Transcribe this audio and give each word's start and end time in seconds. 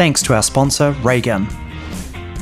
thanks 0.00 0.22
to 0.22 0.32
our 0.32 0.42
sponsor, 0.42 0.92
Raygun. 1.02 1.46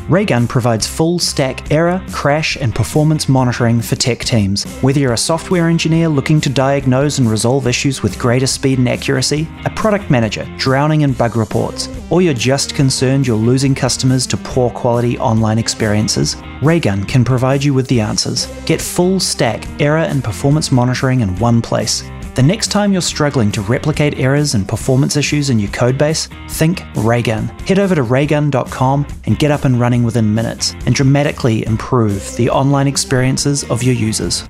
Raygun 0.09 0.47
provides 0.47 0.87
full 0.87 1.19
stack 1.19 1.73
error, 1.73 2.01
crash, 2.13 2.57
and 2.57 2.73
performance 2.73 3.29
monitoring 3.29 3.81
for 3.81 3.97
tech 3.97 4.21
teams. 4.21 4.63
Whether 4.81 5.01
you're 5.01 5.15
a 5.15 5.19
software 5.19 5.69
engineer 5.69 6.09
looking 6.09 6.41
to 6.43 6.49
diagnose 6.49 7.19
and 7.19 7.29
resolve 7.29 7.67
issues 7.67 8.01
with 8.01 8.17
greater 8.17 8.47
speed 8.47 8.79
and 8.79 8.89
accuracy, 8.89 9.49
a 9.65 9.71
product 9.71 10.09
manager 10.09 10.49
drowning 10.57 11.01
in 11.01 11.15
bug 11.15 11.35
reports, 11.35 11.89
or 12.11 12.23
you're 12.23 12.33
just 12.33 12.77
concerned 12.77 13.27
you're 13.27 13.37
losing 13.37 13.75
customers 13.75 14.25
to 14.29 14.37
poor 14.37 14.71
quality 14.71 15.19
online 15.19 15.59
experiences, 15.59 16.37
Raygun 16.63 17.03
can 17.07 17.25
provide 17.25 17.65
you 17.65 17.75
with 17.75 17.89
the 17.89 18.01
answers. 18.01 18.47
Get 18.67 18.81
full 18.81 19.19
stack 19.19 19.67
error 19.81 19.99
and 19.99 20.23
performance 20.23 20.71
monitoring 20.71 21.23
in 21.23 21.37
one 21.41 21.61
place. 21.61 22.05
The 22.39 22.45
next 22.45 22.69
time 22.69 22.93
you're 22.93 23.03
struggling 23.03 23.51
to 23.51 23.63
replicate 23.63 24.21
errors 24.21 24.55
and 24.55 24.69
performance 24.69 25.17
issues 25.17 25.51
in 25.51 25.59
your 25.59 25.71
codebase, 25.71 26.29
think 26.49 26.85
Raygun. 26.95 27.49
Head 27.67 27.81
over 27.81 27.97
to 27.97 28.05
raygun.com 28.05 29.09
and 29.25 29.37
get 29.41 29.51
up 29.51 29.65
and 29.65 29.81
running 29.81 30.05
within 30.05 30.33
minutes 30.33 30.73
and 30.87 30.95
dramatically 30.95 31.67
improve 31.67 32.37
the 32.37 32.49
online 32.49 32.87
experiences 32.87 33.69
of 33.71 33.83
your 33.83 33.97
users. 33.97 34.49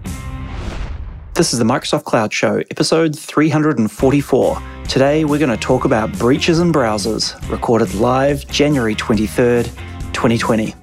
This 1.32 1.54
is 1.54 1.60
the 1.60 1.64
Microsoft 1.64 2.04
Cloud 2.04 2.30
Show, 2.30 2.58
episode 2.70 3.18
344. 3.18 4.62
Today 4.86 5.24
we're 5.24 5.38
going 5.38 5.48
to 5.48 5.56
talk 5.56 5.86
about 5.86 6.12
breaches 6.18 6.60
in 6.60 6.70
browsers, 6.70 7.40
recorded 7.50 7.94
live 7.94 8.46
January 8.48 8.96
23rd, 8.96 9.64
2020. 10.12 10.74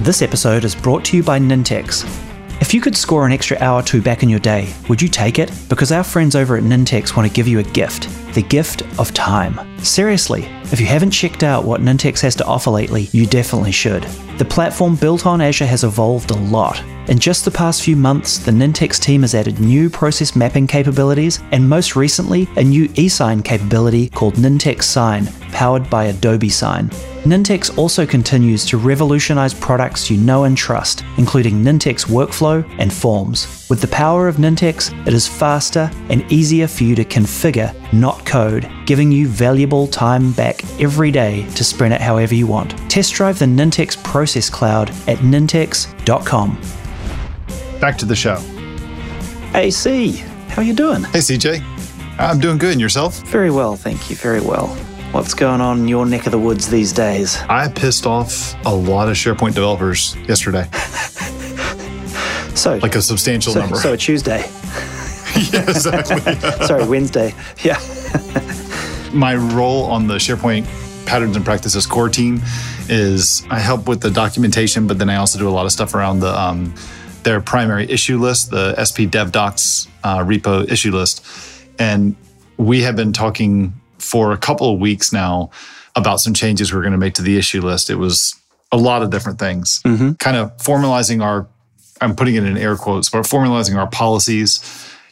This 0.00 0.22
episode 0.22 0.64
is 0.64 0.74
brought 0.74 1.04
to 1.04 1.16
you 1.16 1.22
by 1.22 1.38
Nintex. 1.38 2.29
If 2.70 2.74
you 2.74 2.80
could 2.80 2.96
score 2.96 3.26
an 3.26 3.32
extra 3.32 3.58
hour 3.58 3.80
or 3.80 3.82
two 3.82 4.00
back 4.00 4.22
in 4.22 4.28
your 4.28 4.38
day, 4.38 4.72
would 4.88 5.02
you 5.02 5.08
take 5.08 5.40
it? 5.40 5.50
Because 5.68 5.90
our 5.90 6.04
friends 6.04 6.36
over 6.36 6.56
at 6.56 6.62
Nintex 6.62 7.16
want 7.16 7.28
to 7.28 7.34
give 7.34 7.48
you 7.48 7.58
a 7.58 7.64
gift 7.64 8.08
the 8.32 8.42
gift 8.42 8.82
of 8.96 9.12
time. 9.12 9.58
Seriously, 9.82 10.48
if 10.72 10.80
you 10.80 10.86
haven't 10.86 11.10
checked 11.10 11.42
out 11.42 11.64
what 11.64 11.80
Nintex 11.80 12.20
has 12.20 12.36
to 12.36 12.44
offer 12.44 12.70
lately, 12.70 13.08
you 13.12 13.26
definitely 13.26 13.72
should. 13.72 14.04
The 14.38 14.44
platform 14.44 14.96
built 14.96 15.26
on 15.26 15.40
Azure 15.40 15.66
has 15.66 15.84
evolved 15.84 16.30
a 16.30 16.36
lot. 16.36 16.82
In 17.08 17.18
just 17.18 17.44
the 17.44 17.50
past 17.50 17.82
few 17.82 17.96
months, 17.96 18.38
the 18.38 18.52
Nintex 18.52 19.00
team 19.00 19.22
has 19.22 19.34
added 19.34 19.58
new 19.58 19.90
process 19.90 20.36
mapping 20.36 20.68
capabilities 20.68 21.40
and 21.50 21.68
most 21.68 21.96
recently, 21.96 22.48
a 22.56 22.62
new 22.62 22.88
eSign 22.90 23.44
capability 23.44 24.08
called 24.08 24.34
Nintex 24.34 24.84
Sign, 24.84 25.26
powered 25.50 25.90
by 25.90 26.04
Adobe 26.04 26.48
Sign. 26.48 26.88
Nintex 27.24 27.76
also 27.76 28.06
continues 28.06 28.64
to 28.64 28.78
revolutionize 28.78 29.52
products 29.52 30.08
you 30.10 30.16
know 30.16 30.44
and 30.44 30.56
trust, 30.56 31.04
including 31.18 31.62
Nintex 31.62 32.06
Workflow 32.06 32.64
and 32.78 32.90
Forms. 32.90 33.66
With 33.68 33.82
the 33.82 33.88
power 33.88 34.26
of 34.26 34.36
Nintex, 34.36 34.90
it 35.06 35.12
is 35.12 35.28
faster 35.28 35.90
and 36.08 36.24
easier 36.32 36.66
for 36.66 36.84
you 36.84 36.94
to 36.94 37.04
configure, 37.04 37.74
not 37.92 38.24
code, 38.24 38.70
giving 38.86 39.12
you 39.12 39.28
valuable 39.28 39.86
time 39.86 40.32
back 40.32 40.59
every 40.78 41.10
day 41.10 41.48
to 41.50 41.64
sprint 41.64 41.94
it 41.94 42.00
however 42.00 42.34
you 42.34 42.46
want. 42.46 42.76
Test 42.90 43.14
drive 43.14 43.38
the 43.38 43.46
Nintex 43.46 44.02
Process 44.02 44.50
Cloud 44.50 44.90
at 45.06 45.18
nintex.com. 45.18 46.60
Back 47.80 47.96
to 47.98 48.04
the 48.04 48.16
show. 48.16 48.38
AC, 49.54 50.12
how 50.48 50.62
you 50.62 50.74
doing? 50.74 51.02
Hey, 51.04 51.18
CJ. 51.18 51.62
I'm 52.18 52.38
doing 52.38 52.58
good. 52.58 52.72
And 52.72 52.80
yourself? 52.80 53.20
Very 53.28 53.50
well, 53.50 53.76
thank 53.76 54.10
you. 54.10 54.16
Very 54.16 54.40
well. 54.40 54.68
What's 55.12 55.34
going 55.34 55.60
on 55.60 55.80
in 55.80 55.88
your 55.88 56.06
neck 56.06 56.26
of 56.26 56.32
the 56.32 56.38
woods 56.38 56.68
these 56.68 56.92
days? 56.92 57.38
I 57.48 57.68
pissed 57.68 58.06
off 58.06 58.54
a 58.64 58.74
lot 58.74 59.08
of 59.08 59.16
SharePoint 59.16 59.54
developers 59.54 60.14
yesterday. 60.28 60.68
So, 62.60 62.76
like 62.76 62.94
a 62.94 63.00
substantial 63.00 63.54
so, 63.54 63.60
number. 63.60 63.76
so 63.76 63.94
a 63.94 63.96
Tuesday. 63.96 64.40
yeah, 65.50 65.62
exactly. 65.62 66.34
Sorry, 66.66 66.86
Wednesday. 66.86 67.34
Yeah. 67.62 67.78
My 69.12 69.34
role 69.34 69.84
on 69.84 70.06
the 70.06 70.14
SharePoint 70.14 70.66
patterns 71.06 71.34
and 71.36 71.44
practices 71.44 71.86
core 71.86 72.08
team 72.08 72.40
is 72.88 73.44
I 73.50 73.58
help 73.58 73.88
with 73.88 74.00
the 74.00 74.10
documentation, 74.10 74.86
but 74.86 74.98
then 74.98 75.10
I 75.10 75.16
also 75.16 75.38
do 75.38 75.48
a 75.48 75.50
lot 75.50 75.66
of 75.66 75.72
stuff 75.72 75.94
around 75.94 76.20
the 76.20 76.38
um, 76.38 76.74
their 77.24 77.40
primary 77.40 77.90
issue 77.90 78.18
list, 78.18 78.50
the 78.50 78.74
SP 78.78 79.10
Dev 79.10 79.32
Docs 79.32 79.88
uh, 80.04 80.18
repo 80.18 80.70
issue 80.70 80.92
list, 80.92 81.24
and 81.78 82.14
we 82.56 82.82
have 82.82 82.94
been 82.96 83.12
talking 83.12 83.74
for 83.98 84.32
a 84.32 84.38
couple 84.38 84.72
of 84.72 84.80
weeks 84.80 85.12
now 85.12 85.50
about 85.96 86.20
some 86.20 86.32
changes 86.32 86.72
we're 86.72 86.80
going 86.80 86.92
to 86.92 86.98
make 86.98 87.14
to 87.14 87.22
the 87.22 87.36
issue 87.36 87.60
list. 87.60 87.90
It 87.90 87.96
was 87.96 88.34
a 88.72 88.76
lot 88.76 89.02
of 89.02 89.10
different 89.10 89.38
things, 89.38 89.80
Mm-hmm. 89.84 90.12
kind 90.12 90.36
of 90.36 90.56
formalizing 90.58 91.22
our, 91.22 91.46
I'm 92.00 92.14
putting 92.14 92.36
it 92.36 92.44
in 92.44 92.56
air 92.56 92.76
quotes, 92.76 93.10
but 93.10 93.24
formalizing 93.24 93.76
our 93.76 93.88
policies. 93.88 94.60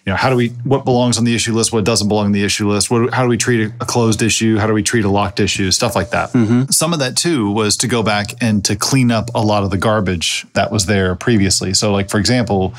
You 0.09 0.15
know, 0.15 0.17
how 0.17 0.31
do 0.31 0.37
we, 0.37 0.49
what 0.65 0.87
belongs 0.87 1.19
on 1.19 1.25
the 1.25 1.35
issue 1.35 1.53
list, 1.53 1.71
what 1.71 1.85
doesn't 1.85 2.09
belong 2.09 2.25
on 2.25 2.33
the 2.33 2.43
issue 2.43 2.67
list? 2.67 2.91
What, 2.91 3.13
how 3.13 3.25
do 3.25 3.29
we 3.29 3.37
treat 3.37 3.69
a, 3.69 3.75
a 3.83 3.85
closed 3.85 4.23
issue? 4.23 4.57
How 4.57 4.67
do 4.67 4.73
we 4.73 4.83
treat 4.83 5.05
a 5.05 5.11
locked 5.11 5.39
issue? 5.39 5.71
Stuff 5.71 5.95
like 5.95 6.09
that. 6.13 6.33
Mm-hmm. 6.33 6.71
Some 6.71 6.95
of 6.95 6.99
that 7.01 7.15
too 7.15 7.51
was 7.51 7.77
to 7.77 7.87
go 7.87 8.03
back 8.03 8.33
and 8.41 8.65
to 8.65 8.75
clean 8.75 9.11
up 9.11 9.29
a 9.35 9.43
lot 9.45 9.65
of 9.65 9.71
the 9.71 9.77
garbage 9.77 10.47
that 10.55 10.73
was 10.73 10.87
there 10.87 11.15
previously. 11.15 11.75
So, 11.75 11.93
like, 11.93 12.09
for 12.09 12.17
example, 12.17 12.73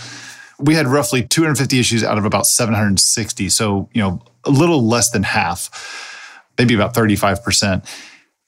we 0.58 0.74
had 0.74 0.88
roughly 0.88 1.22
250 1.22 1.80
issues 1.80 2.04
out 2.04 2.18
of 2.18 2.26
about 2.26 2.48
760. 2.48 3.50
So, 3.50 3.88
you 3.94 4.02
know, 4.02 4.24
a 4.44 4.50
little 4.50 4.88
less 4.88 5.12
than 5.12 5.22
half, 5.22 6.50
maybe 6.58 6.74
about 6.74 6.96
35%, 6.96 7.88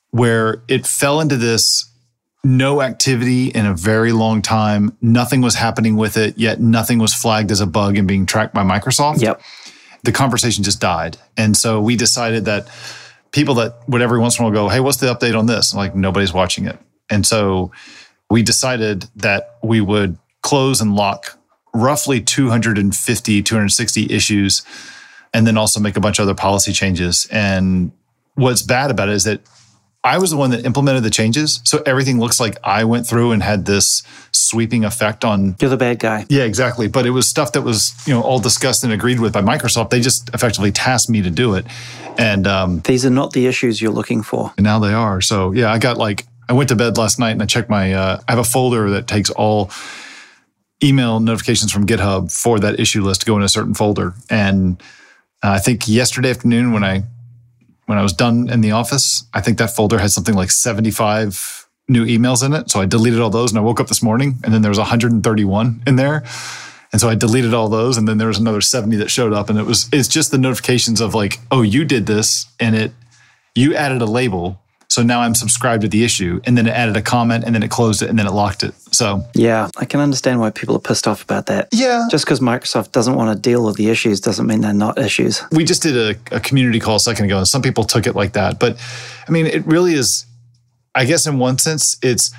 where 0.10 0.64
it 0.68 0.88
fell 0.88 1.22
into 1.22 1.38
this 1.38 1.88
no 2.44 2.82
activity 2.82 3.48
in 3.48 3.66
a 3.66 3.74
very 3.74 4.12
long 4.12 4.42
time. 4.42 4.98
Nothing 5.02 5.42
was 5.42 5.56
happening 5.56 5.96
with 5.96 6.18
it, 6.18 6.38
yet 6.38 6.60
nothing 6.60 7.00
was 7.00 7.14
flagged 7.14 7.52
as 7.52 7.62
a 7.62 7.68
bug 7.68 7.98
and 7.98 8.08
being 8.08 8.26
tracked 8.26 8.54
by 8.54 8.64
Microsoft. 8.64 9.22
Yep. 9.22 9.42
The 10.04 10.12
conversation 10.12 10.64
just 10.64 10.82
died. 10.82 11.18
And 11.38 11.56
so 11.56 11.80
we 11.80 11.96
decided 11.96 12.46
that 12.46 12.68
people 13.32 13.56
that 13.56 13.78
would 13.88 14.02
every 14.02 14.20
once 14.20 14.40
in 14.40 14.44
a 14.44 14.48
while 14.48 14.54
go, 14.54 14.70
Hey, 14.70 14.80
what's 14.80 14.98
the 14.98 15.08
update 15.08 15.38
on 15.38 15.46
this? 15.46 15.74
I'm 15.74 15.78
like, 15.78 15.96
nobody's 15.96 16.34
watching 16.34 16.66
it. 16.66 16.80
And 17.10 17.26
so 17.26 17.72
we 18.30 18.42
decided 18.42 19.06
that 19.18 19.58
we 19.62 19.82
would 19.82 20.18
close 20.42 20.82
and 20.82 20.96
lock 20.96 21.38
roughly 21.74 22.22
250, 22.22 23.44
260 23.44 24.12
issues, 24.12 24.64
and 25.34 25.46
then 25.46 25.58
also 25.58 25.80
make 25.80 25.96
a 25.96 26.00
bunch 26.00 26.20
of 26.20 26.24
other 26.24 26.34
policy 26.34 26.74
changes. 26.74 27.28
And 27.32 27.92
what's 28.36 28.62
bad 28.62 28.92
about 28.92 29.10
it 29.10 29.16
is 29.16 29.24
that 29.26 29.42
I 30.04 30.18
was 30.18 30.32
the 30.32 30.38
one 30.38 30.50
that 30.50 30.66
implemented 30.66 31.04
the 31.04 31.12
changes. 31.12 31.62
So 31.64 31.84
everything 31.86 32.20
looks 32.20 32.40
like 32.40 32.58
I 32.64 32.86
went 32.86 33.06
through 33.06 33.34
and 33.34 33.44
had 33.44 33.66
this 33.66 34.02
sweeping 34.32 34.84
effect 34.84 35.24
on 35.24 35.56
You're 35.62 35.70
the 35.70 35.78
bad 35.78 36.00
guy. 36.00 36.26
yeah, 36.28 36.44
exactly. 36.44 36.88
But 36.88 37.06
it 37.06 37.12
was 37.12 37.28
stuff 37.28 37.52
that 37.52 37.62
was, 37.62 37.94
you 38.08 38.14
know, 38.14 38.22
all 38.24 38.40
discussed 38.40 38.84
and 38.84 38.92
agreed 38.92 39.20
with 39.20 39.32
by 39.34 39.42
Microsoft. 39.44 39.92
They 39.92 40.02
just 40.02 40.30
effectively 40.34 40.72
tasked 40.72 41.10
me 41.10 41.22
to 41.22 41.30
do 41.30 41.54
it. 41.54 41.68
And 42.18 42.48
um, 42.48 42.80
These 42.80 43.06
are 43.06 43.12
not 43.12 43.34
the 43.34 43.46
issues 43.46 43.80
you're 43.80 43.92
looking 43.92 44.24
for. 44.24 44.52
and 44.58 44.64
now 44.64 44.80
they 44.80 44.94
are. 44.94 45.22
So 45.22 45.52
yeah, 45.52 45.72
I 45.72 45.78
got 45.78 45.98
like 45.98 46.26
I 46.50 46.54
went 46.54 46.70
to 46.70 46.76
bed 46.76 46.98
last 46.98 47.20
night 47.20 47.32
and 47.32 47.44
I 47.44 47.46
checked 47.46 47.70
my 47.70 47.94
uh, 47.94 48.20
I 48.28 48.32
have 48.32 48.40
a 48.40 48.44
folder 48.44 48.90
that 48.90 49.08
takes 49.08 49.30
all 49.30 49.70
email 50.84 51.20
notifications 51.20 51.72
from 51.72 51.86
GitHub 51.86 52.32
for 52.32 52.60
that 52.60 52.80
issue 52.80 53.04
list 53.04 53.22
to 53.22 53.28
go 53.28 53.38
in 53.38 53.44
a 53.44 53.48
certain 53.50 53.76
folder. 53.76 54.16
And 54.32 54.82
uh, 55.44 55.52
I 55.52 55.60
think 55.60 55.88
yesterday 55.88 56.32
afternoon 56.32 56.72
when 56.74 56.84
I 56.84 57.04
when 57.92 58.00
I 58.00 58.04
was 58.04 58.14
done 58.14 58.50
in 58.50 58.62
the 58.62 58.72
office, 58.72 59.26
I 59.34 59.42
think 59.42 59.58
that 59.58 59.70
folder 59.70 60.00
had 60.00 60.12
something 60.12 60.34
like 60.34 60.50
75 60.50 61.68
new 61.90 62.06
emails 62.06 62.42
in 62.42 62.54
it. 62.54 62.72
So 62.72 62.80
I 62.80 62.86
deleted 62.86 63.20
all 63.20 63.30
those 63.30 63.52
and 63.52 63.60
I 63.60 63.62
woke 63.62 63.82
up 63.82 63.90
this 63.90 64.02
morning 64.02 64.38
and 64.46 64.54
then 64.54 64.62
there 64.62 64.72
was 64.72 64.78
131 64.78 65.84
in 65.86 65.98
there. 65.98 66.24
And 66.94 67.02
so 67.02 67.10
I 67.10 67.16
deleted 67.16 67.54
all 67.54 67.68
those 67.68 67.98
and 67.98 68.08
then 68.08 68.18
there 68.18 68.30
was 68.30 68.38
another 68.38 68.62
70 68.62 68.96
that 68.96 69.12
showed 69.12 69.34
up 69.34 69.50
and 69.50 69.60
it 69.60 69.66
was 69.66 69.90
it's 69.92 70.08
just 70.08 70.32
the 70.32 70.38
notifications 70.38 71.02
of 71.02 71.14
like, 71.14 71.40
oh, 71.52 71.64
you 71.64 71.84
did 71.84 72.06
this 72.06 72.46
and 72.62 72.78
it 72.78 72.94
you 73.56 73.76
added 73.76 74.02
a 74.02 74.06
label. 74.06 74.62
So 74.92 75.02
now 75.04 75.22
I'm 75.22 75.36
subscribed 75.36 75.84
to 75.84 75.88
the 75.88 76.04
issue 76.04 76.42
and 76.44 76.58
then 76.58 76.68
it 76.68 76.72
added 76.72 76.98
a 76.98 77.02
comment 77.02 77.46
and 77.46 77.56
then 77.56 77.64
it 77.64 77.72
closed 77.72 78.02
it 78.02 78.10
and 78.10 78.20
then 78.20 78.28
it 78.28 78.34
locked 78.34 78.62
it. 78.62 78.74
So 78.94 79.24
Yeah, 79.34 79.70
I 79.78 79.86
can 79.86 80.02
understand 80.02 80.42
why 80.42 80.50
people 80.50 80.76
are 80.76 80.80
pissed 80.82 81.08
off 81.08 81.24
about 81.24 81.46
that. 81.46 81.70
yeah, 81.72 82.08
Just 82.12 82.26
because 82.26 82.42
Microsoft 82.42 82.92
doesn't 82.92 83.16
want 83.16 83.34
to 83.34 83.42
deal 83.42 83.66
with 83.66 83.78
the 83.78 83.88
issues 83.90 84.20
doesn't 84.20 84.46
mean 84.48 84.60
they're 84.60 84.74
not 84.74 85.00
issues. 85.00 85.42
we 85.54 85.64
just 85.64 85.82
did 85.82 85.96
a, 85.96 86.36
a 86.36 86.40
community 86.42 86.82
call 86.82 86.98
a 86.98 87.00
second 87.00 87.24
ago 87.24 87.38
and 87.38 87.48
some 87.48 87.62
people 87.62 87.86
took 87.86 88.06
it 88.06 88.16
like 88.16 88.34
that 88.34 88.60
but 88.60 88.78
i 89.28 89.32
mean 89.32 89.46
it 89.48 89.66
really 89.66 89.94
is 89.94 90.26
i 90.94 91.06
guess 91.06 91.26
in 91.26 91.40
one 91.40 91.58
sense 91.58 91.98
it's 92.04 92.32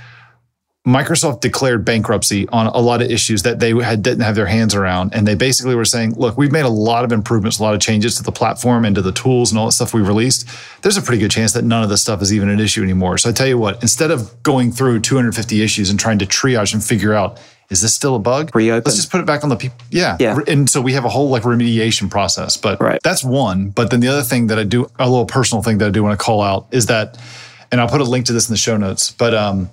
microsoft 0.86 1.40
declared 1.40 1.84
bankruptcy 1.84 2.48
on 2.48 2.66
a 2.66 2.78
lot 2.78 3.00
of 3.00 3.08
issues 3.08 3.42
that 3.44 3.60
they 3.60 3.70
had 3.84 4.02
didn't 4.02 4.22
have 4.24 4.34
their 4.34 4.46
hands 4.46 4.74
around 4.74 5.14
and 5.14 5.28
they 5.28 5.34
basically 5.36 5.76
were 5.76 5.84
saying 5.84 6.12
look 6.14 6.36
we've 6.36 6.50
made 6.50 6.64
a 6.64 6.68
lot 6.68 7.04
of 7.04 7.12
improvements 7.12 7.60
a 7.60 7.62
lot 7.62 7.72
of 7.72 7.80
changes 7.80 8.16
to 8.16 8.22
the 8.24 8.32
platform 8.32 8.84
and 8.84 8.96
to 8.96 9.00
the 9.02 9.12
tools 9.12 9.52
and 9.52 9.60
all 9.60 9.66
that 9.66 9.72
stuff 9.72 9.94
we 9.94 10.02
released 10.02 10.48
there's 10.82 10.96
a 10.96 11.02
pretty 11.02 11.20
good 11.20 11.30
chance 11.30 11.52
that 11.52 11.62
none 11.64 11.84
of 11.84 11.88
this 11.88 12.02
stuff 12.02 12.20
is 12.20 12.34
even 12.34 12.48
an 12.48 12.58
issue 12.58 12.82
anymore 12.82 13.16
so 13.16 13.30
i 13.30 13.32
tell 13.32 13.46
you 13.46 13.56
what 13.56 13.80
instead 13.80 14.10
of 14.10 14.42
going 14.42 14.72
through 14.72 14.98
250 14.98 15.62
issues 15.62 15.88
and 15.88 16.00
trying 16.00 16.18
to 16.18 16.26
triage 16.26 16.74
and 16.74 16.82
figure 16.82 17.14
out 17.14 17.38
is 17.70 17.80
this 17.80 17.94
still 17.94 18.16
a 18.16 18.18
bug 18.18 18.50
Reopen. 18.52 18.82
let's 18.84 18.96
just 18.96 19.12
put 19.12 19.20
it 19.20 19.26
back 19.26 19.44
on 19.44 19.50
the 19.50 19.56
people 19.56 19.78
yeah 19.92 20.16
Yeah. 20.18 20.36
and 20.48 20.68
so 20.68 20.80
we 20.80 20.94
have 20.94 21.04
a 21.04 21.08
whole 21.08 21.28
like 21.28 21.44
remediation 21.44 22.10
process 22.10 22.56
but 22.56 22.80
Right. 22.80 23.00
that's 23.04 23.22
one 23.22 23.68
but 23.70 23.92
then 23.92 24.00
the 24.00 24.08
other 24.08 24.22
thing 24.24 24.48
that 24.48 24.58
i 24.58 24.64
do 24.64 24.90
a 24.98 25.08
little 25.08 25.26
personal 25.26 25.62
thing 25.62 25.78
that 25.78 25.86
i 25.86 25.90
do 25.90 26.02
want 26.02 26.18
to 26.18 26.24
call 26.24 26.42
out 26.42 26.66
is 26.72 26.86
that 26.86 27.18
and 27.70 27.80
i'll 27.80 27.88
put 27.88 28.00
a 28.00 28.04
link 28.04 28.26
to 28.26 28.32
this 28.32 28.48
in 28.48 28.52
the 28.52 28.58
show 28.58 28.76
notes 28.76 29.12
but 29.12 29.32
um 29.32 29.70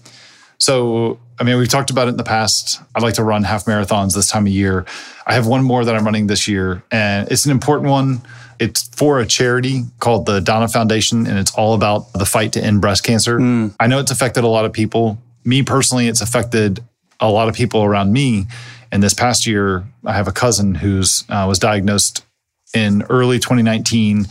so 0.59 1.17
i 1.39 1.43
mean 1.43 1.57
we've 1.57 1.67
talked 1.69 1.89
about 1.89 2.07
it 2.07 2.11
in 2.11 2.17
the 2.17 2.23
past 2.23 2.79
i 2.95 2.99
like 2.99 3.15
to 3.15 3.23
run 3.23 3.43
half 3.43 3.65
marathons 3.65 4.13
this 4.13 4.29
time 4.29 4.45
of 4.45 4.53
year 4.53 4.85
i 5.25 5.33
have 5.33 5.47
one 5.47 5.63
more 5.63 5.83
that 5.83 5.95
i'm 5.95 6.05
running 6.05 6.27
this 6.27 6.47
year 6.47 6.83
and 6.91 7.27
it's 7.31 7.45
an 7.45 7.51
important 7.51 7.89
one 7.89 8.21
It's 8.59 8.89
for 8.89 9.21
a 9.21 9.25
charity 9.25 9.83
called 9.99 10.25
the 10.25 10.41
Donna 10.41 10.67
Foundation, 10.67 11.25
and 11.27 11.39
it's 11.39 11.55
all 11.55 11.73
about 11.73 12.11
the 12.11 12.25
fight 12.25 12.51
to 12.53 12.59
end 12.61 12.81
breast 12.81 13.05
cancer. 13.05 13.39
Mm. 13.39 13.73
I 13.79 13.87
know 13.87 13.99
it's 13.99 14.11
affected 14.11 14.43
a 14.43 14.49
lot 14.49 14.65
of 14.65 14.73
people. 14.73 15.17
Me 15.45 15.63
personally, 15.63 16.09
it's 16.09 16.19
affected 16.21 16.83
a 17.21 17.31
lot 17.31 17.47
of 17.47 17.55
people 17.55 17.83
around 17.83 18.11
me. 18.11 18.47
And 18.91 19.01
this 19.01 19.13
past 19.13 19.47
year, 19.47 19.85
I 20.03 20.11
have 20.13 20.27
a 20.27 20.33
cousin 20.33 20.75
who's 20.75 21.23
uh, 21.29 21.45
was 21.47 21.57
diagnosed 21.57 22.25
in 22.73 23.03
early 23.09 23.39
2019, 23.39 24.27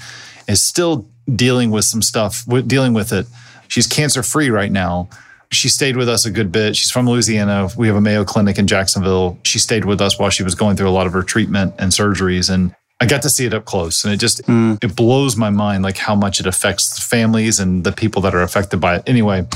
is 0.47 0.63
still 0.63 1.07
dealing 1.35 1.71
with 1.71 1.87
some 1.87 2.03
stuff, 2.03 2.45
with, 2.47 2.69
dealing 2.69 2.93
with 2.93 3.13
it. 3.15 3.27
She's 3.67 3.87
cancer 3.87 4.23
free 4.23 4.51
right 4.51 4.71
now. 4.71 5.09
She 5.51 5.69
stayed 5.69 5.97
with 5.97 6.09
us 6.09 6.27
a 6.27 6.31
good 6.31 6.53
bit. 6.53 6.77
She's 6.77 6.91
from 6.91 7.09
Louisiana. 7.09 7.69
We 7.77 7.87
have 7.87 7.97
a 7.97 8.01
Mayo 8.01 8.25
Clinic 8.25 8.59
in 8.59 8.67
Jacksonville. 8.67 9.39
She 9.45 9.59
stayed 9.59 9.85
with 9.87 10.01
us 10.01 10.19
while 10.19 10.31
she 10.31 10.43
was 10.43 10.55
going 10.55 10.77
through 10.77 10.89
a 10.89 10.91
lot 10.91 11.07
of 11.07 11.13
her 11.15 11.23
treatment 11.23 11.75
and 11.79 11.91
surgeries. 11.91 12.53
And 12.53 12.75
I 13.01 13.07
got 13.07 13.23
to 13.23 13.31
see 13.31 13.47
it 13.47 13.55
up 13.55 13.65
close. 13.65 14.05
And 14.05 14.13
it 14.13 14.19
just, 14.19 14.43
it 14.83 14.95
blows 14.95 15.37
my 15.37 15.49
mind 15.51 15.85
like 15.85 15.97
how 15.97 16.15
much 16.15 16.39
it 16.39 16.47
affects 16.47 17.03
families 17.03 17.61
and 17.61 17.83
the 17.85 17.93
people 17.93 18.21
that 18.23 18.35
are 18.35 18.43
affected 18.43 18.79
by 18.79 18.97
it. 18.97 19.05
Anyway, 19.07 19.47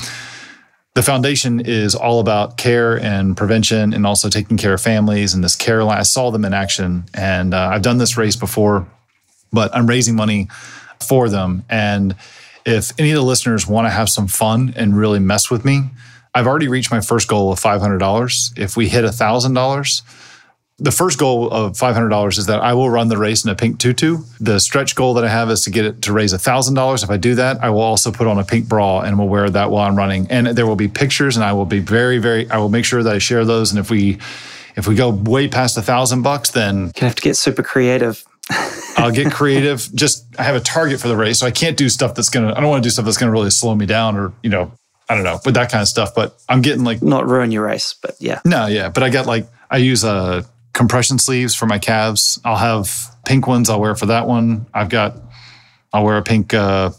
the 0.95 1.03
foundation 1.03 1.61
is 1.61 1.95
all 1.95 2.21
about 2.21 2.57
care 2.57 2.99
and 2.99 3.37
prevention 3.37 3.93
and 3.93 4.07
also 4.07 4.29
taking 4.29 4.57
care 4.57 4.75
of 4.75 4.81
families 4.81 5.35
and 5.35 5.43
this 5.43 5.57
care 5.57 5.85
line. 5.85 5.99
I 5.99 6.03
saw 6.03 6.31
them 6.31 6.45
in 6.45 6.55
action 6.55 7.05
and 7.15 7.53
uh, 7.53 7.71
I've 7.73 7.83
done 7.83 7.99
this 7.99 8.17
race 8.17 8.37
before, 8.37 8.87
but 9.53 9.75
I'm 9.75 9.87
raising 9.87 10.17
money 10.17 10.49
for 11.01 11.29
them. 11.29 11.65
And 11.69 12.15
if 12.65 12.93
any 12.99 13.11
of 13.11 13.17
the 13.17 13.23
listeners 13.23 13.67
want 13.67 13.87
to 13.87 13.91
have 13.91 14.09
some 14.09 14.29
fun 14.29 14.73
and 14.77 14.97
really 14.97 15.19
mess 15.19 15.51
with 15.51 15.65
me, 15.65 15.91
I've 16.35 16.47
already 16.47 16.69
reached 16.69 16.91
my 16.91 17.01
first 17.01 17.29
goal 17.29 17.53
of 17.53 17.61
$500. 17.61 18.59
If 18.59 18.77
we 18.77 18.89
hit 18.89 19.05
$1,000, 19.05 20.03
the 20.79 20.91
first 20.91 21.19
goal 21.19 21.51
of 21.51 21.73
$500 21.73 22.39
is 22.39 22.47
that 22.47 22.61
I 22.61 22.75
will 22.75 22.89
run 22.91 23.09
the 23.09 23.19
race 23.19 23.45
in 23.45 23.51
a 23.51 23.55
pink 23.55 23.79
tutu. 23.79 24.19
The 24.41 24.59
stretch 24.59 24.95
goal 24.97 25.15
that 25.15 25.25
I 25.25 25.29
have 25.29 25.51
is 25.51 25.63
to 25.63 25.71
get 25.71 25.85
it 25.85 26.03
to 26.03 26.13
raise 26.13 26.33
$1,000. 26.33 27.05
If 27.05 27.11
I 27.11 27.19
do 27.19 27.35
that, 27.37 27.63
I 27.63 27.71
will 27.71 27.83
also 27.83 28.11
put 28.11 28.27
on 28.27 28.39
a 28.39 28.45
pink 28.45 28.69
bra 28.69 29.01
and 29.01 29.19
will 29.19 29.29
wear 29.29 29.49
that 29.51 29.71
while 29.71 29.87
I'm 29.87 29.97
running. 29.97 30.27
And 30.31 30.49
there 30.49 30.67
will 30.67 30.77
be 30.77 30.89
pictures 30.89 31.37
and 31.37 31.45
I 31.45 31.53
will 31.53 31.67
be 31.67 31.81
very, 31.81 32.19
very, 32.19 32.51
I 32.51 32.59
will 32.59 32.71
make 32.71 32.85
sure 32.85 33.03
that 33.03 33.15
I 33.15 33.19
share 33.19 33.45
those. 33.45 33.71
And 33.71 33.79
if 33.79 33.91
we, 33.91 34.19
if 34.75 34.89
we 34.89 34.95
go 34.95 35.11
way 35.11 35.47
past 35.47 35.77
a 35.77 35.83
thousand 35.83 36.23
bucks, 36.23 36.51
then 36.51 36.91
You 36.97 37.03
have 37.03 37.15
to 37.15 37.23
get 37.23 37.37
super 37.37 37.63
creative. 37.63 38.25
I'll 38.97 39.11
get 39.11 39.33
creative. 39.33 39.89
Just 39.95 40.27
I 40.39 40.43
have 40.43 40.55
a 40.55 40.61
target 40.61 41.01
for 41.01 41.09
the 41.09 41.17
race, 41.17 41.39
so 41.39 41.47
I 41.47 41.51
can't 41.51 41.77
do 41.77 41.89
stuff 41.89 42.15
that's 42.15 42.29
gonna. 42.29 42.53
I 42.55 42.61
don't 42.61 42.69
want 42.71 42.83
to 42.83 42.87
do 42.87 42.91
stuff 42.91 43.05
that's 43.05 43.17
gonna 43.17 43.33
really 43.33 43.51
slow 43.51 43.75
me 43.75 43.87
down, 43.87 44.17
or 44.17 44.33
you 44.43 44.51
know, 44.51 44.73
I 45.09 45.15
don't 45.15 45.25
know, 45.25 45.41
but 45.45 45.55
that 45.55 45.71
kind 45.71 45.83
of 45.83 45.89
stuff. 45.89 46.15
But 46.15 46.37
I'm 46.49 46.63
getting 46.63 46.85
like 46.85 47.03
Not 47.03 47.27
ruin 47.27 47.51
your 47.51 47.65
race, 47.65 47.95
but 48.01 48.15
yeah. 48.21 48.41
no, 48.45 48.67
yeah. 48.67 48.89
But 48.89 49.03
I 49.03 49.11
got 49.11 49.27
like 49.27 49.47
I 49.71 49.79
use 49.79 50.05
uh 50.05 50.43
compression 50.73 51.19
sleeves 51.19 51.55
for 51.55 51.67
my 51.67 51.79
calves. 51.79 52.41
I'll 52.45 52.57
have 52.57 52.91
pink 53.27 53.47
ones. 53.47 53.71
I'll 53.71 53.81
wear 53.81 53.95
for 53.95 54.07
that 54.07 54.27
one. 54.27 54.67
I've 54.75 54.89
got. 54.89 55.17
I'll 55.93 56.05
wear 56.05 56.17
a 56.19 56.23
pink. 56.23 56.55
uh 56.55 56.91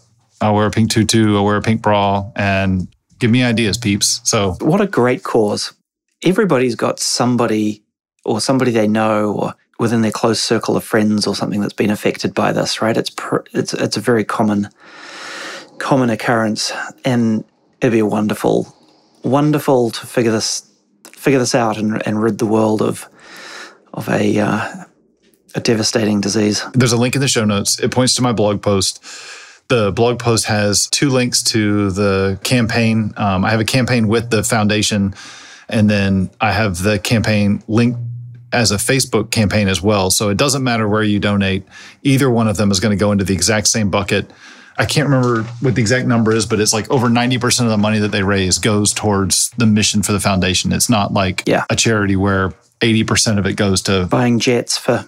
I'll 0.41 0.55
wear 0.55 0.65
a 0.65 0.71
pink 0.71 0.91
tutu. 0.91 1.35
I'll 1.37 1.45
wear 1.45 1.57
a 1.57 1.61
pink 1.61 1.81
bra, 1.81 2.31
and 2.35 2.87
give 3.19 3.31
me 3.31 3.43
ideas, 3.43 3.77
peeps. 3.77 4.19
So 4.23 4.57
What 4.59 4.81
a 4.81 4.87
great 4.87 5.23
cause. 5.23 5.73
Everybody's 6.25 6.75
got 6.75 6.99
somebody 6.99 7.83
or 8.25 8.39
somebody 8.41 8.71
they 8.71 8.87
know 8.87 9.33
or 9.33 9.55
within 9.79 10.01
their 10.01 10.11
close 10.11 10.39
circle 10.39 10.77
of 10.77 10.83
friends 10.83 11.27
or 11.27 11.35
something 11.35 11.61
that's 11.61 11.73
been 11.73 11.89
affected 11.89 12.33
by 12.33 12.51
this, 12.51 12.81
right? 12.81 12.97
It's 12.97 13.09
pr- 13.09 13.45
it's 13.53 13.73
it's 13.73 13.97
a 13.97 14.01
very 14.01 14.23
common 14.23 14.69
common 15.79 16.09
occurrence 16.09 16.71
and 17.03 17.43
it'd 17.81 17.91
be 17.91 18.01
wonderful 18.01 18.73
wonderful 19.23 19.89
to 19.89 20.05
figure 20.05 20.31
this 20.31 20.69
figure 21.11 21.39
this 21.39 21.55
out 21.55 21.77
and, 21.77 22.05
and 22.05 22.21
rid 22.21 22.37
the 22.37 22.45
world 22.45 22.81
of 22.81 23.07
of 23.93 24.09
a 24.09 24.39
uh, 24.39 24.85
a 25.55 25.59
devastating 25.59 26.21
disease. 26.21 26.63
There's 26.73 26.93
a 26.93 26.97
link 26.97 27.15
in 27.15 27.21
the 27.21 27.27
show 27.27 27.45
notes. 27.45 27.79
It 27.79 27.91
points 27.91 28.15
to 28.15 28.21
my 28.21 28.33
blog 28.33 28.61
post. 28.61 29.03
The 29.69 29.91
blog 29.91 30.19
post 30.19 30.45
has 30.45 30.87
two 30.87 31.09
links 31.09 31.41
to 31.43 31.89
the 31.91 32.39
campaign. 32.43 33.13
Um, 33.17 33.45
I 33.45 33.51
have 33.51 33.59
a 33.59 33.65
campaign 33.65 34.07
with 34.07 34.29
the 34.29 34.43
foundation, 34.43 35.13
and 35.69 35.89
then 35.89 36.31
I 36.41 36.51
have 36.51 36.81
the 36.81 36.99
campaign 36.99 37.63
linked 37.67 37.99
as 38.53 38.71
a 38.71 38.75
Facebook 38.77 39.31
campaign 39.31 39.67
as 39.67 39.81
well. 39.81 40.09
So 40.11 40.29
it 40.29 40.37
doesn't 40.37 40.63
matter 40.63 40.87
where 40.87 41.03
you 41.03 41.19
donate, 41.19 41.63
either 42.03 42.29
one 42.29 42.47
of 42.47 42.55
them 42.57 42.71
is 42.71 42.79
going 42.79 42.95
to 42.97 42.99
go 42.99 43.11
into 43.11 43.23
the 43.23 43.33
exact 43.33 43.67
same 43.67 43.89
bucket. 43.89 44.29
I 44.77 44.85
can't 44.85 45.07
remember 45.09 45.43
what 45.61 45.75
the 45.75 45.81
exact 45.81 46.07
number 46.07 46.31
is, 46.33 46.45
but 46.45 46.59
it's 46.59 46.73
like 46.73 46.89
over 46.89 47.07
90% 47.07 47.61
of 47.61 47.69
the 47.69 47.77
money 47.77 47.99
that 47.99 48.07
they 48.11 48.23
raise 48.23 48.57
goes 48.57 48.93
towards 48.93 49.49
the 49.57 49.65
mission 49.67 50.01
for 50.03 50.11
the 50.13 50.19
foundation. 50.19 50.71
It's 50.71 50.89
not 50.89 51.13
like 51.13 51.43
Yeah. 51.45 51.65
a 51.69 51.75
charity 51.75 52.15
where 52.15 52.53
80% 52.81 53.37
of 53.39 53.45
it 53.45 53.53
goes 53.55 53.81
to 53.83 54.05
buying 54.07 54.39
jets 54.39 54.77
for 54.77 55.05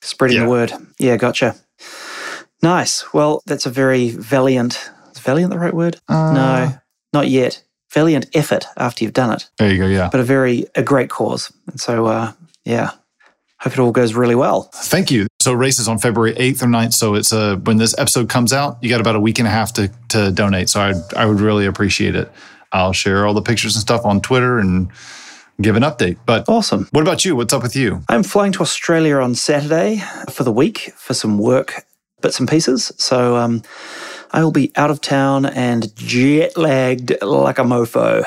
spreading 0.00 0.38
Yeah. 0.38 0.44
the 0.44 0.48
word. 0.50 0.72
Yeah, 0.98 1.16
gotcha. 1.16 1.56
Nice. 2.62 3.04
Well, 3.12 3.42
that's 3.46 3.66
a 3.66 3.70
very 3.70 4.10
valiant. 4.10 4.90
Is 5.12 5.18
valiant 5.20 5.50
the 5.50 5.58
right 5.58 5.74
word? 5.74 5.98
no, 6.08 6.74
not 7.12 7.28
yet. 7.28 7.62
Valiant 7.92 8.26
effort 8.32 8.64
after 8.78 9.04
you've 9.04 9.12
done 9.12 9.32
it, 9.32 9.50
There 9.58 9.70
you 9.70 9.76
go. 9.78 9.86
Yeah. 9.86 10.08
but 10.10 10.20
a 10.20 10.24
very 10.24 10.64
a 10.74 10.82
great 10.82 11.10
cause. 11.10 11.52
And 11.70 11.78
so, 11.78 12.06
uh, 12.06 12.32
yeah, 12.64 12.90
hope 13.58 13.72
it 13.72 13.78
all 13.78 13.92
goes 13.92 14.14
really 14.14 14.34
well. 14.34 14.62
Thank 14.74 15.10
you. 15.10 15.26
So 15.40 15.52
race 15.52 15.78
is 15.78 15.88
on 15.88 15.98
February 15.98 16.34
8th 16.34 16.62
or 16.62 16.66
9th. 16.66 16.94
So 16.94 17.14
it's 17.14 17.32
a, 17.32 17.56
when 17.56 17.76
this 17.76 17.96
episode 17.98 18.28
comes 18.28 18.52
out, 18.52 18.78
you 18.82 18.88
got 18.88 19.00
about 19.00 19.16
a 19.16 19.20
week 19.20 19.38
and 19.38 19.48
a 19.48 19.50
half 19.50 19.72
to, 19.74 19.90
to 20.10 20.30
donate. 20.30 20.68
So 20.68 20.80
I, 20.80 20.94
I 21.16 21.26
would 21.26 21.40
really 21.40 21.66
appreciate 21.66 22.14
it. 22.14 22.30
I'll 22.72 22.92
share 22.92 23.26
all 23.26 23.34
the 23.34 23.42
pictures 23.42 23.74
and 23.74 23.80
stuff 23.80 24.04
on 24.04 24.20
Twitter 24.20 24.58
and 24.58 24.90
give 25.60 25.76
an 25.76 25.82
update. 25.82 26.16
But 26.26 26.48
Awesome. 26.48 26.88
what 26.92 27.02
about 27.02 27.24
you? 27.24 27.36
What's 27.36 27.52
up 27.52 27.62
with 27.62 27.76
you? 27.76 28.02
I'm 28.08 28.22
flying 28.22 28.52
to 28.52 28.60
Australia 28.62 29.16
on 29.16 29.34
Saturday 29.34 30.02
for 30.30 30.44
the 30.44 30.52
week 30.52 30.92
for 30.96 31.14
some 31.14 31.38
work 31.38 31.84
bits 32.20 32.38
and 32.40 32.48
pieces. 32.48 32.90
So 32.96 33.36
um, 33.36 33.62
I 34.30 34.42
will 34.42 34.52
be 34.52 34.72
out 34.76 34.90
of 34.90 35.00
town 35.00 35.44
and 35.44 35.94
jet 35.96 36.56
lagged 36.56 37.12
like 37.20 37.58
a 37.58 37.62
mofo. 37.62 38.24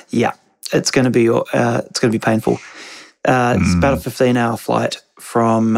yeah, 0.10 0.32
it's 0.72 0.90
going 0.90 1.04
to 1.04 1.10
be 1.10 1.28
uh, 1.28 1.42
it's 1.86 2.00
going 2.00 2.12
to 2.12 2.18
be 2.18 2.22
painful. 2.24 2.58
Uh, 3.24 3.58
it's 3.60 3.74
about 3.74 3.94
a 3.94 4.00
15 4.00 4.36
hour 4.36 4.56
flight 4.56 4.96
from 5.18 5.74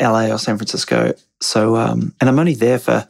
LA 0.00 0.26
or 0.26 0.38
San 0.38 0.56
Francisco. 0.56 1.14
So 1.40 1.76
um, 1.76 2.14
and 2.20 2.28
I'm 2.28 2.38
only 2.38 2.54
there 2.54 2.78
for 2.78 3.08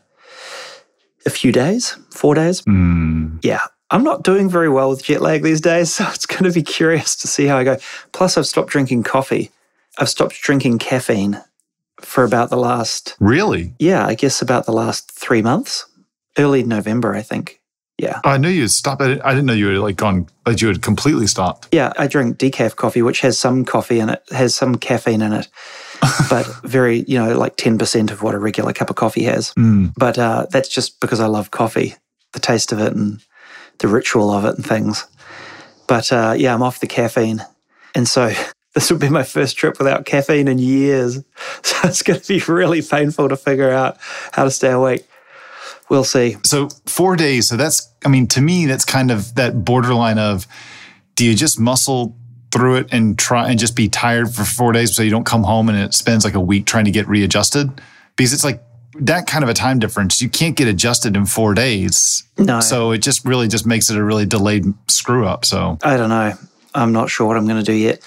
a 1.26 1.30
few 1.30 1.52
days, 1.52 1.96
four 2.10 2.34
days. 2.34 2.62
Yeah, 2.66 3.60
I'm 3.90 4.04
not 4.04 4.22
doing 4.24 4.48
very 4.50 4.68
well 4.68 4.90
with 4.90 5.04
jet 5.04 5.22
lag 5.22 5.42
these 5.42 5.60
days, 5.60 5.94
so 5.94 6.04
it's 6.08 6.26
going 6.26 6.44
to 6.44 6.52
be 6.52 6.62
curious 6.62 7.16
to 7.16 7.28
see 7.28 7.46
how 7.46 7.56
I 7.58 7.64
go. 7.64 7.76
Plus, 8.12 8.36
I've 8.36 8.46
stopped 8.46 8.70
drinking 8.70 9.04
coffee. 9.04 9.50
I've 9.98 10.08
stopped 10.08 10.40
drinking 10.42 10.78
caffeine 10.78 11.42
for 12.00 12.24
about 12.24 12.50
the 12.50 12.56
last, 12.56 13.14
Really? 13.20 13.74
yeah, 13.78 14.04
I 14.06 14.14
guess 14.14 14.42
about 14.42 14.66
the 14.66 14.72
last 14.72 15.12
three 15.12 15.42
months. 15.42 15.86
Early 16.38 16.62
November, 16.64 17.14
I 17.14 17.20
think. 17.22 17.60
Yeah. 17.98 18.20
I 18.24 18.36
knew 18.36 18.48
you 18.48 18.62
had 18.62 18.70
stopped. 18.70 19.02
I 19.02 19.08
didn't, 19.14 19.46
know 19.46 19.52
you 19.52 19.68
had 19.68 19.78
like 19.78 19.96
gone, 19.96 20.28
that 20.44 20.60
you 20.60 20.68
had 20.68 20.82
completely 20.82 21.26
stopped. 21.26 21.68
Yeah, 21.72 21.92
I 21.98 22.06
drink 22.06 22.38
decaf 22.38 22.74
coffee, 22.74 23.02
which 23.02 23.20
has 23.20 23.38
some 23.38 23.64
coffee 23.64 24.00
in 24.00 24.08
it, 24.08 24.22
has 24.30 24.54
some 24.54 24.76
caffeine 24.76 25.22
in 25.22 25.32
it, 25.32 25.48
but 26.30 26.46
very, 26.64 27.04
you 27.06 27.18
know, 27.18 27.38
like 27.38 27.56
10% 27.56 28.10
of 28.10 28.22
what 28.22 28.34
a 28.34 28.38
regular 28.38 28.72
cup 28.72 28.90
of 28.90 28.96
coffee 28.96 29.24
has. 29.24 29.52
But 29.96 30.18
uh, 30.18 30.46
that's 30.50 30.68
just 30.68 31.00
because 31.00 31.20
I 31.20 31.26
love 31.26 31.50
coffee, 31.50 31.94
the 32.32 32.40
taste 32.40 32.72
of 32.72 32.80
it 32.80 32.94
and 32.94 33.20
the 33.78 33.88
ritual 33.88 34.30
of 34.30 34.44
it 34.44 34.56
and 34.56 34.66
things. 34.66 35.06
But 35.86 36.12
uh, 36.12 36.34
yeah, 36.36 36.54
I'm 36.54 36.62
off 36.62 36.80
the 36.80 36.86
caffeine. 36.86 37.44
And 37.94 38.08
so 38.08 38.32
this 38.74 38.90
will 38.90 38.98
be 38.98 39.10
my 39.10 39.22
first 39.22 39.56
trip 39.56 39.78
without 39.78 40.06
caffeine 40.06 40.48
in 40.48 40.58
years. 40.58 41.22
So 41.62 41.88
it's 41.88 42.02
going 42.02 42.20
to 42.20 42.28
be 42.28 42.52
really 42.52 42.82
painful 42.82 43.28
to 43.28 43.36
figure 43.36 43.70
out 43.70 43.96
how 44.32 44.44
to 44.44 44.50
stay 44.50 44.70
awake. 44.70 45.06
We'll 45.92 46.04
see. 46.04 46.38
So 46.42 46.70
four 46.86 47.16
days. 47.16 47.50
So 47.50 47.58
that's, 47.58 47.92
I 48.02 48.08
mean, 48.08 48.26
to 48.28 48.40
me, 48.40 48.64
that's 48.64 48.82
kind 48.82 49.10
of 49.10 49.34
that 49.34 49.62
borderline 49.62 50.18
of 50.18 50.46
do 51.16 51.26
you 51.26 51.34
just 51.34 51.60
muscle 51.60 52.16
through 52.50 52.76
it 52.76 52.88
and 52.90 53.18
try 53.18 53.50
and 53.50 53.58
just 53.58 53.76
be 53.76 53.90
tired 53.90 54.34
for 54.34 54.44
four 54.44 54.72
days 54.72 54.96
so 54.96 55.02
you 55.02 55.10
don't 55.10 55.26
come 55.26 55.42
home 55.42 55.68
and 55.68 55.76
it 55.76 55.92
spends 55.92 56.24
like 56.24 56.32
a 56.32 56.40
week 56.40 56.64
trying 56.64 56.86
to 56.86 56.90
get 56.90 57.06
readjusted? 57.08 57.78
Because 58.16 58.32
it's 58.32 58.42
like 58.42 58.62
that 59.00 59.26
kind 59.26 59.44
of 59.44 59.50
a 59.50 59.54
time 59.54 59.78
difference. 59.78 60.22
You 60.22 60.30
can't 60.30 60.56
get 60.56 60.66
adjusted 60.66 61.14
in 61.14 61.26
four 61.26 61.52
days. 61.52 62.22
No. 62.38 62.60
So 62.60 62.92
it 62.92 63.02
just 63.02 63.26
really 63.26 63.46
just 63.46 63.66
makes 63.66 63.90
it 63.90 63.98
a 63.98 64.02
really 64.02 64.24
delayed 64.24 64.64
screw 64.88 65.26
up. 65.26 65.44
So 65.44 65.76
I 65.82 65.98
don't 65.98 66.08
know. 66.08 66.32
I'm 66.74 66.92
not 66.92 67.10
sure 67.10 67.26
what 67.26 67.36
I'm 67.36 67.44
going 67.44 67.62
to 67.62 67.70
do 67.70 67.76
yet. 67.76 68.00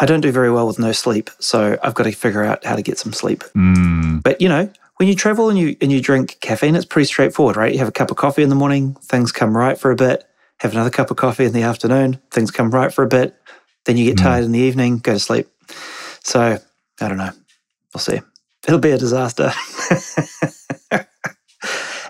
I 0.00 0.06
don't 0.06 0.22
do 0.22 0.32
very 0.32 0.50
well 0.50 0.66
with 0.66 0.78
no 0.78 0.92
sleep, 0.92 1.28
so 1.40 1.76
I've 1.82 1.92
got 1.92 2.04
to 2.04 2.12
figure 2.12 2.42
out 2.42 2.64
how 2.64 2.74
to 2.74 2.82
get 2.82 2.98
some 2.98 3.12
sleep. 3.12 3.42
Hmm. 3.52 4.20
But 4.20 4.40
you 4.40 4.48
know, 4.48 4.72
when 4.98 5.08
you 5.08 5.14
travel 5.14 5.48
and 5.48 5.58
you 5.58 5.76
and 5.80 5.90
you 5.90 6.00
drink 6.00 6.38
caffeine, 6.40 6.76
it's 6.76 6.84
pretty 6.84 7.06
straightforward, 7.06 7.56
right? 7.56 7.72
You 7.72 7.78
have 7.78 7.88
a 7.88 7.92
cup 7.92 8.10
of 8.10 8.16
coffee 8.16 8.42
in 8.42 8.48
the 8.48 8.54
morning, 8.54 8.94
things 9.02 9.32
come 9.32 9.56
right 9.56 9.78
for 9.78 9.90
a 9.90 9.96
bit. 9.96 10.24
Have 10.58 10.72
another 10.72 10.90
cup 10.90 11.10
of 11.12 11.16
coffee 11.16 11.44
in 11.44 11.52
the 11.52 11.62
afternoon, 11.62 12.20
things 12.32 12.50
come 12.50 12.70
right 12.70 12.92
for 12.92 13.04
a 13.04 13.08
bit. 13.08 13.36
Then 13.84 13.96
you 13.96 14.04
get 14.04 14.18
hmm. 14.18 14.24
tired 14.24 14.44
in 14.44 14.52
the 14.52 14.58
evening, 14.58 14.98
go 14.98 15.12
to 15.12 15.20
sleep. 15.20 15.46
So 16.24 16.58
I 17.00 17.08
don't 17.08 17.16
know. 17.16 17.30
We'll 17.94 18.00
see. 18.00 18.20
It'll 18.66 18.80
be 18.80 18.90
a 18.90 18.98
disaster. 18.98 19.52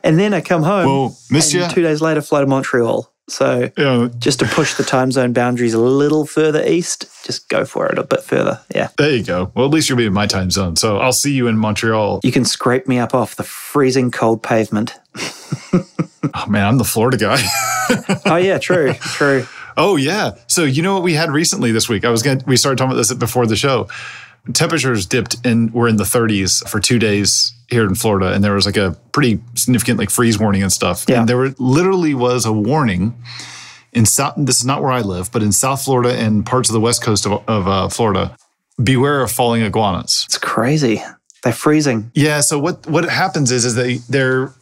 and 0.03 0.19
then 0.19 0.33
I 0.33 0.41
come 0.41 0.63
home. 0.63 0.87
Well, 0.87 1.17
miss 1.31 1.53
and 1.53 1.63
ya. 1.63 1.69
Two 1.69 1.83
days 1.83 2.01
later, 2.01 2.23
fly 2.23 2.41
to 2.41 2.47
Montreal. 2.47 3.13
So 3.29 3.71
Yeah, 3.77 4.09
just 4.19 4.39
to 4.41 4.47
push 4.47 4.75
the 4.75 4.85
time 4.85 5.13
zone 5.13 5.33
boundaries 5.33 5.75
a 5.75 5.79
little 5.79 6.25
further 6.27 6.65
east, 6.67 7.05
just 7.25 7.49
go 7.49 7.65
for 7.65 7.87
it 7.87 7.99
a 7.99 8.03
bit 8.03 8.23
further. 8.23 8.61
Yeah. 8.75 8.89
there 8.97 9.15
you 9.15 9.23
go. 9.23 9.53
Well, 9.55 9.67
at 9.67 9.71
least 9.71 9.89
you'll 9.89 9.99
be 9.99 10.07
in 10.07 10.13
my 10.15 10.27
time 10.27 10.51
zone. 10.51 10.77
So 10.77 10.99
I'll 10.99 11.13
see 11.13 11.33
you 11.35 11.47
in 11.47 11.59
Montreal. 11.59 12.21
You 12.25 12.33
can 12.33 12.45
scrape 12.47 12.89
me 12.89 12.99
up 12.99 13.15
off 13.15 13.37
the 13.37 13.43
freezing 13.45 14.11
cold 14.11 14.43
pavement. 14.43 14.95
Oh, 16.35 16.47
man, 16.49 16.67
I'm 16.67 16.79
the 16.79 16.85
Florida 16.85 17.17
guy. 17.17 17.39
Oh, 18.27 18.37
yeah, 18.37 18.59
true, 18.63 18.93
true. 18.95 19.47
oh, 19.77 19.97
yeah. 19.97 20.33
So 20.49 20.65
you 20.65 20.83
know 20.83 20.93
what 20.93 21.03
we 21.05 21.15
had 21.15 21.31
recently 21.31 21.71
this 21.71 21.89
week? 21.89 22.05
I 22.05 22.11
was 22.11 22.23
going 22.23 22.41
to, 22.41 22.45
we 22.45 22.57
started 22.57 22.77
talking 22.77 22.91
about 22.91 22.99
this 22.99 23.13
before 23.15 23.47
the 23.47 23.57
show. 23.57 23.89
Temperatures 24.53 25.07
dipped 25.07 25.37
and 25.45 25.73
were 25.73 25.89
in 25.89 25.97
the 25.97 26.05
30s 26.05 26.67
for 26.69 26.81
two 26.81 26.99
days 26.99 27.53
here 27.69 27.85
in 27.85 27.95
Florida. 27.95 28.33
And 28.33 28.43
there 28.43 28.55
was 28.55 28.67
like 28.67 28.77
a 28.77 28.97
pretty 29.13 29.41
significant 29.55 29.99
like 29.99 30.11
freeze 30.11 30.39
warning 30.39 30.63
and 30.63 30.73
stuff. 30.73 31.05
Yeah. 31.09 31.21
And 31.21 31.29
there 31.29 31.37
were, 31.37 31.55
literally 31.59 32.15
was 32.15 32.47
a 32.47 32.53
warning 32.53 33.15
in 33.93 34.07
South, 34.07 34.35
this 34.37 34.59
is 34.59 34.65
not 34.65 34.83
where 34.83 34.93
I 34.93 35.01
live, 35.01 35.33
but 35.33 35.43
in 35.43 35.53
South 35.53 35.85
Florida 35.85 36.15
and 36.15 36.45
parts 36.45 36.69
of 36.69 36.73
the 36.73 36.81
west 36.81 37.03
coast 37.03 37.27
of, 37.27 37.43
of 37.49 37.67
uh, 37.67 37.89
Florida, 37.89 38.37
beware 38.83 39.23
of 39.23 39.31
falling 39.31 39.63
iguanas. 39.63 40.25
It's 40.27 40.39
crazy. 40.39 41.03
They're 41.43 41.53
freezing. 41.53 42.11
Yeah. 42.15 42.41
So 42.41 42.59
what 42.59 42.87
what 42.87 43.05
happens 43.05 43.51
is 43.53 43.65
is 43.65 43.75
they 43.75 43.99
they're 44.09 44.53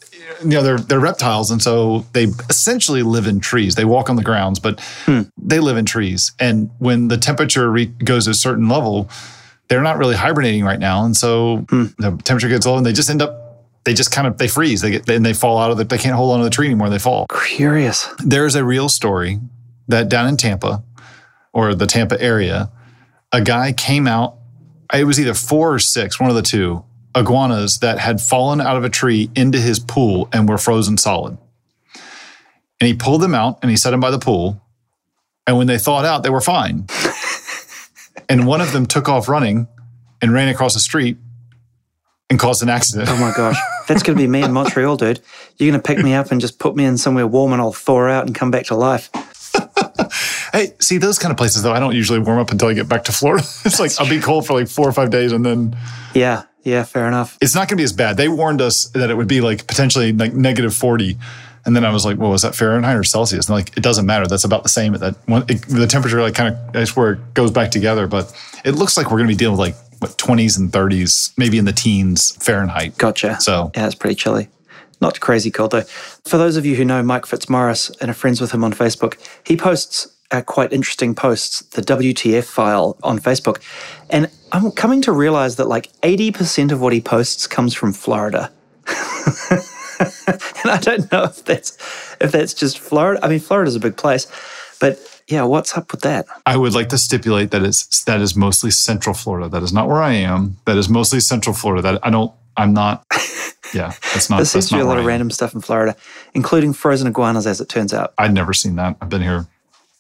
you 0.43 0.51
know 0.51 0.63
they're 0.63 0.79
they're 0.79 1.01
reptiles 1.01 1.51
and 1.51 1.63
so 1.63 2.05
they 2.13 2.25
essentially 2.51 3.03
live 3.03 3.27
in 3.27 3.41
trees. 3.41 3.75
They 3.75 3.85
walk 3.85 4.11
on 4.11 4.17
the 4.17 4.23
grounds, 4.23 4.59
but 4.59 4.81
they 5.39 5.59
live 5.59 5.77
in 5.77 5.87
trees. 5.87 6.33
And 6.39 6.71
when 6.79 7.09
the 7.09 7.17
temperature 7.17 7.71
re- 7.71 7.87
goes 7.87 8.27
to 8.27 8.33
a 8.33 8.35
certain 8.35 8.69
level, 8.69 9.09
they're 9.69 9.83
not 9.83 9.99
really 9.99 10.15
hibernating 10.15 10.65
right 10.65 10.79
now, 10.79 11.05
and 11.05 11.17
so 11.17 11.67
hmm. 11.69 11.87
the 11.99 12.21
temperature 12.25 12.49
gets 12.49 12.67
low, 12.67 12.77
and 12.77 12.87
they 12.87 12.93
just 12.93 13.11
end 13.11 13.23
up 13.23 13.47
they 13.87 13.95
just 13.95 14.11
kind 14.11 14.27
of 14.27 14.37
they 14.37 14.49
freeze. 14.49 14.83
They 14.83 14.91
get 14.91 15.09
and 15.09 15.25
they 15.25 15.33
fall 15.33 15.59
out 15.59 15.71
of 15.71 15.79
the 15.79 15.85
they 15.85 15.97
can't 15.97 16.17
hold 16.17 16.33
on 16.33 16.41
to 16.41 16.45
the 16.45 16.51
tree 16.51 16.67
anymore. 16.67 16.91
They 16.91 16.99
fall. 16.99 17.27
Curious. 17.29 18.09
There's 18.19 18.57
a 18.57 18.65
real 18.65 18.89
story 18.89 19.41
that 19.89 20.09
down 20.09 20.29
in 20.29 20.37
Tampa 20.37 20.83
or 21.53 21.75
the 21.75 21.87
Tampa 21.87 22.21
area, 22.21 22.71
a 23.33 23.41
guy 23.41 23.73
came 23.73 24.07
out. 24.07 24.37
It 24.93 25.05
was 25.05 25.19
either 25.19 25.35
four 25.35 25.73
or 25.73 25.79
six, 25.79 26.21
one 26.21 26.29
of 26.29 26.37
the 26.37 26.43
two 26.43 26.85
iguanas 27.15 27.79
that 27.79 27.99
had 27.99 28.21
fallen 28.21 28.61
out 28.61 28.77
of 28.77 28.85
a 28.85 28.91
tree 28.91 29.31
into 29.35 29.59
his 29.59 29.79
pool 29.79 30.29
and 30.33 30.49
were 30.49 30.59
frozen 30.59 30.99
solid. 30.99 31.39
And 32.81 32.89
he 32.89 32.93
pulled 32.95 33.23
them 33.23 33.35
out 33.35 33.61
and 33.63 33.71
he 33.71 33.77
set 33.77 33.93
them 33.93 34.01
by 34.01 34.11
the 34.11 34.19
pool. 34.19 34.61
And 35.47 35.57
when 35.57 35.69
they 35.69 35.79
thawed 35.79 36.05
out, 36.05 36.25
they 36.25 36.31
were 36.31 36.41
fine. 36.41 36.87
And 38.29 38.47
one 38.47 38.61
of 38.61 38.73
them 38.73 38.87
took 38.87 39.09
off 39.09 39.29
running 39.29 39.69
and 40.23 40.33
ran 40.33 40.49
across 40.49 40.75
the 40.75 40.81
street 40.81 41.17
and 42.31 42.39
caused 42.39 42.63
an 42.63 42.69
accident. 42.69 43.09
Oh 43.11 43.19
my 43.19 43.33
gosh. 43.37 43.57
That's 43.87 44.03
going 44.03 44.17
to 44.19 44.23
be 44.23 44.27
me 44.29 44.43
in 44.43 44.53
Montreal, 44.53 44.97
dude. 44.97 45.21
You're 45.59 45.71
going 45.71 45.81
to 45.81 45.87
pick 45.87 45.99
me 46.03 46.15
up 46.15 46.33
and 46.33 46.41
just 46.41 46.59
put 46.59 46.75
me 46.75 46.85
in 46.85 46.99
somewhere 46.99 47.27
warm 47.27 47.53
and 47.53 47.63
I'll 47.63 47.73
thaw 47.73 48.07
out 48.09 48.27
and 48.27 48.35
come 48.35 48.51
back 48.51 48.67
to 48.67 48.75
life. 48.75 49.11
Hey, 50.53 50.73
see 50.81 50.97
those 50.97 51.19
kind 51.19 51.31
of 51.33 51.37
places 51.37 51.63
though. 51.63 51.73
I 51.73 51.81
don't 51.81 51.95
usually 51.95 52.19
warm 52.19 52.39
up 52.39 52.51
until 52.51 52.69
I 52.69 52.73
get 52.73 52.89
back 52.89 53.05
to 53.05 53.13
Florida. 53.13 53.43
it's 53.67 53.79
like 53.79 53.91
I'll 54.01 54.09
be 54.09 54.21
cold 54.21 54.47
for 54.47 54.55
like 54.55 54.69
four 54.69 54.89
or 54.89 54.93
five 54.93 55.11
days, 55.11 55.33
and 55.33 55.45
then 55.45 55.77
Yeah, 56.15 56.45
yeah, 56.63 56.85
fair 56.85 57.07
enough. 57.07 57.37
it's 57.43 57.55
not 57.55 57.63
going 57.69 57.77
to 57.77 57.81
be 57.81 57.83
as 57.85 57.93
bad. 57.93 58.17
They 58.17 58.29
warned 58.29 58.63
us 58.63 58.85
that 58.95 59.11
it 59.11 59.17
would 59.17 59.29
be 59.29 59.43
like 59.43 59.67
potentially 59.67 60.13
like 60.13 60.33
negative 60.33 60.75
forty, 60.75 61.19
and 61.67 61.75
then 61.75 61.85
I 61.85 61.91
was 61.91 62.05
like, 62.05 62.17
"Well, 62.17 62.31
was 62.31 62.43
that 62.43 62.55
Fahrenheit 62.55 62.97
or 62.97 63.05
Celsius?" 63.05 63.49
And 63.49 63.57
like, 63.57 63.77
it 63.77 63.83
doesn't 63.83 64.07
matter. 64.07 64.27
That's 64.27 64.45
about 64.45 64.63
the 64.63 64.69
same. 64.69 64.95
At 64.95 65.01
that 65.01 65.17
one, 65.27 65.45
it, 65.49 65.63
the 65.63 65.87
temperature 65.87 66.23
like 66.23 66.35
kind 66.35 66.55
of 66.55 66.73
that's 66.73 66.97
where 66.97 67.15
it 67.15 67.35
goes 67.35 67.51
back 67.51 67.71
together. 67.71 68.07
But 68.07 68.33
it 68.65 68.73
looks 68.73 68.97
like 68.97 69.07
we're 69.07 69.19
going 69.19 69.29
to 69.29 69.35
be 69.35 69.37
dealing 69.37 69.59
with 69.59 69.69
like 69.69 70.01
what 70.01 70.17
twenties 70.17 70.57
and 70.57 70.73
thirties, 70.73 71.35
maybe 71.37 71.59
in 71.59 71.65
the 71.65 71.73
teens 71.73 72.37
Fahrenheit. 72.43 72.97
Gotcha. 72.97 73.41
So 73.41 73.73
Yeah, 73.77 73.87
it's 73.87 73.97
pretty 73.97 74.15
chilly. 74.15 74.49
Not 75.01 75.21
crazy 75.21 75.51
cold 75.51 75.73
though. 75.73 75.83
For 76.25 76.39
those 76.39 76.57
of 76.57 76.65
you 76.65 76.77
who 76.77 76.85
know 76.85 77.03
Mike 77.03 77.27
Fitzmaurice 77.27 77.91
and 78.01 78.11
are 78.11 78.15
friends 78.15 78.41
with 78.41 78.53
him 78.53 78.65
on 78.65 78.73
Facebook, 78.73 79.19
he 79.45 79.57
posts 79.57 80.09
uh, 80.31 80.43
quite 80.43 80.73
interesting 80.73 81.15
posts, 81.15 81.61
the 81.61 81.83
WTF 81.83 82.45
file 82.45 82.97
on 83.03 83.19
Facebook. 83.19 83.61
And 84.11 84.31
I'm 84.53 84.71
coming 84.73 85.03
to 85.03 85.13
realize 85.13 85.57
that 85.57 85.69
like 85.69 85.93
80% 86.03 86.73
of 86.73 86.81
what 86.81 86.93
he 86.93 87.01
posts 87.01 87.47
comes 87.47 87.75
from 87.75 87.93
Florida. 87.93 88.53
and 90.29 90.71
I 90.71 90.79
don't 90.79 91.11
know 91.13 91.25
if 91.25 91.45
that's 91.45 91.77
if 92.21 92.33
that's 92.33 92.55
just 92.55 92.79
Florida. 92.79 93.25
I 93.25 93.29
mean, 93.29 93.41
Florida's 93.41 93.77
a 93.77 93.81
big 93.81 93.97
place, 93.97 94.27
but 94.81 94.99
yeah, 95.29 95.43
what's 95.45 95.77
up 95.77 95.91
with 95.93 96.03
that? 96.03 96.27
I 96.45 96.57
would 96.57 96.75
like 96.75 96.89
to 96.91 96.99
stipulate 96.99 97.51
that 97.51 97.63
it's 97.63 98.05
that 98.05 98.21
is 98.21 98.37
mostly 98.37 98.71
Central 98.71 99.15
Florida. 99.15 99.49
That 99.49 99.63
is 99.63 99.73
not 99.73 99.89
where 99.89 100.03
I 100.03 100.13
am. 100.13 100.57
That 100.67 100.77
is 100.77 100.89
mostly 100.89 101.21
Central 101.21 101.55
Florida. 101.55 101.83
That 101.83 102.07
I 102.07 102.11
don't. 102.11 102.33
I'm 102.57 102.73
not. 102.73 103.05
Yeah, 103.75 103.93
that's 104.15 104.31
not. 104.31 104.37
There 104.37 104.45
seems 104.47 104.69
to 104.69 104.77
be 104.77 104.81
a 104.81 104.85
lot 104.85 104.97
of 104.97 105.05
random 105.05 105.29
stuff 105.31 105.53
in 105.53 105.61
Florida, 105.61 105.97
including 106.35 106.73
frozen 106.73 107.09
iguanas, 107.09 107.49
as 107.49 107.61
it 107.61 107.69
turns 107.69 107.93
out. 107.93 108.15
I'd 108.17 108.33
never 108.33 108.53
seen 108.53 108.77
that. 108.77 108.97
I've 109.01 109.09
been 109.09 109.23
here 109.23 109.47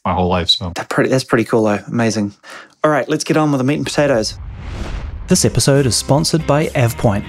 my 0.04 0.14
whole 0.14 0.28
life. 0.28 0.48
So 0.50 0.72
That 0.76 0.88
pretty, 0.88 1.10
that's 1.10 1.24
pretty 1.24 1.44
cool, 1.44 1.64
though. 1.64 1.80
Amazing. 1.88 2.32
All 2.84 2.90
right, 2.92 3.08
let's 3.08 3.24
get 3.24 3.36
on 3.36 3.50
with 3.50 3.58
the 3.58 3.64
meat 3.64 3.74
and 3.74 3.84
potatoes. 3.84 4.38
This 5.26 5.44
episode 5.44 5.84
is 5.86 5.96
sponsored 5.96 6.46
by 6.46 6.68
AvePoint. 6.68 7.24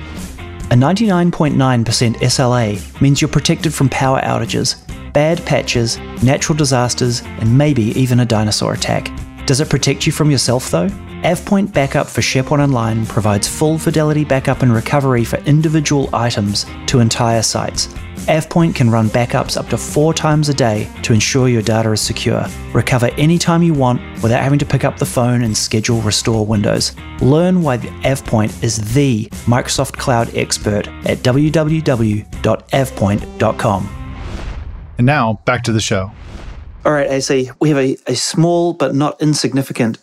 A 0.69 0.75
99.9% 0.75 2.15
SLA 2.15 3.01
means 3.01 3.21
you're 3.21 3.29
protected 3.29 3.73
from 3.73 3.87
power 3.87 4.19
outages, 4.19 4.75
bad 5.13 5.43
patches, 5.45 5.97
natural 6.21 6.57
disasters, 6.57 7.21
and 7.21 7.57
maybe 7.57 7.83
even 7.97 8.19
a 8.19 8.25
dinosaur 8.25 8.73
attack. 8.73 9.09
Does 9.45 9.61
it 9.61 9.69
protect 9.69 10.05
you 10.05 10.11
from 10.11 10.29
yourself 10.29 10.69
though? 10.69 10.89
AvePoint 11.23 11.71
Backup 11.71 12.05
for 12.05 12.19
SharePoint 12.19 12.59
Online 12.59 13.05
provides 13.05 13.47
full 13.47 13.79
fidelity 13.79 14.25
backup 14.25 14.61
and 14.61 14.73
recovery 14.73 15.23
for 15.23 15.37
individual 15.45 16.09
items 16.11 16.65
to 16.87 16.99
entire 16.99 17.43
sites. 17.43 17.87
AvePoint 18.27 18.75
can 18.75 18.89
run 18.89 19.07
backups 19.09 19.55
up 19.57 19.69
to 19.69 19.77
four 19.77 20.13
times 20.13 20.49
a 20.49 20.53
day 20.53 20.89
to 21.03 21.13
ensure 21.13 21.47
your 21.47 21.61
data 21.61 21.89
is 21.91 22.01
secure. 22.01 22.45
Recover 22.73 23.07
anytime 23.17 23.63
you 23.63 23.73
want 23.73 24.01
without 24.21 24.43
having 24.43 24.59
to 24.59 24.65
pick 24.65 24.83
up 24.83 24.97
the 24.97 25.05
phone 25.05 25.43
and 25.43 25.55
schedule 25.55 26.01
restore 26.01 26.45
windows. 26.45 26.93
Learn 27.21 27.61
why 27.61 27.77
the 27.77 27.87
AvePoint 28.03 28.61
is 28.63 28.93
the 28.93 29.25
Microsoft 29.45 29.97
Cloud 29.97 30.35
expert 30.35 30.89
at 31.05 31.19
www.avepoint.com. 31.19 33.89
and 34.97 35.05
now 35.05 35.39
back 35.45 35.63
to 35.63 35.71
the 35.71 35.79
show. 35.79 36.11
All 36.85 36.91
right, 36.91 37.09
AC, 37.09 37.49
we 37.59 37.69
have 37.69 37.77
a, 37.77 37.97
a 38.07 38.15
small 38.15 38.73
but 38.73 38.95
not 38.95 39.21
insignificant 39.21 39.99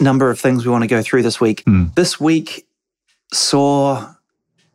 number 0.00 0.30
of 0.30 0.40
things 0.40 0.64
we 0.64 0.72
want 0.72 0.82
to 0.82 0.88
go 0.88 1.02
through 1.02 1.22
this 1.22 1.40
week. 1.40 1.62
Hmm. 1.64 1.86
This 1.94 2.18
week 2.18 2.66
saw 3.32 4.14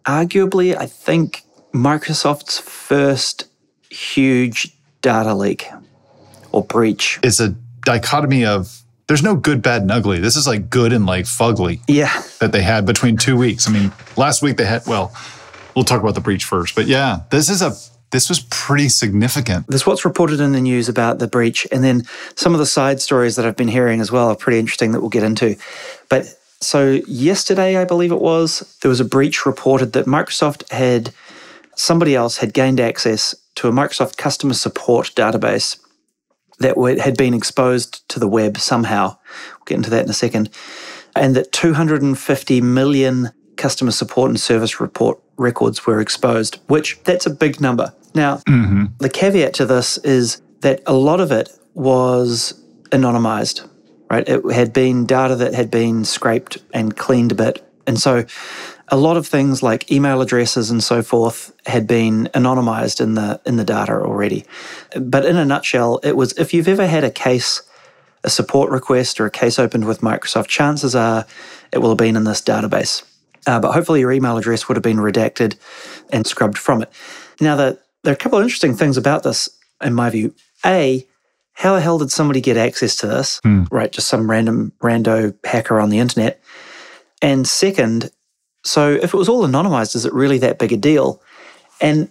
arguably, 0.05 0.77
I 0.77 0.85
think, 0.85 1.41
Microsoft's 1.75 2.57
first 2.59 3.49
huge 3.89 4.75
data 5.01 5.35
leak 5.35 5.67
or 6.53 6.63
breach. 6.63 7.19
It's 7.21 7.41
a 7.41 7.49
dichotomy 7.83 8.45
of 8.45 8.81
there's 9.07 9.21
no 9.21 9.35
good, 9.35 9.61
bad, 9.61 9.81
and 9.81 9.91
ugly. 9.91 10.19
This 10.19 10.35
is 10.35 10.47
like 10.47 10.69
good 10.69 10.93
and 10.93 11.05
like 11.05 11.25
fugly 11.25 11.81
Yeah, 11.87 12.23
that 12.39 12.53
they 12.53 12.61
had 12.61 12.85
between 12.85 13.17
two 13.17 13.37
weeks. 13.37 13.67
I 13.67 13.71
mean, 13.71 13.91
last 14.15 14.41
week 14.41 14.57
they 14.57 14.65
had. 14.65 14.87
Well, 14.87 15.13
we'll 15.75 15.85
talk 15.85 16.01
about 16.01 16.15
the 16.15 16.21
breach 16.21 16.45
first, 16.45 16.75
but 16.75 16.87
yeah, 16.87 17.21
this 17.29 17.49
is 17.49 17.61
a 17.61 17.73
this 18.11 18.29
was 18.29 18.39
pretty 18.49 18.87
significant. 18.87 19.67
there's 19.67 19.85
what's 19.85 20.05
reported 20.05 20.39
in 20.39 20.53
the 20.53 20.61
news 20.61 20.87
about 20.87 21.19
the 21.19 21.27
breach, 21.27 21.67
and 21.73 21.83
then 21.83 22.03
some 22.35 22.53
of 22.53 22.59
the 22.59 22.65
side 22.65 23.01
stories 23.01 23.35
that 23.35 23.45
I've 23.45 23.57
been 23.57 23.67
hearing 23.67 23.99
as 23.99 24.11
well 24.11 24.29
are 24.29 24.35
pretty 24.35 24.59
interesting 24.59 24.93
that 24.93 25.01
we'll 25.01 25.09
get 25.09 25.23
into. 25.23 25.57
But 26.09 26.33
so 26.61 27.01
yesterday, 27.05 27.75
I 27.75 27.83
believe 27.83 28.13
it 28.13 28.21
was, 28.21 28.77
there 28.81 28.89
was 28.89 29.01
a 29.01 29.05
breach 29.05 29.45
reported 29.45 29.91
that 29.93 30.05
Microsoft 30.05 30.71
had 30.71 31.11
somebody 31.75 32.15
else 32.15 32.37
had 32.37 32.53
gained 32.53 32.79
access 32.79 33.35
to 33.55 33.67
a 33.67 33.71
Microsoft 33.71 34.17
customer 34.17 34.53
support 34.53 35.11
database 35.15 35.79
that 36.59 36.77
had 36.99 37.17
been 37.17 37.33
exposed 37.33 38.07
to 38.09 38.19
the 38.19 38.27
web 38.27 38.57
somehow. 38.57 39.17
We'll 39.51 39.65
get 39.65 39.75
into 39.75 39.89
that 39.89 40.03
in 40.03 40.09
a 40.09 40.13
second. 40.13 40.49
And 41.15 41.35
that 41.35 41.51
250 41.51 42.61
million 42.61 43.31
customer 43.57 43.91
support 43.91 44.29
and 44.29 44.39
service 44.39 44.79
report 44.79 45.19
records 45.37 45.85
were 45.85 45.99
exposed, 45.99 46.59
which 46.67 47.01
that's 47.03 47.25
a 47.25 47.29
big 47.29 47.61
number. 47.61 47.93
Now, 48.13 48.37
mm-hmm. 48.47 48.85
the 48.99 49.09
caveat 49.09 49.53
to 49.55 49.65
this 49.65 49.97
is 49.99 50.41
that 50.61 50.81
a 50.85 50.93
lot 50.93 51.19
of 51.19 51.31
it 51.31 51.49
was 51.73 52.59
anonymized, 52.91 53.67
right? 54.09 54.27
It 54.27 54.51
had 54.51 54.73
been 54.73 55.05
data 55.05 55.35
that 55.35 55.53
had 55.53 55.69
been 55.69 56.05
scraped 56.05 56.57
and 56.73 56.95
cleaned 56.95 57.31
a 57.31 57.35
bit. 57.35 57.61
And 57.87 57.99
so 57.99 58.25
a 58.89 58.97
lot 58.97 59.17
of 59.17 59.27
things 59.27 59.63
like 59.63 59.91
email 59.91 60.21
addresses 60.21 60.69
and 60.69 60.83
so 60.83 61.01
forth 61.01 61.53
had 61.65 61.87
been 61.87 62.29
anonymized 62.33 63.01
in 63.01 63.15
the 63.15 63.41
in 63.45 63.57
the 63.57 63.63
data 63.63 63.93
already. 63.93 64.45
But 64.99 65.25
in 65.25 65.37
a 65.37 65.45
nutshell, 65.45 65.99
it 66.03 66.15
was 66.15 66.33
if 66.33 66.53
you've 66.53 66.67
ever 66.67 66.85
had 66.85 67.03
a 67.03 67.11
case, 67.11 67.61
a 68.23 68.29
support 68.29 68.69
request 68.71 69.19
or 69.19 69.25
a 69.25 69.31
case 69.31 69.57
opened 69.57 69.85
with 69.85 70.01
Microsoft, 70.01 70.47
chances 70.47 70.95
are 70.95 71.25
it 71.71 71.79
will 71.79 71.89
have 71.89 71.97
been 71.97 72.15
in 72.15 72.23
this 72.23 72.41
database. 72.41 73.03
Uh, 73.47 73.59
but 73.59 73.73
hopefully 73.73 73.99
your 73.99 74.11
email 74.11 74.37
address 74.37 74.67
would 74.67 74.75
have 74.75 74.83
been 74.83 74.97
redacted 74.97 75.55
and 76.11 76.25
scrubbed 76.25 76.57
from 76.57 76.81
it. 76.81 76.91
Now, 77.39 77.55
the, 77.55 77.79
there 78.03 78.11
are 78.11 78.15
a 78.15 78.17
couple 78.17 78.39
of 78.39 78.43
interesting 78.43 78.75
things 78.75 78.97
about 78.97 79.23
this, 79.23 79.49
in 79.83 79.93
my 79.93 80.09
view. 80.09 80.33
A, 80.65 81.07
how 81.53 81.75
the 81.75 81.81
hell 81.81 81.99
did 81.99 82.11
somebody 82.11 82.41
get 82.41 82.57
access 82.57 82.95
to 82.97 83.07
this? 83.07 83.39
Right, 83.69 83.91
just 83.91 84.07
some 84.07 84.29
random 84.29 84.73
rando 84.81 85.35
hacker 85.45 85.79
on 85.79 85.89
the 85.89 85.99
internet. 85.99 86.41
And 87.21 87.47
second, 87.47 88.09
so 88.65 88.91
if 88.91 89.13
it 89.13 89.17
was 89.17 89.29
all 89.29 89.47
anonymized, 89.47 89.95
is 89.95 90.05
it 90.05 90.13
really 90.13 90.39
that 90.39 90.57
big 90.57 90.73
a 90.73 90.77
deal? 90.77 91.21
And 91.79 92.09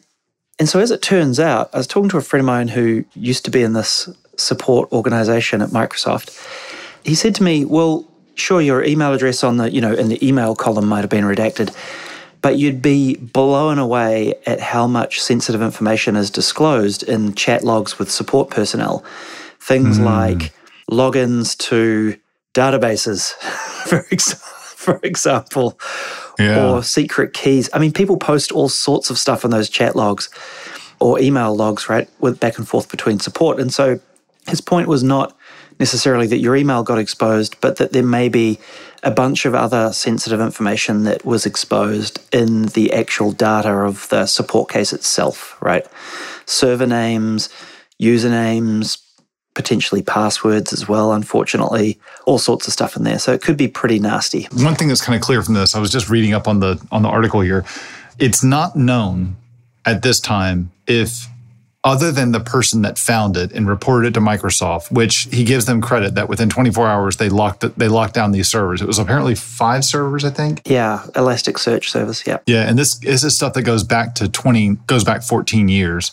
And 0.59 0.69
so, 0.69 0.79
as 0.79 0.93
it 0.93 1.03
turns 1.03 1.41
out, 1.41 1.69
I 1.75 1.79
was 1.79 1.89
talking 1.89 2.09
to 2.11 2.17
a 2.17 2.23
friend 2.23 2.41
of 2.43 2.47
mine 2.47 2.69
who 2.69 3.05
used 3.15 3.45
to 3.47 3.51
be 3.51 3.63
in 3.63 3.73
this 3.73 4.09
support 4.37 4.91
organization 4.93 5.63
at 5.63 5.71
Microsoft. 5.71 6.31
He 7.05 7.17
said 7.17 7.35
to 7.37 7.43
me, 7.43 7.65
Well, 7.65 8.09
sure, 8.37 8.61
your 8.61 8.85
email 8.85 9.13
address 9.13 9.43
on 9.43 9.57
the, 9.57 9.71
you 9.71 9.81
know, 9.81 9.93
in 9.93 10.09
the 10.09 10.27
email 10.27 10.55
column 10.55 10.87
might 10.87 11.01
have 11.01 11.11
been 11.11 11.25
redacted, 11.25 11.75
but 12.41 12.57
you'd 12.57 12.81
be 12.81 13.17
blown 13.17 13.81
away 13.81 14.35
at 14.47 14.61
how 14.61 14.87
much 14.87 15.21
sensitive 15.21 15.61
information 15.61 16.15
is 16.15 16.31
disclosed 16.31 17.03
in 17.03 17.35
chat 17.35 17.65
logs 17.65 17.99
with 17.99 18.11
support 18.11 18.49
personnel. 18.51 19.05
Things 19.59 19.99
mm. 19.99 20.05
like 20.05 20.53
logins 20.89 21.59
to 21.69 22.17
databases, 22.55 23.33
for, 23.89 24.07
ex- 24.13 24.35
for 24.77 25.01
example, 25.03 25.77
yeah. 26.39 26.71
or 26.71 26.83
secret 26.83 27.33
keys. 27.33 27.69
I 27.73 27.79
mean, 27.79 27.93
people 27.93 28.17
post 28.17 28.53
all 28.53 28.69
sorts 28.69 29.11
of 29.11 29.19
stuff 29.19 29.45
in 29.45 29.51
those 29.51 29.69
chat 29.69 29.97
logs 29.97 30.29
or 31.01 31.21
email 31.21 31.55
logs, 31.55 31.89
right, 31.89 32.09
with 32.21 32.41
back 32.41 32.59
and 32.59 32.67
forth 32.67 32.91
between 32.91 33.21
support. 33.21 33.61
And 33.61 33.73
so 33.73 34.01
his 34.47 34.61
point 34.61 34.89
was 34.89 35.03
not 35.03 35.37
necessarily 35.81 36.27
that 36.29 36.39
your 36.39 36.57
email 36.57 36.83
got 36.83 36.99
exposed, 36.99 37.61
but 37.61 37.77
that 37.77 37.93
there 37.93 38.05
may 38.05 38.29
be 38.29 38.59
a 39.03 39.11
bunch 39.11 39.45
of 39.45 39.55
other 39.55 39.93
sensitive 39.93 40.41
information 40.41 41.05
that 41.05 41.25
was 41.25 41.47
exposed 41.47 42.19
in 42.33 42.67
the 42.67 42.93
actual 42.93 43.33
data 43.33 43.71
of 43.71 44.09
the 44.09 44.27
support 44.27 44.69
case 44.71 44.93
itself, 44.93 45.57
right? 45.61 45.87
Server 46.47 46.87
names, 46.87 47.49
usernames, 48.01 49.04
potentially 49.55 50.03
passwords 50.03 50.73
as 50.73 50.89
well, 50.89 51.13
unfortunately, 51.13 51.99
all 52.27 52.39
sorts 52.39 52.67
of 52.67 52.73
stuff 52.73 52.97
in 52.97 53.05
there. 53.05 53.19
So 53.19 53.33
it 53.33 53.41
could 53.41 53.57
be 53.57 53.69
pretty 53.69 53.99
nasty. 53.99 54.49
One 54.53 54.75
thing 54.75 54.89
that's 54.89 55.01
kind 55.01 55.17
of 55.17 55.23
clear 55.23 55.43
from 55.43 55.55
this, 55.55 55.75
I 55.75 55.81
was 55.81 55.91
just 55.91 56.11
reading 56.11 56.35
up 56.35 56.49
on 56.49 56.61
the 56.61 56.85
on 56.91 57.03
the 57.03 57.09
article 57.09 57.41
here. 57.41 57.65
It's 58.19 58.45
not 58.45 58.77
known 58.77 59.37
at 59.85 60.03
this 60.03 60.21
time 60.21 60.71
if 60.87 61.29
other 61.85 62.11
than 62.11 62.33
the 62.33 62.41
person 62.41 62.81
that 62.83 62.99
found 62.99 63.37
it 63.37 63.53
and 63.53 63.69
reported 63.69 64.09
it 64.09 64.15
to 64.15 64.21
Microsoft, 64.21 64.91
which 64.91 65.29
he 65.31 65.45
gives 65.45 65.67
them 65.67 65.83
credit 65.83 66.15
that 66.15 66.31
within 66.31 66.49
24 66.49 66.89
hours 66.89 67.19
they 67.19 67.29
locked 67.29 67.63
it, 67.63 67.79
they 67.79 67.89
locked 67.89 68.15
down 68.15 68.33
these 68.33 68.49
servers. 68.49 68.81
It 68.81 68.87
was 68.87 68.99
apparently 68.99 69.35
five 69.35 69.85
servers, 69.85 70.25
I 70.25 70.31
think. 70.31 70.63
Yeah, 70.65 71.05
Elasticsearch 71.11 71.91
service. 71.91 72.27
Yeah. 72.27 72.39
Yeah, 72.47 72.67
and 72.67 72.79
this, 72.79 72.97
this 72.97 73.23
is 73.23 73.37
stuff 73.37 73.53
that 73.53 73.63
goes 73.63 73.85
back 73.85 74.15
to 74.17 74.29
20 74.31 74.77
goes 74.87 75.05
back 75.05 75.23
14 75.23 75.69
years, 75.69 76.13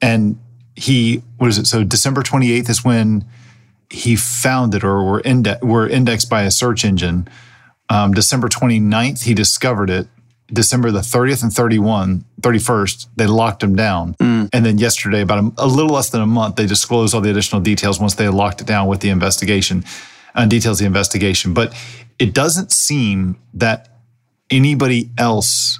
and 0.00 0.38
he 0.80 1.22
what 1.36 1.48
is 1.48 1.58
it? 1.58 1.66
So 1.66 1.84
December 1.84 2.22
28th 2.22 2.70
is 2.70 2.84
when 2.84 3.24
he 3.90 4.16
found 4.16 4.74
it 4.74 4.82
or 4.82 5.04
were, 5.04 5.20
inde- 5.20 5.60
were 5.62 5.86
indexed 5.86 6.30
by 6.30 6.42
a 6.42 6.50
search 6.50 6.84
engine. 6.84 7.28
Um, 7.90 8.14
December 8.14 8.48
29th, 8.48 9.24
he 9.24 9.34
discovered 9.34 9.90
it. 9.90 10.06
December 10.52 10.90
the 10.90 11.00
30th 11.00 11.42
and 11.42 11.52
31, 11.52 12.24
31st, 12.40 13.06
they 13.14 13.26
locked 13.26 13.62
him 13.62 13.76
down. 13.76 14.14
Mm. 14.14 14.48
And 14.52 14.66
then 14.66 14.78
yesterday, 14.78 15.20
about 15.20 15.44
a, 15.44 15.64
a, 15.64 15.66
little 15.66 15.92
less 15.92 16.10
than 16.10 16.22
a 16.22 16.26
month, 16.26 16.56
they 16.56 16.66
disclosed 16.66 17.14
all 17.14 17.20
the 17.20 17.30
additional 17.30 17.60
details 17.60 18.00
once 18.00 18.14
they 18.14 18.28
locked 18.28 18.60
it 18.60 18.66
down 18.66 18.88
with 18.88 19.00
the 19.00 19.10
investigation 19.10 19.84
and 20.34 20.44
uh, 20.44 20.46
details 20.46 20.80
the 20.80 20.86
investigation. 20.86 21.54
But 21.54 21.74
it 22.18 22.34
doesn't 22.34 22.72
seem 22.72 23.38
that 23.54 24.00
anybody 24.50 25.10
else 25.18 25.78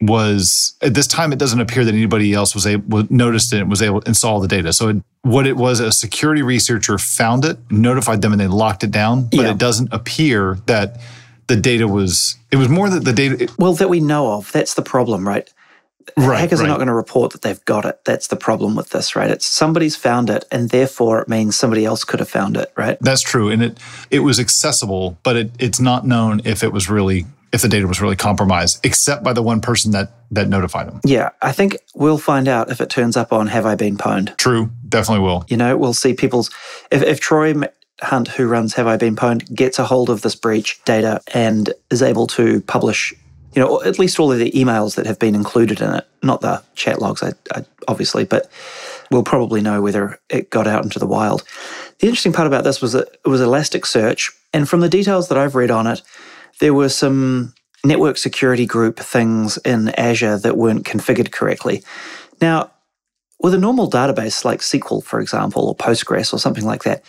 was 0.00 0.76
at 0.80 0.94
this 0.94 1.06
time 1.06 1.32
it 1.32 1.38
doesn't 1.38 1.60
appear 1.60 1.84
that 1.84 1.94
anybody 1.94 2.32
else 2.32 2.54
was 2.54 2.66
able 2.66 3.04
noticed 3.10 3.52
it 3.52 3.66
was 3.66 3.82
able 3.82 4.00
to 4.00 4.08
install 4.08 4.40
the 4.40 4.48
data. 4.48 4.72
So 4.72 4.88
it, 4.88 4.96
what 5.22 5.46
it 5.46 5.56
was 5.56 5.80
a 5.80 5.90
security 5.90 6.42
researcher 6.42 6.98
found 6.98 7.44
it 7.44 7.58
notified 7.70 8.22
them 8.22 8.32
and 8.32 8.40
they 8.40 8.46
locked 8.46 8.84
it 8.84 8.90
down 8.90 9.24
but 9.24 9.40
yeah. 9.40 9.50
it 9.50 9.58
doesn't 9.58 9.92
appear 9.92 10.58
that 10.66 11.00
the 11.48 11.56
data 11.56 11.88
was 11.88 12.36
it 12.52 12.56
was 12.56 12.68
more 12.68 12.88
that 12.88 13.04
the 13.04 13.12
data 13.12 13.44
it, 13.44 13.58
well 13.58 13.74
that 13.74 13.88
we 13.88 14.00
know 14.00 14.32
of 14.32 14.50
that's 14.52 14.74
the 14.74 14.82
problem 14.82 15.26
right? 15.26 15.52
Right, 16.16 16.40
hackers 16.40 16.60
right. 16.60 16.64
are 16.64 16.68
not 16.68 16.76
going 16.76 16.88
to 16.88 16.94
report 16.94 17.32
that 17.32 17.42
they've 17.42 17.62
got 17.66 17.84
it. 17.84 18.02
That's 18.06 18.28
the 18.28 18.36
problem 18.36 18.74
with 18.76 18.90
this 18.90 19.16
right? 19.16 19.30
It's 19.30 19.44
somebody's 19.44 19.96
found 19.96 20.30
it 20.30 20.44
and 20.50 20.70
therefore 20.70 21.20
it 21.20 21.28
means 21.28 21.56
somebody 21.56 21.84
else 21.84 22.04
could 22.04 22.20
have 22.20 22.30
found 22.30 22.56
it 22.56 22.72
right? 22.76 22.98
That's 23.00 23.22
true 23.22 23.50
and 23.50 23.62
it 23.62 23.78
it 24.10 24.20
was 24.20 24.38
accessible 24.38 25.18
but 25.24 25.36
it, 25.36 25.50
it's 25.58 25.80
not 25.80 26.06
known 26.06 26.40
if 26.44 26.62
it 26.62 26.72
was 26.72 26.88
really 26.88 27.26
if 27.52 27.62
the 27.62 27.68
data 27.68 27.86
was 27.86 28.00
really 28.00 28.16
compromised, 28.16 28.84
except 28.84 29.22
by 29.22 29.32
the 29.32 29.42
one 29.42 29.60
person 29.60 29.92
that 29.92 30.12
that 30.30 30.48
notified 30.48 30.86
them. 30.88 31.00
Yeah, 31.04 31.30
I 31.40 31.52
think 31.52 31.76
we'll 31.94 32.18
find 32.18 32.48
out 32.48 32.70
if 32.70 32.80
it 32.80 32.90
turns 32.90 33.16
up 33.16 33.32
on 33.32 33.46
Have 33.46 33.64
I 33.64 33.74
Been 33.74 33.96
Pwned. 33.96 34.36
True, 34.36 34.70
definitely 34.88 35.24
will. 35.24 35.44
You 35.48 35.56
know, 35.56 35.76
we'll 35.76 35.94
see 35.94 36.14
people's 36.14 36.50
if 36.90 37.02
if 37.02 37.20
Troy 37.20 37.54
Hunt, 38.00 38.28
who 38.28 38.46
runs 38.46 38.74
Have 38.74 38.86
I 38.86 38.96
Been 38.96 39.16
Pwned, 39.16 39.52
gets 39.54 39.78
a 39.78 39.84
hold 39.84 40.10
of 40.10 40.22
this 40.22 40.34
breach 40.34 40.82
data 40.84 41.20
and 41.34 41.72
is 41.90 42.02
able 42.02 42.26
to 42.28 42.60
publish, 42.62 43.12
you 43.54 43.62
know, 43.62 43.82
at 43.82 43.98
least 43.98 44.20
all 44.20 44.30
of 44.30 44.38
the 44.38 44.52
emails 44.52 44.94
that 44.94 45.06
have 45.06 45.18
been 45.18 45.34
included 45.34 45.80
in 45.80 45.92
it, 45.94 46.06
not 46.22 46.40
the 46.40 46.62
chat 46.74 47.00
logs, 47.00 47.22
I, 47.22 47.32
I, 47.52 47.64
obviously, 47.88 48.24
but 48.24 48.48
we'll 49.10 49.24
probably 49.24 49.60
know 49.60 49.82
whether 49.82 50.20
it 50.30 50.50
got 50.50 50.68
out 50.68 50.84
into 50.84 51.00
the 51.00 51.06
wild. 51.06 51.42
The 51.98 52.06
interesting 52.06 52.32
part 52.32 52.46
about 52.46 52.62
this 52.62 52.80
was 52.80 52.92
that 52.92 53.08
it 53.24 53.28
was 53.28 53.40
Elasticsearch, 53.40 54.32
and 54.54 54.68
from 54.68 54.80
the 54.80 54.88
details 54.88 55.28
that 55.28 55.38
I've 55.38 55.56
read 55.56 55.72
on 55.72 55.88
it, 55.88 56.02
there 56.60 56.74
were 56.74 56.88
some 56.88 57.54
network 57.84 58.18
security 58.18 58.66
group 58.66 58.98
things 58.98 59.56
in 59.58 59.90
Azure 59.90 60.38
that 60.38 60.56
weren't 60.56 60.84
configured 60.84 61.30
correctly. 61.30 61.82
Now, 62.40 62.70
with 63.40 63.54
a 63.54 63.58
normal 63.58 63.88
database 63.88 64.44
like 64.44 64.60
SQL, 64.60 65.02
for 65.02 65.20
example, 65.20 65.68
or 65.68 65.76
Postgres 65.76 66.32
or 66.32 66.38
something 66.38 66.64
like 66.64 66.82
that, 66.82 67.04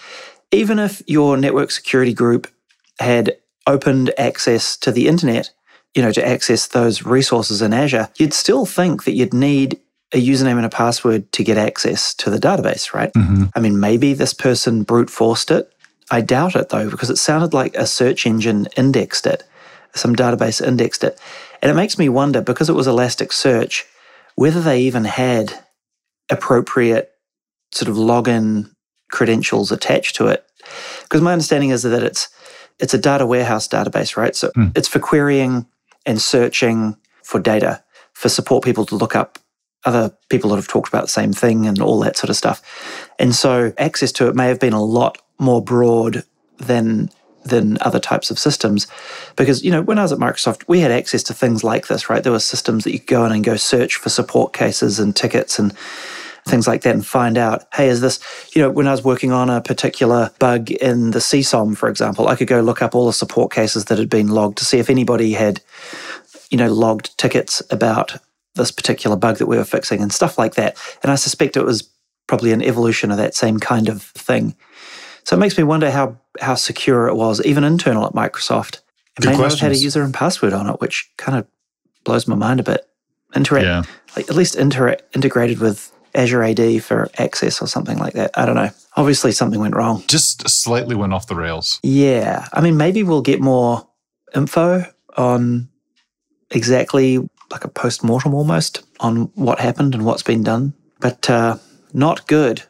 even 0.52 0.80
if 0.80 1.02
your 1.08 1.38
network 1.38 1.72
security 1.72 2.14
group 2.14 2.48
had 3.00 3.36
opened 3.66 4.12
access 4.18 4.78
to 4.78 4.92
the 4.92 5.08
internet, 5.08 5.52
you 5.96 6.02
know, 6.02 6.12
to 6.12 6.28
access 6.28 6.68
those 6.68 7.04
resources 7.04 7.62
in 7.62 7.74
Azure, 7.74 8.10
you'd 8.18 8.34
still 8.34 8.66
think 8.66 9.06
that 9.06 9.14
you'd 9.14 9.34
need 9.34 9.80
a 10.14 10.18
username 10.18 10.58
and 10.58 10.66
a 10.66 10.70
password 10.70 11.32
to 11.32 11.44
get 11.44 11.58
access 11.58 12.14
to 12.16 12.30
the 12.30 12.40
database, 12.40 12.94
right? 12.94 13.14
Mm-hmm. 13.14 13.46
I 13.56 13.60
mean, 13.60 13.80
maybe 13.80 14.14
this 14.14 14.34
person 14.34 14.84
brute 14.84 15.10
forced 15.10 15.52
it 15.52 15.72
I 16.12 16.22
doubt 16.22 16.56
it 16.56 16.70
though, 16.70 16.90
because 16.90 17.10
it 17.10 17.18
sounded 17.18 17.54
like 17.54 17.76
a 17.76 17.86
search 17.86 18.26
engine 18.26 18.68
indexed 18.76 19.28
it, 19.28 19.44
some 19.94 20.16
database 20.16 20.66
indexed 20.66 21.04
it. 21.04 21.20
And 21.62 21.72
it 21.72 21.76
makes 21.76 21.98
me 21.98 22.10
wonder, 22.10 22.42
because 22.42 22.70
it 22.70 22.76
was 22.76 22.88
Elasticsearch, 22.88 23.84
whether 24.36 24.62
they 24.62 24.82
even 24.82 25.06
had 25.06 25.54
appropriate 26.30 27.12
sort 27.72 27.90
of 27.90 27.96
login 27.96 28.72
credentials 29.12 29.72
attached 29.72 30.16
to 30.16 30.28
it. 30.28 30.46
Because 31.04 31.22
my 31.22 31.34
understanding 31.34 31.72
is 31.72 31.84
that 31.84 32.04
it's 32.04 32.30
it's 32.80 32.94
a 32.94 32.98
data 32.98 33.26
warehouse 33.26 33.68
database, 33.68 34.16
right? 34.16 34.36
So 34.36 34.52
mm. 34.56 34.72
it's 34.78 34.88
for 34.88 35.00
querying 35.00 35.66
and 36.06 36.22
searching 36.22 36.96
for 37.24 37.40
data, 37.40 37.84
for 38.14 38.30
support 38.30 38.64
people 38.64 38.86
to 38.86 38.96
look 38.96 39.16
up 39.16 39.38
other 39.86 40.16
people 40.30 40.50
that 40.52 40.58
have 40.58 40.68
talked 40.68 40.88
about 40.88 41.04
the 41.04 41.10
same 41.10 41.34
thing 41.34 41.66
and 41.66 41.82
all 41.82 42.00
that 42.00 42.18
sort 42.18 42.30
of 42.30 42.36
stuff. 42.36 42.62
And 43.18 43.36
so 43.36 43.74
access 43.78 44.12
to 44.14 44.28
it 44.28 44.36
may 44.36 44.48
have 44.48 44.60
been 44.60 44.74
a 44.74 44.84
lot 44.84 45.18
more 45.40 45.62
broad 45.62 46.24
than 46.58 47.10
than 47.46 47.78
other 47.82 48.00
types 48.00 48.30
of 48.30 48.38
systems. 48.38 48.86
Because 49.36 49.64
you 49.64 49.72
know 49.72 49.82
when 49.82 49.98
i 49.98 50.04
was 50.04 50.12
at 50.12 50.20
microsoft 50.20 50.64
we 50.68 50.80
had 50.82 50.92
access 50.92 51.24
to 51.24 51.34
things 51.34 51.64
like 51.64 51.88
this 51.88 52.10
right? 52.10 52.24
There 52.24 52.32
were 52.32 52.40
systems 52.40 52.84
that 52.84 52.92
you 52.92 53.00
could 53.00 53.08
go 53.08 53.26
in 53.26 53.32
and 53.32 53.44
go 53.44 53.56
search 53.56 53.96
for 53.96 54.10
support 54.10 54.54
cases 54.54 55.00
and 55.00 55.16
tickets 55.16 55.58
and 55.58 55.76
things 56.46 56.68
like 56.68 56.82
that 56.82 56.96
and 56.96 57.06
find 57.06 57.38
out 57.38 57.66
hey 57.74 57.90
is 57.90 58.02
this 58.02 58.20
you 58.56 58.62
know 58.62 58.72
when 58.72 58.88
i 58.88 58.92
was 58.92 59.04
working 59.04 59.32
on 59.32 59.50
a 59.50 59.62
particular 59.62 60.32
bug 60.40 60.72
in 60.72 61.12
the 61.12 61.20
csom 61.20 61.78
for 61.78 61.90
example 61.90 62.28
i 62.28 62.36
could 62.36 62.48
go 62.48 62.62
look 62.62 62.82
up 62.82 62.96
all 62.96 63.06
the 63.06 63.14
support 63.14 63.52
cases 63.52 63.86
that 63.86 64.00
had 64.00 64.10
been 64.10 64.30
logged 64.30 64.58
to 64.58 64.66
see 64.66 64.80
if 64.80 64.90
anybody 64.90 65.34
had 65.34 65.62
you 66.50 66.58
know 66.58 66.72
logged 66.72 67.18
tickets 67.18 67.62
about 67.70 68.18
this 68.56 68.72
particular 68.72 69.16
bug 69.16 69.38
that 69.38 69.48
we 69.48 69.58
were 69.58 69.64
fixing 69.64 70.02
and 70.02 70.12
stuff 70.12 70.38
like 70.38 70.56
that. 70.56 70.78
And 71.04 71.12
i 71.12 71.16
suspect 71.16 71.58
it 71.58 71.64
was 71.64 71.90
probably 72.28 72.52
an 72.52 72.62
evolution 72.62 73.12
of 73.12 73.18
that 73.18 73.36
same 73.36 73.60
kind 73.60 73.90
of 73.90 74.04
thing 74.04 74.56
so 75.30 75.36
it 75.36 75.40
makes 75.40 75.60
me 75.60 75.64
wonder 75.64 75.92
how 75.92 76.18
how 76.42 76.56
secure 76.56 77.08
it 77.08 77.14
was, 77.14 77.40
even 77.46 77.64
internal 77.64 78.04
at 78.04 78.14
Microsoft. 78.14 78.78
It 78.78 79.22
Good 79.22 79.30
may 79.30 79.36
questions. 79.36 79.62
not 79.62 79.68
have 79.68 79.74
had 79.74 79.80
a 79.80 79.84
user 79.84 80.02
and 80.02 80.12
password 80.12 80.54
on 80.54 80.68
it, 80.68 80.82
which 80.82 81.08
kind 81.18 81.38
of 81.38 81.46
blows 82.04 82.28
my 82.28 82.34
mind 82.34 82.60
a 82.60 82.64
bit. 82.64 82.82
Interact, 83.36 83.64
yeah. 83.64 83.84
like 84.16 84.28
at 84.28 84.36
least 84.36 84.56
inter- 84.56 84.98
integrated 85.14 85.60
with 85.60 85.96
Azure 86.16 86.42
AD 86.42 86.84
for 86.84 87.12
access 87.20 87.62
or 87.62 87.68
something 87.68 88.00
like 88.00 88.14
that. 88.14 88.32
I 88.34 88.48
don't 88.48 88.56
know. 88.56 88.72
Obviously, 88.96 89.32
something 89.32 89.60
went 89.60 89.76
wrong. 89.76 90.04
Just 90.08 90.50
slightly 90.50 90.96
went 90.96 91.14
off 91.14 91.28
the 91.28 91.36
rails. 91.36 91.80
Yeah. 91.84 92.48
I 92.52 92.62
mean, 92.62 92.76
maybe 92.76 93.04
we'll 93.04 93.22
get 93.22 93.40
more 93.40 93.88
info 94.34 94.84
on 95.16 95.70
exactly 96.50 97.20
like 97.52 97.66
a 97.66 97.70
post 97.70 98.04
mortem 98.04 98.34
almost 98.34 98.82
on 99.00 99.30
what 99.36 99.60
happened 99.60 99.94
and 99.94 100.06
what's 100.08 100.24
been 100.24 100.42
done, 100.42 100.74
but 101.00 101.30
uh, 101.30 101.58
not 101.94 102.26
good. 102.26 102.64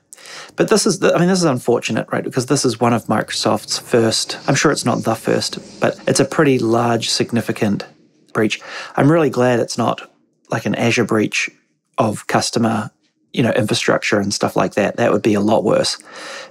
But 0.55 0.69
this 0.69 0.85
is, 0.85 1.01
I 1.03 1.17
mean, 1.17 1.27
this 1.27 1.39
is 1.39 1.45
unfortunate, 1.45 2.07
right? 2.11 2.23
Because 2.23 2.47
this 2.47 2.65
is 2.65 2.79
one 2.79 2.93
of 2.93 3.05
Microsoft's 3.05 3.79
first, 3.79 4.37
I'm 4.47 4.55
sure 4.55 4.71
it's 4.71 4.85
not 4.85 5.03
the 5.03 5.15
first, 5.15 5.79
but 5.79 5.99
it's 6.07 6.19
a 6.19 6.25
pretty 6.25 6.59
large, 6.59 7.09
significant 7.09 7.85
breach. 8.33 8.61
I'm 8.95 9.11
really 9.11 9.29
glad 9.29 9.59
it's 9.59 9.77
not 9.77 10.11
like 10.49 10.65
an 10.65 10.75
Azure 10.75 11.05
breach 11.05 11.49
of 11.97 12.27
customer, 12.27 12.91
you 13.33 13.43
know, 13.43 13.51
infrastructure 13.51 14.19
and 14.19 14.33
stuff 14.33 14.55
like 14.55 14.73
that. 14.73 14.97
That 14.97 15.11
would 15.11 15.21
be 15.21 15.33
a 15.33 15.41
lot 15.41 15.63
worse. 15.63 15.97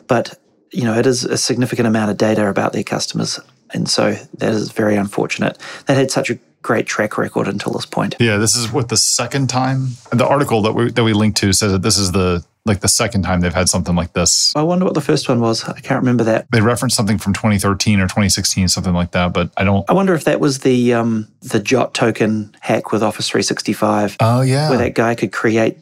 But, 0.06 0.38
you 0.72 0.84
know, 0.84 0.94
it 0.94 1.06
is 1.06 1.24
a 1.24 1.38
significant 1.38 1.88
amount 1.88 2.10
of 2.10 2.16
data 2.16 2.48
about 2.48 2.72
their 2.72 2.84
customers. 2.84 3.40
And 3.72 3.88
so 3.88 4.12
that 4.38 4.52
is 4.52 4.72
very 4.72 4.96
unfortunate. 4.96 5.58
That 5.86 5.96
had 5.96 6.10
such 6.10 6.30
a 6.30 6.38
great 6.62 6.86
track 6.86 7.18
record 7.18 7.48
until 7.48 7.72
this 7.72 7.86
point. 7.86 8.16
Yeah, 8.18 8.36
this 8.36 8.56
is 8.56 8.72
what 8.72 8.88
the 8.88 8.96
second 8.96 9.48
time. 9.48 9.88
The 10.10 10.26
article 10.26 10.62
that 10.62 10.72
we 10.72 10.90
that 10.90 11.04
we 11.04 11.12
linked 11.12 11.38
to 11.38 11.52
says 11.52 11.72
that 11.72 11.82
this 11.82 11.98
is 11.98 12.12
the 12.12 12.44
like 12.64 12.80
the 12.80 12.88
second 12.88 13.22
time 13.22 13.40
they've 13.40 13.54
had 13.54 13.68
something 13.68 13.96
like 13.96 14.12
this. 14.12 14.54
I 14.54 14.62
wonder 14.62 14.84
what 14.84 14.94
the 14.94 15.00
first 15.00 15.28
one 15.28 15.40
was. 15.40 15.64
I 15.64 15.80
can't 15.80 16.00
remember 16.00 16.24
that. 16.24 16.46
They 16.50 16.60
referenced 16.60 16.96
something 16.96 17.18
from 17.18 17.32
2013 17.32 18.00
or 18.00 18.04
2016, 18.04 18.68
something 18.68 18.92
like 18.92 19.12
that, 19.12 19.32
but 19.32 19.50
I 19.56 19.64
don't. 19.64 19.88
I 19.88 19.94
wonder 19.94 20.14
if 20.14 20.24
that 20.24 20.40
was 20.40 20.60
the 20.60 20.94
um, 20.94 21.28
the 21.40 21.60
Jot 21.60 21.94
token 21.94 22.54
hack 22.60 22.92
with 22.92 23.02
Office 23.02 23.28
365. 23.28 24.16
Oh 24.20 24.42
yeah, 24.42 24.68
where 24.68 24.78
that 24.78 24.94
guy 24.94 25.14
could 25.14 25.32
create 25.32 25.78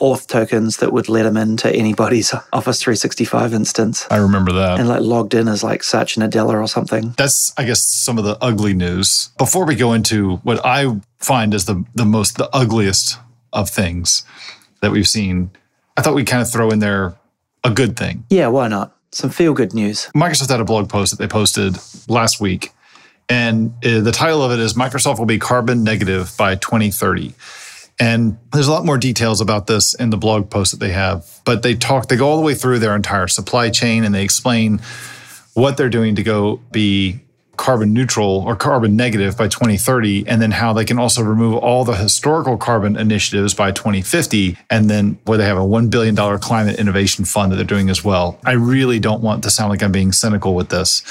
auth 0.00 0.26
tokens 0.26 0.78
that 0.78 0.92
would 0.92 1.08
let 1.08 1.26
him 1.26 1.36
into 1.36 1.72
anybody's 1.74 2.32
Office 2.52 2.80
365 2.82 3.52
instance. 3.52 4.06
I 4.10 4.16
remember 4.16 4.52
that. 4.52 4.78
And 4.78 4.88
like 4.88 5.02
logged 5.02 5.34
in 5.34 5.48
as 5.48 5.62
like 5.64 5.82
Satya 5.82 6.22
Nadella 6.22 6.54
or 6.54 6.68
something. 6.68 7.14
That's, 7.16 7.52
I 7.56 7.64
guess, 7.64 7.84
some 7.84 8.18
of 8.18 8.24
the 8.24 8.38
ugly 8.40 8.74
news. 8.74 9.30
Before 9.38 9.66
we 9.66 9.74
go 9.74 9.92
into 9.92 10.36
what 10.38 10.64
I 10.64 11.00
find 11.18 11.54
is 11.54 11.64
the, 11.66 11.84
the 11.94 12.04
most, 12.04 12.36
the 12.36 12.48
ugliest 12.54 13.18
of 13.52 13.70
things 13.70 14.24
that 14.80 14.92
we've 14.92 15.08
seen, 15.08 15.50
I 15.98 16.00
thought 16.00 16.14
we'd 16.14 16.28
kind 16.28 16.40
of 16.40 16.48
throw 16.48 16.70
in 16.70 16.78
there 16.78 17.16
a 17.64 17.70
good 17.70 17.96
thing. 17.96 18.24
Yeah, 18.30 18.46
why 18.46 18.68
not? 18.68 18.96
Some 19.10 19.30
feel 19.30 19.52
good 19.52 19.74
news. 19.74 20.08
Microsoft 20.14 20.48
had 20.48 20.60
a 20.60 20.64
blog 20.64 20.88
post 20.88 21.10
that 21.10 21.18
they 21.18 21.26
posted 21.26 21.76
last 22.08 22.40
week. 22.40 22.70
And 23.28 23.74
uh, 23.84 23.98
the 24.00 24.12
title 24.12 24.40
of 24.40 24.52
it 24.52 24.60
is 24.60 24.74
Microsoft 24.74 25.18
will 25.18 25.26
be 25.26 25.40
carbon 25.40 25.82
negative 25.82 26.32
by 26.38 26.54
2030. 26.54 27.34
And 27.98 28.38
there's 28.52 28.68
a 28.68 28.70
lot 28.70 28.84
more 28.84 28.96
details 28.96 29.40
about 29.40 29.66
this 29.66 29.92
in 29.92 30.10
the 30.10 30.16
blog 30.16 30.50
post 30.50 30.70
that 30.70 30.78
they 30.78 30.92
have, 30.92 31.26
but 31.44 31.64
they 31.64 31.74
talk, 31.74 32.06
they 32.06 32.16
go 32.16 32.28
all 32.28 32.36
the 32.36 32.46
way 32.46 32.54
through 32.54 32.78
their 32.78 32.94
entire 32.94 33.26
supply 33.26 33.68
chain 33.68 34.04
and 34.04 34.14
they 34.14 34.22
explain 34.22 34.80
what 35.54 35.76
they're 35.76 35.90
doing 35.90 36.14
to 36.14 36.22
go 36.22 36.60
be 36.70 37.18
carbon 37.58 37.92
neutral 37.92 38.42
or 38.46 38.56
carbon 38.56 38.96
negative 38.96 39.36
by 39.36 39.48
2030, 39.48 40.26
and 40.26 40.40
then 40.40 40.52
how 40.52 40.72
they 40.72 40.86
can 40.86 40.98
also 40.98 41.22
remove 41.22 41.56
all 41.56 41.84
the 41.84 41.96
historical 41.96 42.56
carbon 42.56 42.96
initiatives 42.96 43.52
by 43.52 43.70
2050, 43.70 44.56
and 44.70 44.88
then 44.88 45.18
where 45.24 45.36
they 45.36 45.44
have 45.44 45.58
a 45.58 45.60
$1 45.60 45.90
billion 45.90 46.16
climate 46.38 46.78
innovation 46.78 47.26
fund 47.26 47.52
that 47.52 47.56
they're 47.56 47.64
doing 47.66 47.90
as 47.90 48.02
well. 48.02 48.38
I 48.46 48.52
really 48.52 48.98
don't 48.98 49.22
want 49.22 49.42
to 49.42 49.50
sound 49.50 49.68
like 49.68 49.82
I'm 49.82 49.92
being 49.92 50.12
cynical 50.12 50.54
with 50.54 50.70
this, 50.70 51.02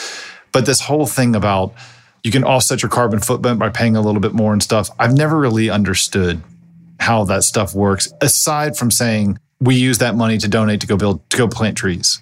but 0.52 0.66
this 0.66 0.82
whole 0.82 1.06
thing 1.06 1.36
about 1.36 1.76
you 2.24 2.32
can 2.32 2.44
offset 2.44 2.82
your 2.82 2.90
carbon 2.90 3.20
footprint 3.20 3.60
by 3.60 3.70
paying 3.70 3.96
a 3.96 4.02
little 4.02 4.22
bit 4.22 4.34
more 4.34 4.52
and 4.54 4.64
stuff, 4.64 4.90
I've 4.98 5.14
never 5.14 5.38
really 5.38 5.70
understood 5.70 6.42
how 7.00 7.26
that 7.26 7.44
stuff 7.44 7.76
works, 7.76 8.12
aside 8.22 8.76
from 8.76 8.90
saying 8.90 9.38
we 9.60 9.76
use 9.76 10.00
that 10.00 10.16
money 10.16 10.38
to 10.38 10.48
donate 10.48 10.82
to 10.82 10.88
go 10.88 10.98
build, 10.98 11.30
to 11.30 11.38
go 11.38 11.48
plant 11.48 11.78
trees. 11.78 12.22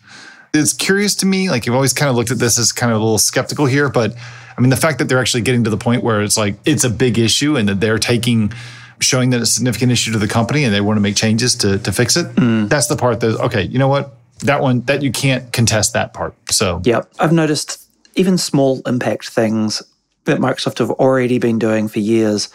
It's 0.56 0.74
curious 0.74 1.15
to 1.15 1.26
me. 1.26 1.50
Like 1.50 1.65
you've 1.65 1.76
always 1.76 1.94
kind 1.94 2.10
of 2.10 2.15
looked 2.15 2.32
at 2.32 2.39
this 2.39 2.58
as 2.58 2.72
kind 2.72 2.91
of 2.91 3.00
a 3.00 3.04
little 3.04 3.18
skeptical 3.18 3.65
here, 3.65 3.89
but 3.89 4.15
I 4.58 4.62
mean, 4.62 4.70
the 4.70 4.78
fact 4.78 5.00
that 5.00 5.10
they're 5.10 5.20
actually 5.20 5.41
getting 5.41 5.65
to 5.65 5.70
the 5.70 5.78
point 5.78 6.04
where 6.04 6.22
it's 6.22 6.38
like 6.38 6.56
it's 6.65 6.84
a 6.84 6.89
big 6.89 7.20
issue 7.20 7.58
and 7.58 7.68
that 7.68 7.82
they're 7.82 8.00
taking, 8.00 8.54
showing 9.00 9.32
that 9.32 9.41
it's 9.41 9.52
a 9.52 9.54
significant 9.54 9.91
issue 9.91 10.13
to 10.13 10.18
the 10.18 10.28
company 10.28 10.63
and 10.63 10.74
they 10.74 10.82
want 10.82 10.98
to 10.98 11.02
make 11.02 11.15
changes 11.15 11.56
to, 11.56 11.78
to 11.80 11.91
fix 11.91 12.15
it. 12.15 12.28
Mm. 12.36 12.70
That's 12.70 12.88
the 12.88 12.96
part 12.96 13.20
that, 13.20 13.39
okay, 13.41 13.63
you 13.63 13.78
know 13.78 13.89
what? 13.89 14.15
That 14.39 14.62
one, 14.62 14.82
that 14.82 15.02
you 15.02 15.12
can't 15.12 15.52
contest 15.52 15.94
that 15.94 16.13
part. 16.13 16.36
So, 16.52 16.82
yeah, 16.86 17.02
I've 17.20 17.34
noticed 17.34 17.89
even 18.15 18.38
small 18.38 18.82
impact 18.86 19.30
things 19.30 19.84
that 20.24 20.39
Microsoft 20.39 20.80
have 20.80 20.91
already 20.91 21.38
been 21.38 21.60
doing 21.60 21.88
for 21.88 22.00
years 22.00 22.50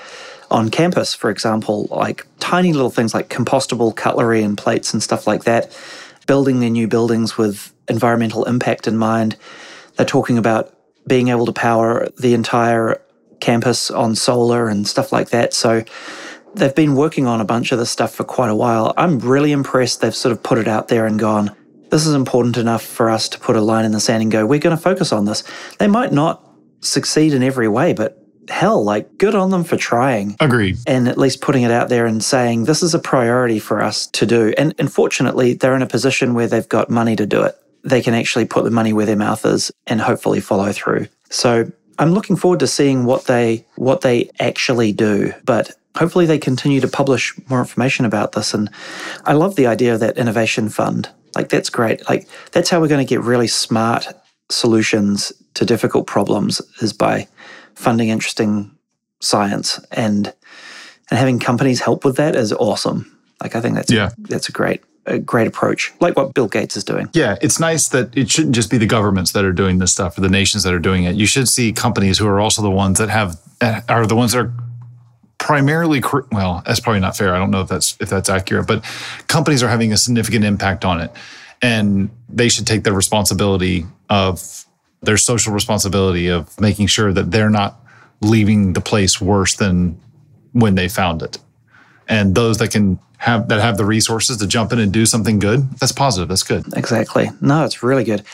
on 0.51 0.71
campus, 0.71 1.15
for 1.15 1.31
example, 1.31 1.87
like 1.91 2.27
tiny 2.39 2.73
little 2.73 2.91
things 2.91 3.15
like 3.15 3.29
compostable 3.29 3.95
cutlery 3.95 4.43
and 4.43 4.59
plates 4.59 4.93
and 4.93 5.03
stuff 5.03 5.27
like 5.27 5.45
that, 5.45 5.77
building 6.27 6.61
their 6.61 6.71
new 6.71 6.89
buildings 6.89 7.39
with 7.39 7.73
environmental 7.91 8.45
impact 8.45 8.87
in 8.87 8.97
mind. 8.97 9.37
They're 9.97 10.07
talking 10.07 10.39
about 10.39 10.75
being 11.07 11.29
able 11.29 11.47
to 11.47 11.53
power 11.53 12.09
the 12.19 12.35
entire 12.35 13.03
campus 13.41 13.91
on 13.91 14.15
solar 14.15 14.69
and 14.69 14.87
stuff 14.87 15.13
like 15.13 15.31
that. 15.31 15.53
So 15.53 15.85
they've 16.55 16.75
been 16.75 16.95
working 16.95 17.27
on 17.27 17.41
a 17.41 17.45
bunch 17.45 17.73
of 17.73 17.79
this 17.79 17.91
stuff 17.91 18.15
for 18.15 18.25
quite 18.25 18.51
a 18.51 18.55
while. 18.55 18.93
I'm 18.97 19.19
really 19.19 19.53
impressed 19.53 20.01
they've 20.01 20.15
sort 20.15 20.33
of 20.33 20.43
put 20.43 20.59
it 20.59 20.69
out 20.69 20.89
there 20.89 21.07
and 21.07 21.19
gone, 21.19 21.55
this 21.91 22.07
is 22.07 22.15
important 22.15 22.57
enough 22.57 22.83
for 22.83 23.11
us 23.11 23.29
to 23.31 23.39
put 23.39 23.57
a 23.57 23.61
line 23.61 23.85
in 23.85 23.93
the 23.93 24.01
sand 24.01 24.23
and 24.23 24.31
go, 24.31 24.47
we're 24.47 24.61
going 24.61 24.77
to 24.77 24.83
focus 24.83 25.13
on 25.13 25.25
this. 25.25 25.43
They 25.79 25.89
might 25.89 26.13
not 26.13 26.47
succeed 26.81 27.35
in 27.35 27.43
every 27.43 27.69
way, 27.69 27.93
but 27.93 28.17
hell, 28.49 28.83
like 28.83 29.19
good 29.19 29.35
on 29.35 29.51
them 29.51 29.65
for 29.65 29.77
trying. 29.77 30.37
Agreed. 30.41 30.79
And 30.87 31.09
at 31.09 31.19
least 31.19 31.41
putting 31.41 31.63
it 31.63 31.71
out 31.71 31.89
there 31.89 32.07
and 32.07 32.23
saying 32.23 32.65
this 32.65 32.83
is 32.83 32.95
a 32.95 32.99
priority 32.99 33.59
for 33.59 33.83
us 33.83 34.07
to 34.09 34.27
do. 34.27 34.53
And 34.57 34.75
unfortunately, 34.79 35.55
they're 35.55 35.77
in 35.77 35.83
a 35.83 35.87
position 35.87 36.35
where 36.35 36.47
they've 36.47 36.69
got 36.69 36.91
money 36.91 37.17
to 37.17 37.27
do 37.27 37.43
it. 37.43 37.57
They 37.83 38.03
can 38.03 38.15
actually 38.15 38.45
put 38.45 38.65
the 38.65 38.71
money 38.71 38.93
where 38.93 39.07
their 39.07 39.17
mouth 39.17 39.45
is 39.45 39.71
and 39.87 40.01
hopefully 40.01 40.41
follow 40.41 40.73
through. 40.73 41.09
So 41.31 41.71
I'm 41.99 42.13
looking 42.13 42.37
forward 42.37 42.61
to 42.61 42.67
seeing 42.67 43.05
what 43.05 43.25
they 43.27 43.67
what 43.77 44.01
they 44.01 44.31
actually 44.41 44.93
do. 44.93 45.33
But 45.45 45.73
hopefully 45.97 46.27
they 46.27 46.39
continue 46.39 46.81
to 46.81 46.89
publish 46.89 47.35
more 47.49 47.61
information 47.61 48.05
about 48.05 48.33
this. 48.33 48.55
And 48.55 48.71
I 49.25 49.33
love 49.33 49.57
the 49.57 49.67
idea 49.67 49.95
of 49.95 50.01
that 50.01 50.19
innovation 50.19 50.69
fund. 50.69 51.09
Like 51.35 51.49
that's 51.49 51.71
great. 51.71 52.09
Like 52.09 52.29
that's 52.53 52.71
how 52.71 52.81
we're 52.81 52.89
going 52.89 53.07
to 53.07 53.09
get 53.09 53.23
really 53.23 53.49
smart 53.49 54.07
solutions 54.51 55.33
to 55.55 55.65
difficult 55.65 56.07
problems 56.07 56.61
is 56.81 56.93
by 56.93 57.29
funding 57.75 58.09
interesting 58.09 58.71
science 59.21 59.79
and 59.93 60.33
and 61.11 61.19
having 61.19 61.39
companies 61.41 61.81
help 61.81 62.05
with 62.05 62.17
that 62.17 62.37
is 62.37 62.53
awesome. 62.53 63.17
Like 63.43 63.57
I 63.57 63.61
think 63.61 63.75
that's 63.75 63.93
yeah. 63.93 64.11
that's 64.19 64.49
a 64.49 64.53
great 64.53 64.83
a 65.11 65.19
great 65.19 65.47
approach, 65.47 65.93
like 66.01 66.17
what 66.17 66.35
Bill 66.35 66.49
Gates 66.49 66.77
is 66.77 66.85
doing. 66.85 67.11
Yeah, 67.13 67.37
it's 67.43 67.59
nice 67.59 67.89
that 67.89 68.17
it 68.17 68.31
shouldn't 68.31 68.55
just 68.55 68.71
be 68.71 68.79
the 68.79 68.87
governments 68.87 69.33
that 69.33 69.45
are 69.45 69.53
doing 69.53 69.79
this 69.79 69.93
stuff 69.93 70.17
or 70.17 70.21
the 70.21 70.29
nations 70.29 70.63
that 70.63 70.73
are 70.73 70.79
doing 70.79 71.05
it. 71.05 71.17
You 71.17 71.27
should 71.27 71.49
see 71.49 71.73
companies 71.73 72.19
who 72.19 72.27
are 72.27 72.41
also 72.41 72.63
the 72.63 72.71
ones 72.71 72.99
that 72.99 73.11
have 73.11 73.39
eh, 73.61 73.81
are 73.89 74.07
the 74.07 74.17
ones 74.17 74.33
that 74.33 74.39
are 74.39 74.53
primarily 75.39 76.03
well. 76.31 76.63
That's 76.65 76.81
probably 76.81 77.01
not 77.01 77.17
fair. 77.17 77.35
I 77.35 77.39
don't 77.39 77.51
know 77.51 77.63
if 77.63 77.69
that's 77.69 77.97
if 78.01 78.09
that's 78.09 78.29
accurate, 78.29 78.67
but 78.67 78.85
companies 79.27 79.63
are 79.63 79.69
having 79.69 79.93
a 79.93 79.97
significant 79.97 80.45
impact 80.45 80.85
on 80.85 81.01
it, 81.01 81.11
and 81.61 82.11
they 82.29 82.49
should 82.49 82.67
take 82.67 82.85
the 82.85 82.93
responsibility 82.93 83.87
of 84.09 84.65
their 85.03 85.17
social 85.17 85.53
responsibility 85.53 86.29
of 86.29 86.59
making 86.61 86.87
sure 86.87 87.13
that 87.13 87.31
they're 87.31 87.51
not 87.51 87.81
leaving 88.21 88.75
the 88.75 88.81
place 88.81 89.21
worse 89.21 89.57
than 89.57 89.99
when 90.53 90.75
they 90.75 90.89
found 90.89 91.23
it. 91.23 91.39
And 92.07 92.35
those 92.35 92.59
that 92.59 92.71
can 92.71 92.99
have 93.21 93.49
that 93.49 93.61
have 93.61 93.77
the 93.77 93.85
resources 93.85 94.39
to 94.39 94.47
jump 94.47 94.73
in 94.73 94.79
and 94.79 94.93
do 94.93 95.05
something 95.05 95.39
good, 95.39 95.71
that's 95.73 95.93
positive. 95.93 96.29
That's 96.29 96.43
good. 96.43 96.65
Exactly. 96.75 97.31
No, 97.41 97.65
it's 97.65 97.83
really 97.83 98.05
good. 98.05 98.25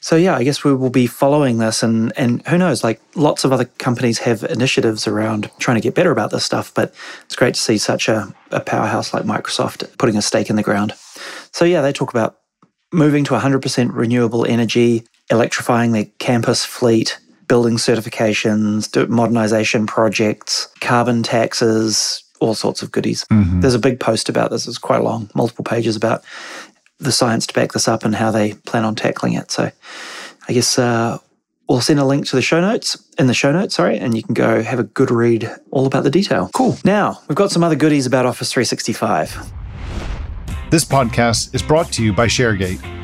So 0.00 0.16
yeah, 0.16 0.36
I 0.36 0.44
guess 0.44 0.64
we 0.64 0.74
will 0.74 0.90
be 0.90 1.08
following 1.08 1.58
this 1.58 1.82
and 1.82 2.12
and 2.16 2.46
who 2.46 2.56
knows, 2.56 2.84
like 2.84 3.00
lots 3.16 3.44
of 3.44 3.52
other 3.52 3.64
companies 3.64 4.18
have 4.20 4.44
initiatives 4.44 5.08
around 5.08 5.50
trying 5.58 5.76
to 5.76 5.80
get 5.80 5.94
better 5.94 6.12
about 6.12 6.30
this 6.30 6.44
stuff, 6.44 6.72
but 6.72 6.94
it's 7.24 7.34
great 7.34 7.54
to 7.54 7.60
see 7.60 7.78
such 7.78 8.08
a, 8.08 8.32
a 8.52 8.60
powerhouse 8.60 9.12
like 9.12 9.24
Microsoft 9.24 9.98
putting 9.98 10.16
a 10.16 10.22
stake 10.22 10.50
in 10.50 10.56
the 10.56 10.62
ground. 10.62 10.94
So 11.50 11.64
yeah, 11.64 11.82
they 11.82 11.92
talk 11.92 12.10
about 12.10 12.38
moving 12.92 13.24
to 13.24 13.34
100% 13.34 13.90
renewable 13.92 14.44
energy, 14.44 15.02
electrifying 15.30 15.92
their 15.92 16.06
campus 16.20 16.64
fleet, 16.64 17.18
building 17.48 17.76
certifications, 17.76 19.08
modernization 19.08 19.86
projects, 19.86 20.68
carbon 20.80 21.22
taxes, 21.22 22.21
all 22.42 22.54
sorts 22.54 22.82
of 22.82 22.90
goodies. 22.90 23.24
Mm-hmm. 23.30 23.60
There's 23.60 23.74
a 23.74 23.78
big 23.78 24.00
post 24.00 24.28
about 24.28 24.50
this. 24.50 24.66
It's 24.66 24.78
quite 24.78 25.02
long, 25.02 25.30
multiple 25.34 25.64
pages 25.64 25.96
about 25.96 26.24
the 26.98 27.12
science 27.12 27.46
to 27.46 27.54
back 27.54 27.72
this 27.72 27.88
up 27.88 28.04
and 28.04 28.14
how 28.14 28.30
they 28.30 28.54
plan 28.54 28.84
on 28.84 28.94
tackling 28.94 29.34
it. 29.34 29.50
So 29.50 29.70
I 30.48 30.52
guess 30.52 30.78
uh, 30.78 31.18
we'll 31.68 31.80
send 31.80 32.00
a 32.00 32.04
link 32.04 32.26
to 32.26 32.36
the 32.36 32.42
show 32.42 32.60
notes 32.60 33.02
in 33.18 33.26
the 33.26 33.34
show 33.34 33.52
notes, 33.52 33.74
sorry, 33.74 33.98
and 33.98 34.16
you 34.16 34.22
can 34.22 34.34
go 34.34 34.62
have 34.62 34.78
a 34.78 34.84
good 34.84 35.10
read 35.10 35.50
all 35.70 35.86
about 35.86 36.04
the 36.04 36.10
detail. 36.10 36.50
Cool. 36.52 36.76
Now, 36.84 37.20
we've 37.28 37.36
got 37.36 37.50
some 37.50 37.62
other 37.62 37.76
goodies 37.76 38.06
about 38.06 38.26
Office 38.26 38.52
365. 38.52 39.52
This 40.70 40.84
podcast 40.84 41.54
is 41.54 41.62
brought 41.62 41.92
to 41.92 42.02
you 42.02 42.12
by 42.12 42.26
ShareGate. 42.26 43.01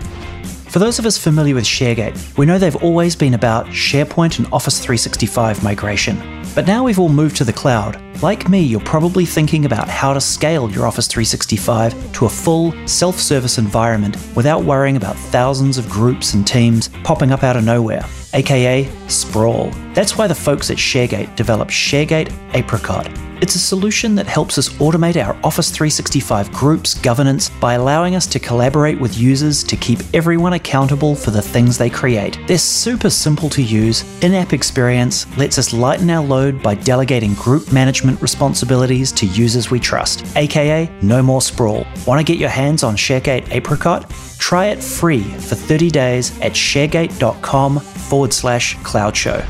For 0.79 0.85
those 0.85 1.01
of 1.01 1.07
us 1.07 1.19
familiar 1.19 1.57
with 1.57 1.64
ShareGate, 1.64 2.38
we 2.38 2.47
know 2.47 2.57
they've 2.57 2.85
always 2.85 3.17
been 3.17 3.35
about 3.35 3.67
SharePoint 3.67 4.38
and 4.38 4.47
Office 4.53 4.79
365 4.79 5.61
migration. 5.64 6.45
But 6.55 6.69
now 6.69 6.85
we've 6.85 7.01
all 7.01 7.09
moved 7.09 7.35
to 7.38 7.45
the 7.45 7.53
cloud. 7.53 8.01
Like 8.23 8.49
me, 8.49 8.61
you're 8.61 8.79
probably 8.79 9.27
thinking 9.27 9.64
about 9.64 9.88
how 9.88 10.14
to 10.14 10.21
scale 10.21 10.71
your 10.71 10.87
Office 10.87 11.09
365 11.09 12.12
to 12.12 12.27
a 12.27 12.29
full, 12.29 12.73
self 12.87 13.19
service 13.19 13.59
environment 13.59 14.17
without 14.37 14.62
worrying 14.62 14.97
about 14.97 15.17
thousands 15.17 15.79
of 15.79 15.88
groups 15.88 16.35
and 16.35 16.47
teams 16.47 16.91
popping 17.03 17.33
up 17.33 17.43
out 17.43 17.57
of 17.57 17.64
nowhere, 17.64 18.05
aka 18.33 18.88
sprawl. 19.09 19.71
That's 19.95 20.17
why 20.17 20.29
the 20.29 20.35
folks 20.37 20.71
at 20.71 20.77
ShareGate 20.77 21.35
developed 21.35 21.73
ShareGate 21.73 22.33
Apricot 22.55 23.09
it's 23.40 23.55
a 23.55 23.59
solution 23.59 24.14
that 24.14 24.27
helps 24.27 24.59
us 24.59 24.68
automate 24.81 25.16
our 25.16 25.35
Office 25.44 25.70
365 25.70 26.53
groups 26.53 26.94
governance 26.94 27.48
by 27.48 27.74
allowing 27.74 28.14
us 28.14 28.27
to 28.27 28.38
collaborate 28.38 29.01
with 29.01 29.16
users 29.18 29.62
to 29.64 29.77
keep 29.77 30.01
everyone 30.12 30.55
accountable 30.55 31.14
for 31.14 31.31
the 31.31 31.42
things 31.42 31.79
they 31.79 31.90
create. 31.90 32.38
They're 32.46 32.59
super 32.59 33.11
simple 33.11 33.48
to 33.51 33.62
use, 33.62 34.05
in 34.22 34.35
app 34.35 34.53
experience 34.53 35.27
lets 35.37 35.59
us 35.59 35.72
lighten 35.72 36.11
our 36.11 36.24
load 36.24 36.62
by 36.62 36.74
delegating 36.74 37.35
group 37.35 37.72
management 37.72 38.20
responsibilities 38.20 39.12
to 39.12 39.27
users 39.27 39.70
we 39.70 39.81
trust, 39.81 40.24
aka 40.37 40.90
no 41.03 41.22
more 41.22 41.42
sprawl. 41.42 41.87
Want 42.07 42.18
to 42.18 42.24
get 42.24 42.40
your 42.40 42.48
hands 42.48 42.83
on 42.83 42.96
ShareGate 42.96 43.51
Apricot? 43.51 44.11
Try 44.38 44.66
it 44.66 44.83
free 44.83 45.22
for 45.22 45.55
30 45.55 45.90
days 45.90 46.38
at 46.40 46.53
sharegate.com 46.53 47.81
forward 47.81 48.33
slash 48.33 48.74
cloud 48.83 49.16
show. 49.16 49.44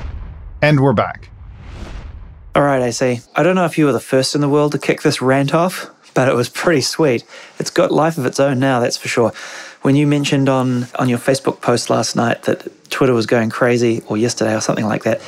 And 0.63 0.81
we're 0.81 0.93
back. 0.93 1.28
All 2.55 2.63
right, 2.63 2.83
AC. 2.83 3.21
I 3.37 3.43
don't 3.43 3.55
know 3.55 3.65
if 3.65 3.79
you 3.79 3.87
were 3.87 3.93
the 3.93 4.01
first 4.01 4.35
in 4.35 4.41
the 4.41 4.49
world 4.49 4.73
to 4.73 4.79
kick 4.79 5.03
this 5.03 5.23
rant 5.23 5.55
off, 5.55 5.87
but 6.15 6.29
it 6.29 6.35
was 6.35 6.49
pretty 6.49 6.81
sweet. 6.81 7.25
It's 7.59 7.71
got 7.71 7.93
life 7.93 8.19
of 8.19 8.27
its 8.27 8.41
own 8.41 8.59
now, 8.59 8.81
that's 8.81 8.97
for 8.97 9.09
sure. 9.09 9.33
When 9.83 9.95
you 9.95 10.07
mentioned 10.07 10.49
on, 10.49 10.89
on 10.99 11.09
your 11.09 11.19
Facebook 11.19 11.61
post 11.61 11.89
last 11.89 12.17
night 12.17 12.43
that 12.43 12.91
Twitter 12.91 13.15
was 13.15 13.27
going 13.27 13.51
crazy, 13.51 14.03
or 14.09 14.17
yesterday 14.17 14.57
or 14.57 14.61
something 14.61 14.87
like 14.87 15.05
that, 15.05 15.21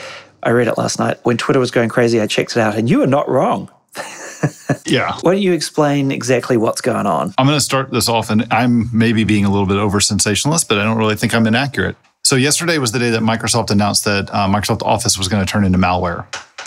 I 0.43 0.51
read 0.51 0.67
it 0.67 0.79
last 0.79 0.99
night. 0.99 1.19
When 1.23 1.37
Twitter 1.37 1.61
was 1.61 1.71
going 1.71 1.89
crazy, 1.89 2.21
I 2.21 2.27
checked 2.27 2.57
it 2.57 2.61
out, 2.61 2.75
and 2.75 2.89
you 2.89 2.99
were 2.99 3.07
not 3.07 3.29
wrong. 3.29 3.71
yeah. 4.87 5.13
Why 5.21 5.33
don't 5.33 5.43
you 5.43 5.53
explain 5.53 6.11
exactly 6.11 6.57
what's 6.57 6.81
going 6.81 7.07
on? 7.07 7.35
I'm 7.39 7.47
going 7.47 7.59
to 7.59 7.65
start 7.65 7.91
this 7.91 8.09
off, 8.09 8.31
and 8.31 8.47
I'm 8.51 8.89
maybe 8.93 9.25
being 9.25 9.45
a 9.45 9.51
little 9.51 9.67
bit 9.67 9.77
over 9.77 10.01
sensationalist, 10.01 10.69
but 10.69 10.79
I 10.79 10.85
don't 10.85 10.99
really 10.99 11.17
think 11.17 11.35
I'm 11.35 11.47
inaccurate. 11.47 11.97
So, 12.23 12.37
yesterday 12.37 12.79
was 12.79 12.93
the 12.93 12.99
day 12.99 13.11
that 13.11 13.23
Microsoft 13.23 13.71
announced 13.71 14.05
that 14.05 14.33
uh, 14.33 14.47
Microsoft 14.49 14.83
Office 14.83 15.17
was 15.17 15.29
going 15.29 15.45
to 15.45 15.51
turn 15.51 15.65
into 15.65 15.79
malware. 15.79 16.27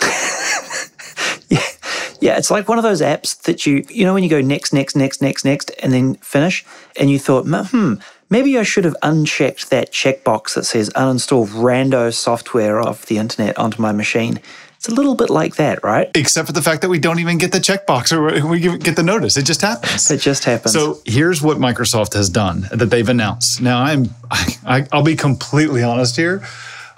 yeah. 2.24 2.38
It's 2.38 2.50
like 2.50 2.68
one 2.68 2.78
of 2.78 2.84
those 2.84 3.02
apps 3.02 3.40
that 3.42 3.66
you, 3.66 3.84
you 3.88 4.04
know, 4.04 4.14
when 4.14 4.22
you 4.22 4.30
go 4.30 4.40
next, 4.40 4.72
next, 4.72 4.96
next, 4.96 5.20
next, 5.20 5.44
next, 5.44 5.70
and 5.82 5.92
then 5.92 6.14
finish, 6.16 6.64
and 6.98 7.10
you 7.10 7.18
thought, 7.18 7.44
hmm, 7.46 7.94
maybe 8.30 8.58
I 8.58 8.62
should 8.62 8.84
have 8.84 8.96
unchecked 9.02 9.68
that 9.70 9.92
checkbox 9.92 10.54
that 10.54 10.64
says 10.64 10.88
uninstall 10.90 11.46
rando 11.46 12.12
software 12.12 12.80
off 12.80 13.06
the 13.06 13.18
internet 13.18 13.58
onto 13.58 13.80
my 13.80 13.92
machine. 13.92 14.40
It's 14.76 14.88
a 14.88 14.94
little 14.94 15.14
bit 15.14 15.30
like 15.30 15.56
that, 15.56 15.82
right? 15.82 16.10
Except 16.14 16.46
for 16.46 16.52
the 16.52 16.60
fact 16.60 16.82
that 16.82 16.90
we 16.90 16.98
don't 16.98 17.18
even 17.18 17.38
get 17.38 17.52
the 17.52 17.58
checkbox 17.58 18.12
or 18.12 18.46
we 18.46 18.60
get 18.60 18.96
the 18.96 19.02
notice. 19.02 19.36
It 19.36 19.44
just 19.44 19.62
happens. 19.62 20.10
It 20.10 20.20
just 20.20 20.44
happens. 20.44 20.74
So 20.74 21.00
here's 21.06 21.40
what 21.40 21.56
Microsoft 21.56 22.12
has 22.14 22.28
done 22.28 22.68
that 22.70 22.86
they've 22.90 23.08
announced. 23.08 23.62
Now 23.62 23.80
I'm, 23.82 24.10
I, 24.30 24.86
I'll 24.92 25.02
be 25.02 25.16
completely 25.16 25.82
honest 25.82 26.16
here. 26.16 26.46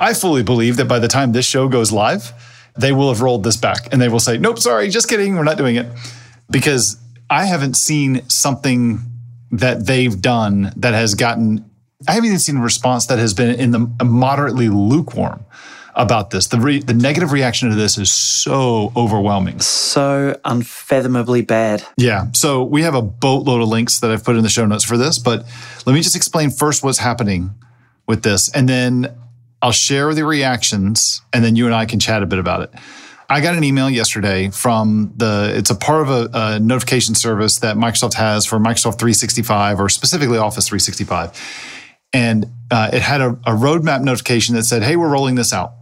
I 0.01 0.15
fully 0.15 0.43
believe 0.43 0.77
that 0.79 0.87
by 0.87 0.99
the 0.99 1.09
time 1.09 1.33
this 1.33 1.47
show 1.47 1.69
goes 1.69 1.93
live, 1.93 2.33
they 2.79 2.93
will 2.93 3.09
have 3.09 3.21
rolled 3.21 3.45
this 3.45 3.57
back 3.57 3.93
and 3.93 4.01
they 4.01 4.09
will 4.09 4.21
say, 4.21 4.39
nope, 4.39 4.59
sorry, 4.59 4.89
just 4.89 5.09
kidding. 5.09 5.37
We're 5.37 5.45
not 5.45 5.59
doing 5.59 5.77
it. 5.77 5.87
Because 6.51 6.97
I 7.29 7.47
haven't 7.47 7.77
seen 7.77 8.29
something 8.29 9.01
that 9.51 9.87
they've 9.87 10.21
done 10.21 10.73
that 10.77 10.95
has 10.95 11.15
gotten, 11.15 11.69
I 12.07 12.13
haven't 12.13 12.27
even 12.27 12.39
seen 12.39 12.57
a 12.59 12.63
response 12.63 13.07
that 13.07 13.19
has 13.19 13.35
been 13.35 13.59
in 13.59 13.71
the 13.71 14.05
moderately 14.05 14.69
lukewarm 14.69 15.45
about 15.97 16.31
this. 16.31 16.47
The 16.49 16.61
re- 16.61 16.81
the 16.81 16.95
negative 16.95 17.33
reaction 17.33 17.71
to 17.71 17.75
this 17.75 17.97
is 17.97 18.13
so 18.13 18.93
overwhelming, 18.95 19.61
so 19.61 20.39
unfathomably 20.45 21.41
bad. 21.41 21.83
Yeah. 21.97 22.27
So 22.35 22.63
we 22.63 22.83
have 22.83 22.95
a 22.95 23.03
boatload 23.03 23.63
of 23.63 23.69
links 23.69 24.01
that 24.01 24.11
I've 24.11 24.23
put 24.23 24.37
in 24.37 24.43
the 24.43 24.51
show 24.51 24.67
notes 24.67 24.85
for 24.85 24.99
this, 24.99 25.19
but 25.19 25.47
let 25.87 25.95
me 25.95 26.03
just 26.03 26.15
explain 26.15 26.51
first 26.51 26.85
what's 26.85 26.99
happening 26.99 27.55
with 28.07 28.23
this, 28.23 28.51
and 28.55 28.69
then 28.69 29.17
I'll 29.67 29.73
share 29.73 30.15
the 30.15 30.25
reactions, 30.25 31.23
and 31.33 31.45
then 31.45 31.57
you 31.57 31.67
and 31.67 31.75
I 31.75 31.87
can 31.87 31.99
chat 31.99 32.23
a 32.23 32.27
bit 32.27 32.39
about 32.39 32.63
it. 32.63 32.71
I 33.29 33.41
got 33.41 33.57
an 33.57 33.65
email 33.65 33.91
yesterday 33.91 34.51
from 34.51 35.13
the, 35.17 35.53
it's 35.57 35.71
a 35.71 35.75
part 35.75 36.03
of 36.03 36.09
a, 36.09 36.31
a, 36.33 36.61
notification 36.61 37.17
service 37.17 37.59
that 37.59 37.77
Microsoft 37.77 38.15
has 38.15 38.47
for 38.47 38.61
Microsoft 38.61 39.01
365 39.01 39.81
or 39.81 39.89
specifically 39.89 40.39
Office 40.39 40.69
365 40.69 41.33
and 42.13 42.47
uh, 42.71 42.91
it 42.93 43.03
had 43.03 43.21
a, 43.21 43.31
a 43.31 43.57
roadmap 43.57 44.03
notification 44.03 44.55
that 44.55 44.63
said, 44.63 44.85
"Hey, 44.85 44.95
we're 44.95 45.09
rolling 45.09 45.35
this 45.35 45.53
out." 45.53 45.75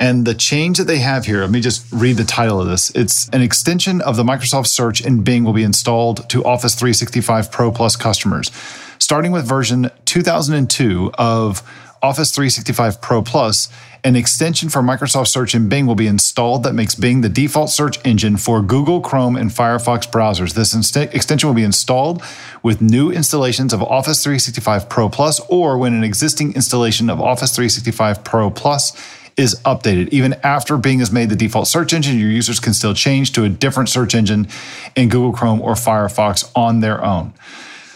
And 0.00 0.26
the 0.26 0.34
change 0.34 0.78
that 0.78 0.88
they 0.88 0.98
have 0.98 1.24
here, 1.24 1.42
let 1.42 1.50
me 1.50 1.60
just 1.60 1.86
read 1.92 2.16
the 2.16 2.24
title 2.24 2.60
of 2.60 2.66
this. 2.66 2.90
It's 2.96 3.28
an 3.28 3.42
extension 3.42 4.00
of 4.00 4.16
the 4.16 4.24
Microsoft 4.24 4.66
search 4.66 5.00
in 5.00 5.22
Bing 5.22 5.44
will 5.44 5.52
be 5.52 5.62
installed 5.62 6.28
to 6.30 6.44
Office 6.44 6.74
365 6.74 7.52
Pro 7.52 7.70
Plus 7.70 7.94
customers. 7.94 8.50
Starting 8.98 9.30
with 9.30 9.46
version 9.46 9.90
2002 10.06 11.12
of 11.14 11.62
Office 12.02 12.30
365 12.30 13.02
Pro 13.02 13.20
Plus, 13.20 13.68
an 14.02 14.16
extension 14.16 14.70
for 14.70 14.80
Microsoft 14.80 15.28
Search 15.28 15.54
in 15.54 15.68
Bing 15.68 15.86
will 15.86 15.94
be 15.94 16.06
installed 16.06 16.62
that 16.62 16.72
makes 16.72 16.94
Bing 16.94 17.20
the 17.20 17.28
default 17.28 17.68
search 17.68 17.98
engine 18.06 18.38
for 18.38 18.62
Google, 18.62 19.02
Chrome, 19.02 19.36
and 19.36 19.50
Firefox 19.50 20.10
browsers. 20.10 20.54
This 20.54 20.72
inst- 20.72 20.96
extension 20.96 21.48
will 21.48 21.54
be 21.54 21.62
installed 21.62 22.22
with 22.62 22.80
new 22.80 23.10
installations 23.10 23.74
of 23.74 23.82
Office 23.82 24.22
365 24.24 24.88
Pro 24.88 25.10
Plus 25.10 25.40
or 25.50 25.76
when 25.76 25.92
an 25.92 26.02
existing 26.02 26.54
installation 26.54 27.10
of 27.10 27.20
Office 27.20 27.54
365 27.54 28.24
Pro 28.24 28.50
Plus 28.50 28.96
is 29.36 29.54
updated. 29.66 30.08
Even 30.08 30.34
after 30.42 30.78
Bing 30.78 31.00
has 31.00 31.12
made 31.12 31.28
the 31.28 31.36
default 31.36 31.68
search 31.68 31.92
engine, 31.92 32.18
your 32.18 32.30
users 32.30 32.60
can 32.60 32.72
still 32.72 32.94
change 32.94 33.32
to 33.32 33.44
a 33.44 33.50
different 33.50 33.90
search 33.90 34.14
engine 34.14 34.48
in 34.96 35.10
Google 35.10 35.32
Chrome 35.32 35.60
or 35.60 35.74
Firefox 35.74 36.50
on 36.56 36.80
their 36.80 37.04
own. 37.04 37.34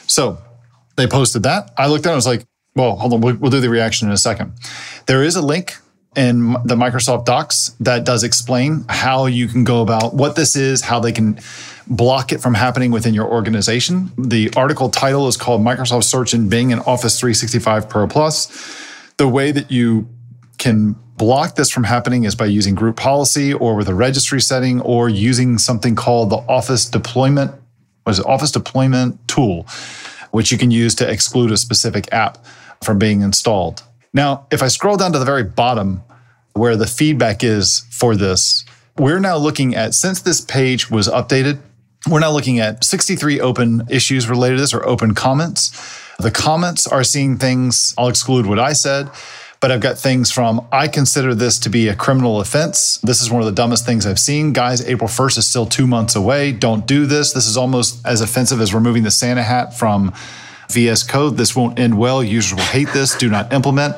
So 0.07 0.38
they 0.97 1.07
posted 1.07 1.43
that. 1.45 1.73
I 1.79 1.87
looked 1.87 2.05
at 2.05 2.11
it, 2.11 2.12
I 2.12 2.17
was 2.17 2.27
like, 2.27 2.45
well, 2.75 2.97
hold 2.97 3.13
on, 3.13 3.21
we'll, 3.21 3.37
we'll 3.37 3.51
do 3.51 3.61
the 3.61 3.71
reaction 3.71 4.09
in 4.09 4.15
a 4.15 4.19
second. 4.19 4.53
There 5.07 5.23
is 5.23 5.37
a 5.37 5.43
link 5.43 5.77
in 6.17 6.53
the 6.65 6.77
Microsoft 6.77 7.25
Docs 7.25 7.75
that 7.81 8.05
does 8.05 8.23
explain 8.23 8.85
how 8.89 9.27
you 9.27 9.49
can 9.49 9.65
go 9.65 9.83
about 9.83 10.15
what 10.15 10.37
this 10.37 10.57
is, 10.57 10.83
how 10.83 11.01
they 11.01 11.13
can 11.13 11.39
block 11.87 12.33
it 12.33 12.39
from 12.39 12.55
happening 12.55 12.91
within 12.91 13.15
your 13.15 13.27
organization. 13.27 14.11
The 14.17 14.51
article 14.57 14.89
title 14.89 15.29
is 15.29 15.37
called 15.37 15.61
Microsoft 15.61 16.05
Search 16.05 16.35
in 16.35 16.49
Bing 16.49 16.73
and 16.73 16.81
Office 16.83 17.19
365 17.19 17.89
Pro 17.89 18.07
Plus. 18.07 18.49
The 19.17 19.29
way 19.29 19.53
that 19.53 19.71
you 19.71 20.09
can 20.59 20.97
block 21.17 21.57
this 21.57 21.71
from 21.71 21.85
happening 21.85 22.25
is 22.25 22.35
by 22.35 22.47
using 22.47 22.75
group 22.75 22.97
policy 22.97 23.53
or 23.53 23.75
with 23.75 23.89
a 23.89 23.95
registry 23.95 24.41
setting 24.41 24.81
or 24.81 25.09
using 25.09 25.59
something 25.59 25.95
called 25.95 26.31
the 26.31 26.37
Office 26.37 26.87
Deployment, 26.87 27.53
was 28.07 28.19
it 28.19 28.27
Office 28.27 28.51
Deployment 28.51 29.27
Tool, 29.29 29.67
which 30.31 30.51
you 30.51 30.59
can 30.59 30.71
use 30.71 30.95
to 30.97 31.09
exclude 31.09 31.53
a 31.53 31.57
specific 31.57 32.13
app 32.13 32.39
from 32.85 32.99
being 32.99 33.23
installed. 33.23 33.83
Now, 34.12 34.47
if 34.51 34.62
I 34.62 34.68
scroll 34.68 34.97
down 34.97 35.12
to 35.12 35.18
the 35.18 35.25
very 35.25 35.42
bottom 35.44 36.03
where 36.53 36.77
the 36.77 36.87
feedback 36.87 37.42
is 37.42 37.85
for 37.90 38.14
this, 38.14 38.64
we're 38.97 39.20
now 39.20 39.37
looking 39.37 39.75
at, 39.75 39.94
since 39.94 40.20
this 40.20 40.40
page 40.40 40.88
was 40.88 41.09
updated, 41.09 41.59
we're 42.09 42.20
now 42.20 42.31
looking 42.31 42.61
at 42.61 42.85
63 42.85 43.40
open 43.40 43.83
issues 43.90 44.29
related 44.29 44.57
to 44.57 44.61
this 44.61 44.75
or 44.75 44.87
open 44.87 45.14
comments. 45.14 45.73
The 46.18 46.31
comments 46.31 46.87
are 46.87 47.03
seeing 47.03 47.38
things, 47.38 47.94
I'll 47.99 48.09
exclude 48.09 48.47
what 48.47 48.61
I 48.61 48.73
said, 48.73 49.11
but 49.59 49.73
I've 49.73 49.81
got 49.81 49.99
things 49.99 50.31
from, 50.31 50.64
I 50.70 50.87
consider 50.87 51.35
this 51.35 51.59
to 51.61 51.70
be 51.70 51.88
a 51.88 51.97
criminal 51.97 52.40
offense. 52.40 52.99
This 52.99 53.20
is 53.23 53.31
one 53.31 53.40
of 53.40 53.47
the 53.47 53.53
dumbest 53.53 53.87
things 53.87 54.07
I've 54.07 54.18
seen. 54.18 54.53
Guys, 54.53 54.87
April 54.87 55.09
1st 55.09 55.38
is 55.38 55.47
still 55.49 55.66
two 55.66 55.87
months 55.87 56.14
away. 56.14 56.53
Don't 56.53 56.87
do 56.87 57.07
this. 57.07 57.33
This 57.33 57.49
is 57.49 57.57
almost 57.57 58.07
as 58.07 58.20
offensive 58.20 58.61
as 58.61 58.75
removing 58.75 59.03
the 59.03 59.11
Santa 59.11 59.42
hat 59.42 59.75
from 59.77 60.12
VS 60.75 61.05
Code. 61.05 61.37
This 61.37 61.57
won't 61.57 61.79
end 61.79 61.97
well. 61.97 62.23
Users 62.23 62.55
will 62.55 62.65
hate 62.65 62.89
this. 62.93 63.17
Do 63.17 63.31
not 63.31 63.53
implement. 63.53 63.95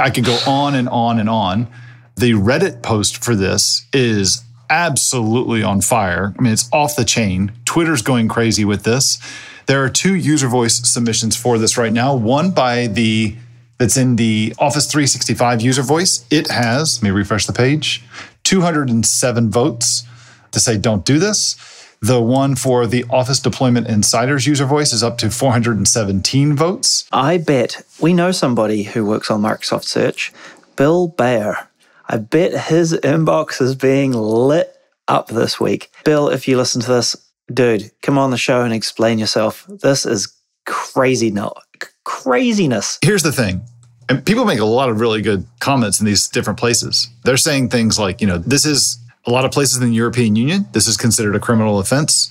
I 0.00 0.10
could 0.10 0.24
go 0.24 0.38
on 0.46 0.74
and 0.74 0.88
on 0.88 1.18
and 1.18 1.28
on. 1.28 1.68
The 2.16 2.32
Reddit 2.32 2.82
post 2.82 3.22
for 3.22 3.34
this 3.34 3.86
is 3.92 4.42
absolutely 4.70 5.62
on 5.62 5.80
fire. 5.80 6.34
I 6.38 6.42
mean, 6.42 6.52
it's 6.52 6.68
off 6.72 6.96
the 6.96 7.04
chain. 7.04 7.52
Twitter's 7.64 8.02
going 8.02 8.28
crazy 8.28 8.64
with 8.64 8.84
this. 8.84 9.18
There 9.66 9.82
are 9.84 9.90
two 9.90 10.14
user 10.14 10.48
voice 10.48 10.76
submissions 10.88 11.36
for 11.36 11.58
this 11.58 11.76
right 11.76 11.92
now. 11.92 12.14
One 12.14 12.52
by 12.52 12.86
the 12.86 13.36
that's 13.78 13.96
in 13.96 14.16
the 14.16 14.54
Office 14.58 14.90
365 14.90 15.60
user 15.60 15.82
voice. 15.82 16.24
It 16.30 16.48
has, 16.48 17.02
let 17.02 17.10
me 17.10 17.10
refresh 17.10 17.46
the 17.46 17.52
page, 17.52 18.02
207 18.44 19.50
votes 19.50 20.04
to 20.52 20.60
say 20.60 20.78
don't 20.78 21.04
do 21.04 21.18
this. 21.18 21.56
The 22.00 22.20
one 22.20 22.56
for 22.56 22.86
the 22.86 23.04
Office 23.10 23.40
Deployment 23.40 23.88
Insiders 23.88 24.46
user 24.46 24.66
voice 24.66 24.92
is 24.92 25.02
up 25.02 25.18
to 25.18 25.30
417 25.30 26.54
votes. 26.54 27.08
I 27.12 27.38
bet 27.38 27.82
we 28.00 28.12
know 28.12 28.32
somebody 28.32 28.82
who 28.82 29.04
works 29.04 29.30
on 29.30 29.42
Microsoft 29.42 29.84
Search, 29.84 30.32
Bill 30.76 31.08
Baer. 31.08 31.68
I 32.08 32.18
bet 32.18 32.66
his 32.66 32.92
inbox 32.92 33.60
is 33.60 33.74
being 33.74 34.12
lit 34.12 34.76
up 35.08 35.28
this 35.28 35.58
week. 35.58 35.90
Bill, 36.04 36.28
if 36.28 36.46
you 36.46 36.56
listen 36.56 36.80
to 36.82 36.92
this, 36.92 37.16
dude, 37.52 37.90
come 38.02 38.18
on 38.18 38.30
the 38.30 38.36
show 38.36 38.62
and 38.62 38.72
explain 38.72 39.18
yourself. 39.18 39.66
This 39.68 40.06
is 40.06 40.32
crazy 40.66 41.30
no 41.30 41.52
craziness. 42.06 42.98
Here's 43.02 43.22
the 43.22 43.32
thing. 43.32 43.62
And 44.08 44.24
people 44.24 44.44
make 44.44 44.60
a 44.60 44.64
lot 44.64 44.88
of 44.88 45.00
really 45.00 45.20
good 45.20 45.44
comments 45.60 46.00
in 46.00 46.06
these 46.06 46.28
different 46.28 46.58
places. 46.58 47.08
They're 47.24 47.36
saying 47.36 47.70
things 47.70 47.98
like, 47.98 48.20
you 48.20 48.26
know, 48.26 48.38
this 48.38 48.64
is 48.64 48.98
a 49.26 49.30
lot 49.30 49.44
of 49.44 49.50
places 49.50 49.82
in 49.82 49.88
the 49.88 49.94
European 49.94 50.36
Union, 50.36 50.66
this 50.72 50.86
is 50.86 50.96
considered 50.96 51.34
a 51.34 51.40
criminal 51.40 51.78
offense. 51.78 52.30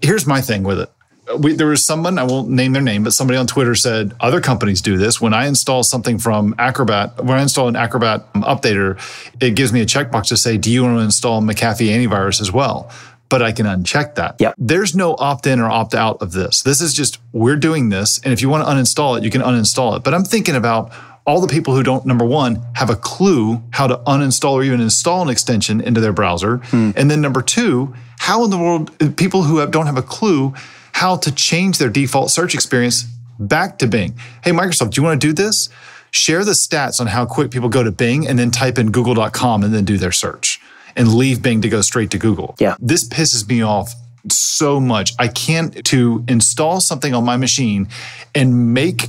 Here's 0.00 0.26
my 0.26 0.40
thing 0.40 0.62
with 0.62 0.78
it. 0.78 0.90
We, 1.38 1.54
there 1.54 1.68
was 1.68 1.84
someone, 1.84 2.18
I 2.18 2.24
won't 2.24 2.48
name 2.48 2.72
their 2.72 2.82
name, 2.82 3.04
but 3.04 3.12
somebody 3.12 3.38
on 3.38 3.46
Twitter 3.46 3.74
said 3.74 4.12
other 4.20 4.40
companies 4.40 4.82
do 4.82 4.96
this. 4.96 5.20
When 5.20 5.32
I 5.32 5.46
install 5.46 5.82
something 5.82 6.18
from 6.18 6.54
Acrobat, 6.58 7.24
when 7.24 7.38
I 7.38 7.42
install 7.42 7.68
an 7.68 7.76
Acrobat 7.76 8.32
updater, 8.34 9.00
it 9.40 9.54
gives 9.54 9.72
me 9.72 9.80
a 9.80 9.86
checkbox 9.86 10.26
to 10.28 10.36
say, 10.36 10.58
Do 10.58 10.70
you 10.70 10.82
want 10.82 10.98
to 10.98 11.02
install 11.02 11.40
McAfee 11.40 11.88
antivirus 11.88 12.40
as 12.40 12.50
well? 12.50 12.90
But 13.28 13.40
I 13.40 13.52
can 13.52 13.66
uncheck 13.66 14.16
that. 14.16 14.36
Yep. 14.40 14.54
There's 14.58 14.94
no 14.94 15.16
opt 15.18 15.46
in 15.46 15.60
or 15.60 15.70
opt 15.70 15.94
out 15.94 16.20
of 16.20 16.32
this. 16.32 16.62
This 16.62 16.82
is 16.82 16.92
just, 16.92 17.18
we're 17.32 17.56
doing 17.56 17.88
this. 17.88 18.20
And 18.22 18.32
if 18.32 18.42
you 18.42 18.50
want 18.50 18.66
to 18.66 18.70
uninstall 18.70 19.16
it, 19.16 19.24
you 19.24 19.30
can 19.30 19.40
uninstall 19.40 19.96
it. 19.96 20.02
But 20.02 20.12
I'm 20.12 20.24
thinking 20.24 20.56
about 20.56 20.92
all 21.24 21.40
the 21.40 21.48
people 21.48 21.74
who 21.74 21.82
don't, 21.82 22.04
number 22.04 22.24
one, 22.24 22.60
have 22.74 22.90
a 22.90 22.96
clue 22.96 23.62
how 23.70 23.86
to 23.86 23.96
uninstall 23.98 24.52
or 24.54 24.62
even 24.64 24.80
install 24.80 25.22
an 25.22 25.28
extension 25.28 25.80
into 25.80 26.00
their 26.00 26.12
browser. 26.12 26.56
Hmm. 26.56 26.90
And 26.96 27.10
then 27.10 27.20
number 27.20 27.42
two, 27.42 27.94
how 28.18 28.44
in 28.44 28.50
the 28.50 28.58
world, 28.58 29.16
people 29.16 29.44
who 29.44 29.58
have, 29.58 29.70
don't 29.70 29.86
have 29.86 29.96
a 29.96 30.02
clue 30.02 30.52
how 30.92 31.16
to 31.16 31.32
change 31.32 31.78
their 31.78 31.88
default 31.88 32.30
search 32.30 32.54
experience 32.54 33.04
back 33.38 33.78
to 33.78 33.86
Bing. 33.86 34.14
Hey, 34.44 34.50
Microsoft, 34.50 34.90
do 34.90 35.00
you 35.00 35.04
want 35.06 35.20
to 35.20 35.26
do 35.26 35.32
this? 35.32 35.68
Share 36.10 36.44
the 36.44 36.52
stats 36.52 37.00
on 37.00 37.06
how 37.06 37.24
quick 37.24 37.50
people 37.50 37.68
go 37.68 37.82
to 37.82 37.90
Bing 37.92 38.26
and 38.28 38.38
then 38.38 38.50
type 38.50 38.78
in 38.78 38.90
google.com 38.90 39.64
and 39.64 39.72
then 39.72 39.84
do 39.84 39.96
their 39.96 40.12
search. 40.12 40.60
and 40.94 41.14
leave 41.14 41.40
Bing 41.40 41.62
to 41.62 41.68
go 41.70 41.80
straight 41.80 42.10
to 42.10 42.18
Google. 42.18 42.54
Yeah. 42.58 42.76
This 42.78 43.08
pisses 43.08 43.48
me 43.48 43.62
off 43.62 43.94
so 44.28 44.78
much. 44.78 45.12
I 45.18 45.28
can't 45.28 45.82
to 45.86 46.22
install 46.28 46.80
something 46.80 47.14
on 47.14 47.24
my 47.24 47.36
machine 47.38 47.88
and 48.34 48.74
make 48.74 49.08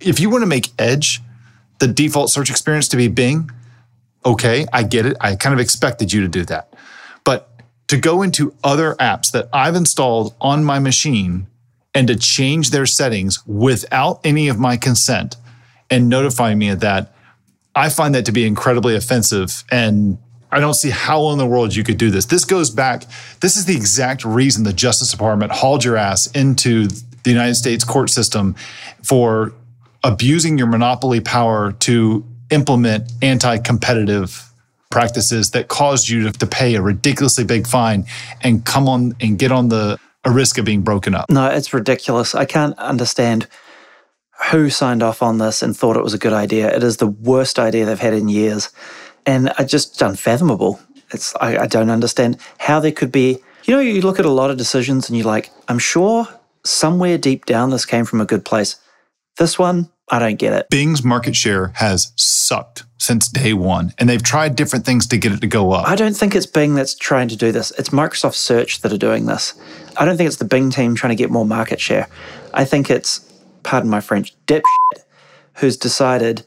if 0.00 0.18
you 0.18 0.28
want 0.30 0.42
to 0.42 0.46
make 0.46 0.68
Edge 0.78 1.20
the 1.80 1.88
default 1.88 2.30
search 2.30 2.50
experience 2.50 2.88
to 2.88 2.96
be 2.96 3.08
Bing, 3.08 3.50
okay, 4.24 4.66
I 4.72 4.84
get 4.84 5.06
it. 5.06 5.16
I 5.20 5.34
kind 5.34 5.52
of 5.52 5.60
expected 5.60 6.12
you 6.12 6.20
to 6.20 6.28
do 6.28 6.44
that. 6.44 6.72
But 7.24 7.50
to 7.88 7.96
go 7.96 8.22
into 8.22 8.54
other 8.62 8.94
apps 9.00 9.32
that 9.32 9.48
I've 9.52 9.74
installed 9.74 10.34
on 10.40 10.62
my 10.62 10.78
machine 10.78 11.48
and 11.94 12.06
to 12.06 12.16
change 12.16 12.70
their 12.70 12.86
settings 12.86 13.44
without 13.46 14.20
any 14.22 14.48
of 14.48 14.58
my 14.58 14.76
consent 14.76 15.36
and 15.90 16.08
notifying 16.08 16.58
me 16.58 16.68
of 16.68 16.80
that, 16.80 17.12
I 17.74 17.88
find 17.88 18.14
that 18.14 18.26
to 18.26 18.32
be 18.32 18.46
incredibly 18.46 18.94
offensive. 18.94 19.64
And 19.70 20.18
I 20.52 20.60
don't 20.60 20.74
see 20.74 20.90
how 20.90 21.30
in 21.30 21.38
the 21.38 21.46
world 21.46 21.74
you 21.74 21.82
could 21.82 21.98
do 21.98 22.10
this. 22.10 22.26
This 22.26 22.44
goes 22.44 22.70
back, 22.70 23.04
this 23.40 23.56
is 23.56 23.64
the 23.64 23.74
exact 23.74 24.24
reason 24.24 24.64
the 24.64 24.72
Justice 24.72 25.10
Department 25.10 25.52
hauled 25.52 25.84
your 25.84 25.96
ass 25.96 26.26
into 26.32 26.88
the 27.22 27.30
United 27.30 27.54
States 27.54 27.84
court 27.84 28.10
system 28.10 28.54
for 29.02 29.52
abusing 30.02 30.58
your 30.58 30.66
monopoly 30.66 31.20
power 31.20 31.72
to 31.72 32.24
implement 32.50 33.10
anti 33.22 33.58
competitive 33.58 34.50
practices 34.90 35.52
that 35.52 35.68
caused 35.68 36.08
you 36.08 36.30
to, 36.30 36.46
pay 36.46 36.74
a 36.74 36.82
ridiculously 36.82 37.44
big 37.44 37.66
fine 37.66 38.04
and 38.42 38.64
come 38.64 38.88
on 38.88 39.14
and 39.20 39.38
get 39.38 39.52
on 39.52 39.68
the 39.68 39.98
a 40.24 40.30
risk 40.30 40.58
of 40.58 40.64
being 40.64 40.82
broken 40.82 41.14
up. 41.14 41.30
No, 41.30 41.46
it's 41.46 41.72
ridiculous. 41.72 42.34
I 42.34 42.44
can't 42.44 42.76
understand 42.78 43.46
who 44.50 44.68
signed 44.68 45.02
off 45.02 45.22
on 45.22 45.38
this 45.38 45.62
and 45.62 45.76
thought 45.76 45.96
it 45.96 46.02
was 46.02 46.12
a 46.12 46.18
good 46.18 46.32
idea. 46.32 46.74
It 46.74 46.82
is 46.82 46.98
the 46.98 47.06
worst 47.06 47.58
idea 47.58 47.86
they've 47.86 47.98
had 47.98 48.12
in 48.12 48.28
years. 48.28 48.70
And 49.24 49.52
it's 49.58 49.70
just 49.70 50.02
unfathomable. 50.02 50.80
It's 51.12 51.34
I, 51.40 51.58
I 51.58 51.66
don't 51.66 51.90
understand 51.90 52.38
how 52.58 52.80
there 52.80 52.92
could 52.92 53.12
be 53.12 53.42
you 53.64 53.74
know, 53.74 53.80
you 53.80 54.00
look 54.00 54.18
at 54.18 54.24
a 54.24 54.30
lot 54.30 54.50
of 54.50 54.56
decisions 54.56 55.08
and 55.08 55.16
you're 55.16 55.26
like, 55.26 55.50
I'm 55.68 55.78
sure 55.78 56.26
somewhere 56.64 57.18
deep 57.18 57.46
down 57.46 57.70
this 57.70 57.86
came 57.86 58.04
from 58.04 58.20
a 58.20 58.26
good 58.26 58.44
place. 58.44 58.76
This 59.38 59.58
one, 59.58 59.90
I 60.08 60.18
don't 60.18 60.38
get 60.38 60.52
it. 60.52 60.68
Bing's 60.70 61.04
market 61.04 61.36
share 61.36 61.68
has 61.76 62.12
sucked 62.16 62.84
since 62.98 63.28
day 63.28 63.52
one, 63.52 63.94
and 63.98 64.08
they've 64.08 64.22
tried 64.22 64.56
different 64.56 64.84
things 64.84 65.06
to 65.08 65.16
get 65.16 65.32
it 65.32 65.40
to 65.40 65.46
go 65.46 65.72
up. 65.72 65.88
I 65.88 65.94
don't 65.94 66.16
think 66.16 66.34
it's 66.34 66.46
Bing 66.46 66.74
that's 66.74 66.94
trying 66.94 67.28
to 67.28 67.36
do 67.36 67.52
this. 67.52 67.70
It's 67.78 67.90
Microsoft 67.90 68.34
Search 68.34 68.80
that 68.82 68.92
are 68.92 68.98
doing 68.98 69.26
this. 69.26 69.54
I 69.96 70.04
don't 70.04 70.16
think 70.16 70.26
it's 70.26 70.36
the 70.36 70.44
Bing 70.44 70.70
team 70.70 70.94
trying 70.94 71.10
to 71.10 71.16
get 71.16 71.30
more 71.30 71.46
market 71.46 71.80
share. 71.80 72.08
I 72.52 72.64
think 72.64 72.90
it's, 72.90 73.20
pardon 73.62 73.88
my 73.88 74.00
French, 74.00 74.34
dipshit 74.46 74.62
who's 75.54 75.76
decided 75.76 76.44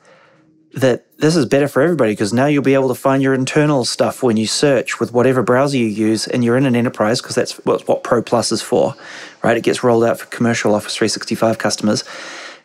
that 0.74 1.06
this 1.20 1.36
is 1.36 1.46
better 1.46 1.68
for 1.68 1.82
everybody 1.82 2.12
because 2.14 2.34
now 2.34 2.48
you'll 2.48 2.64
be 2.64 2.74
able 2.74 2.88
to 2.88 2.96
find 2.96 3.22
your 3.22 3.34
internal 3.34 3.86
stuff 3.86 4.24
when 4.24 4.38
you 4.38 4.48
search 4.48 5.00
with 5.00 5.14
whatever 5.14 5.44
browser 5.44 5.78
you 5.78 5.86
use 5.86 6.28
and 6.28 6.44
you're 6.44 6.58
in 6.58 6.66
an 6.66 6.76
enterprise 6.76 7.22
because 7.22 7.36
that's 7.36 7.54
what, 7.66 7.88
what 7.88 8.04
Pro 8.04 8.24
Plus 8.24 8.52
is 8.52 8.62
for, 8.62 8.96
right? 9.44 9.56
It 9.56 9.62
gets 9.62 9.84
rolled 9.84 10.04
out 10.04 10.20
for 10.20 10.26
commercial 10.28 10.74
Office 10.74 10.96
365 10.96 11.60
customers. 11.60 12.04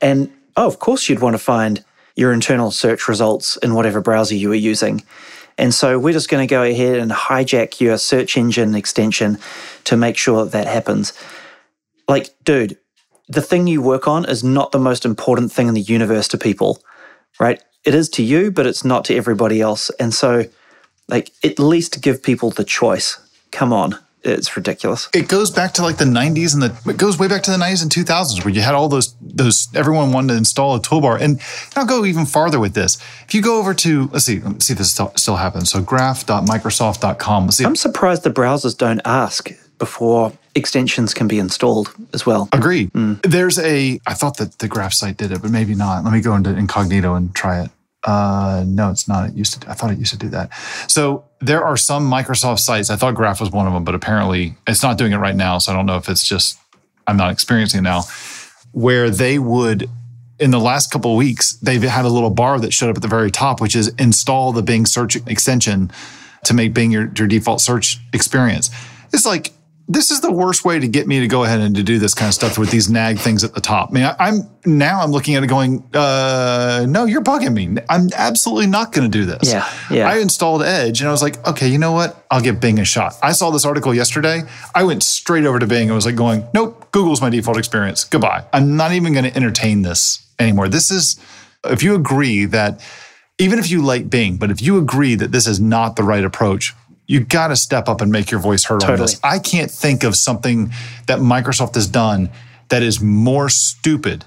And 0.00 0.30
oh, 0.56 0.66
of 0.66 0.78
course, 0.78 1.08
you'd 1.08 1.20
want 1.20 1.34
to 1.34 1.38
find 1.38 1.84
your 2.16 2.32
internal 2.32 2.70
search 2.70 3.08
results 3.08 3.56
in 3.58 3.74
whatever 3.74 4.00
browser 4.00 4.34
you 4.34 4.48
were 4.48 4.54
using. 4.54 5.02
And 5.56 5.74
so 5.74 5.98
we're 5.98 6.12
just 6.12 6.28
going 6.28 6.46
to 6.46 6.50
go 6.50 6.62
ahead 6.62 6.98
and 6.98 7.10
hijack 7.10 7.80
your 7.80 7.98
search 7.98 8.36
engine 8.36 8.74
extension 8.74 9.38
to 9.84 9.96
make 9.96 10.16
sure 10.16 10.44
that 10.44 10.52
that 10.52 10.66
happens. 10.66 11.12
Like, 12.08 12.30
dude, 12.44 12.78
the 13.28 13.42
thing 13.42 13.66
you 13.66 13.82
work 13.82 14.08
on 14.08 14.24
is 14.24 14.42
not 14.42 14.72
the 14.72 14.78
most 14.78 15.04
important 15.04 15.52
thing 15.52 15.68
in 15.68 15.74
the 15.74 15.80
universe 15.80 16.28
to 16.28 16.38
people, 16.38 16.82
right? 17.38 17.62
It 17.84 17.94
is 17.94 18.08
to 18.10 18.22
you, 18.22 18.50
but 18.50 18.66
it's 18.66 18.84
not 18.84 19.04
to 19.06 19.16
everybody 19.16 19.60
else. 19.60 19.90
And 20.00 20.14
so, 20.14 20.44
like, 21.08 21.32
at 21.44 21.58
least 21.58 22.02
give 22.02 22.22
people 22.22 22.50
the 22.50 22.64
choice. 22.64 23.18
Come 23.50 23.72
on 23.72 23.98
it's 24.28 24.56
ridiculous. 24.56 25.08
It 25.14 25.28
goes 25.28 25.50
back 25.50 25.72
to 25.74 25.82
like 25.82 25.96
the 25.96 26.04
90s 26.04 26.54
and 26.54 26.62
the 26.62 26.90
it 26.90 26.96
goes 26.96 27.18
way 27.18 27.28
back 27.28 27.42
to 27.44 27.50
the 27.50 27.56
90s 27.56 27.82
and 27.82 27.90
2000s 27.90 28.44
where 28.44 28.52
you 28.52 28.60
had 28.60 28.74
all 28.74 28.88
those 28.88 29.14
those 29.20 29.68
everyone 29.74 30.12
wanted 30.12 30.32
to 30.32 30.38
install 30.38 30.74
a 30.74 30.80
toolbar. 30.80 31.20
And 31.20 31.40
I'll 31.76 31.86
go 31.86 32.04
even 32.04 32.26
farther 32.26 32.60
with 32.60 32.74
this. 32.74 32.98
If 33.24 33.34
you 33.34 33.42
go 33.42 33.58
over 33.58 33.74
to 33.74 34.08
let's 34.12 34.24
see 34.24 34.40
let's 34.40 34.66
see 34.66 34.72
if 34.72 34.78
this 34.78 34.92
still, 34.92 35.12
still 35.16 35.36
happens. 35.36 35.70
So 35.70 35.80
graph.microsoft.com. 35.82 37.44
Let's 37.44 37.56
see. 37.56 37.64
I'm 37.64 37.76
surprised 37.76 38.22
the 38.22 38.30
browsers 38.30 38.76
don't 38.76 39.00
ask 39.04 39.50
before 39.78 40.32
extensions 40.54 41.14
can 41.14 41.28
be 41.28 41.38
installed 41.38 41.94
as 42.12 42.26
well. 42.26 42.48
Agree. 42.52 42.88
Mm. 42.88 43.22
There's 43.22 43.58
a 43.58 44.00
I 44.06 44.14
thought 44.14 44.36
that 44.38 44.58
the 44.58 44.68
graph 44.68 44.92
site 44.92 45.16
did 45.16 45.32
it, 45.32 45.40
but 45.40 45.50
maybe 45.50 45.74
not. 45.74 46.04
Let 46.04 46.12
me 46.12 46.20
go 46.20 46.34
into 46.34 46.50
incognito 46.50 47.14
and 47.14 47.34
try 47.34 47.62
it. 47.62 47.70
Uh, 48.04 48.64
no, 48.66 48.90
it's 48.90 49.08
not. 49.08 49.28
It 49.28 49.34
used 49.34 49.60
to. 49.60 49.70
I 49.70 49.74
thought 49.74 49.90
it 49.90 49.98
used 49.98 50.12
to 50.12 50.18
do 50.18 50.28
that. 50.28 50.50
So 50.88 51.24
there 51.40 51.64
are 51.64 51.76
some 51.76 52.08
Microsoft 52.08 52.60
sites. 52.60 52.90
I 52.90 52.96
thought 52.96 53.14
Graph 53.14 53.40
was 53.40 53.50
one 53.50 53.66
of 53.66 53.72
them, 53.72 53.84
but 53.84 53.94
apparently 53.94 54.54
it's 54.66 54.82
not 54.82 54.98
doing 54.98 55.12
it 55.12 55.16
right 55.16 55.36
now. 55.36 55.58
So 55.58 55.72
I 55.72 55.76
don't 55.76 55.86
know 55.86 55.96
if 55.96 56.08
it's 56.08 56.26
just 56.26 56.58
I'm 57.06 57.16
not 57.16 57.32
experiencing 57.32 57.78
it 57.78 57.82
now. 57.82 58.02
Where 58.72 59.10
they 59.10 59.38
would, 59.38 59.88
in 60.38 60.50
the 60.52 60.60
last 60.60 60.92
couple 60.92 61.12
of 61.12 61.16
weeks, 61.16 61.54
they've 61.54 61.82
had 61.82 62.04
a 62.04 62.08
little 62.08 62.30
bar 62.30 62.60
that 62.60 62.72
showed 62.72 62.90
up 62.90 62.96
at 62.96 63.02
the 63.02 63.08
very 63.08 63.30
top, 63.30 63.60
which 63.60 63.74
is 63.74 63.88
install 63.98 64.52
the 64.52 64.62
Bing 64.62 64.86
search 64.86 65.16
extension 65.26 65.90
to 66.44 66.54
make 66.54 66.74
Bing 66.74 66.92
your, 66.92 67.10
your 67.16 67.26
default 67.26 67.60
search 67.60 67.98
experience. 68.12 68.70
It's 69.12 69.26
like 69.26 69.52
this 69.90 70.10
is 70.10 70.20
the 70.20 70.30
worst 70.30 70.66
way 70.66 70.78
to 70.78 70.86
get 70.86 71.06
me 71.06 71.20
to 71.20 71.26
go 71.26 71.44
ahead 71.44 71.60
and 71.60 71.74
to 71.74 71.82
do 71.82 71.98
this 71.98 72.12
kind 72.12 72.28
of 72.28 72.34
stuff 72.34 72.58
with 72.58 72.70
these 72.70 72.90
nag 72.90 73.18
things 73.18 73.42
at 73.42 73.54
the 73.54 73.60
top. 73.60 73.88
I 73.88 73.92
mean, 73.92 74.04
I, 74.04 74.28
am 74.28 74.50
now 74.66 75.00
I'm 75.00 75.10
looking 75.10 75.34
at 75.34 75.42
it 75.42 75.46
going, 75.46 75.82
uh, 75.94 76.84
no, 76.86 77.06
you're 77.06 77.22
bugging 77.22 77.54
me. 77.54 77.80
I'm 77.88 78.10
absolutely 78.14 78.66
not 78.66 78.92
going 78.92 79.10
to 79.10 79.18
do 79.18 79.24
this. 79.24 79.50
Yeah, 79.50 79.66
yeah. 79.90 80.06
I 80.06 80.18
installed 80.18 80.62
Edge 80.62 81.00
and 81.00 81.08
I 81.08 81.10
was 81.10 81.22
like, 81.22 81.44
okay, 81.48 81.68
you 81.68 81.78
know 81.78 81.92
what? 81.92 82.22
I'll 82.30 82.42
give 82.42 82.60
Bing 82.60 82.78
a 82.78 82.84
shot. 82.84 83.14
I 83.22 83.32
saw 83.32 83.50
this 83.50 83.64
article 83.64 83.94
yesterday. 83.94 84.42
I 84.74 84.84
went 84.84 85.02
straight 85.02 85.46
over 85.46 85.58
to 85.58 85.66
Bing 85.66 85.88
and 85.88 85.94
was 85.94 86.04
like 86.04 86.16
going, 86.16 86.46
nope, 86.52 86.92
Google's 86.92 87.22
my 87.22 87.30
default 87.30 87.56
experience. 87.56 88.04
Goodbye. 88.04 88.44
I'm 88.52 88.76
not 88.76 88.92
even 88.92 89.14
going 89.14 89.24
to 89.24 89.34
entertain 89.34 89.82
this 89.82 90.22
anymore. 90.38 90.68
This 90.68 90.90
is, 90.90 91.18
if 91.64 91.82
you 91.82 91.94
agree 91.94 92.44
that, 92.44 92.86
even 93.38 93.58
if 93.58 93.70
you 93.70 93.82
like 93.82 94.10
Bing, 94.10 94.36
but 94.36 94.50
if 94.50 94.60
you 94.60 94.76
agree 94.76 95.14
that 95.14 95.32
this 95.32 95.46
is 95.46 95.58
not 95.58 95.96
the 95.96 96.02
right 96.02 96.24
approach, 96.24 96.74
you 97.08 97.20
got 97.20 97.48
to 97.48 97.56
step 97.56 97.88
up 97.88 98.00
and 98.00 98.12
make 98.12 98.30
your 98.30 98.38
voice 98.38 98.64
heard 98.64 98.80
totally. 98.80 99.00
on 99.00 99.00
this. 99.00 99.20
I 99.24 99.38
can't 99.38 99.70
think 99.70 100.04
of 100.04 100.14
something 100.14 100.70
that 101.06 101.18
Microsoft 101.18 101.74
has 101.74 101.88
done 101.88 102.30
that 102.68 102.82
is 102.82 103.00
more 103.00 103.48
stupid, 103.48 104.26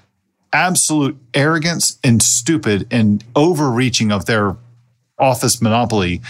absolute 0.51 1.17
arrogance 1.33 1.99
and 2.03 2.21
stupid 2.21 2.87
and 2.91 3.23
overreaching 3.35 4.11
of 4.11 4.25
their 4.25 4.57
office 5.19 5.61
monopoly 5.61 6.21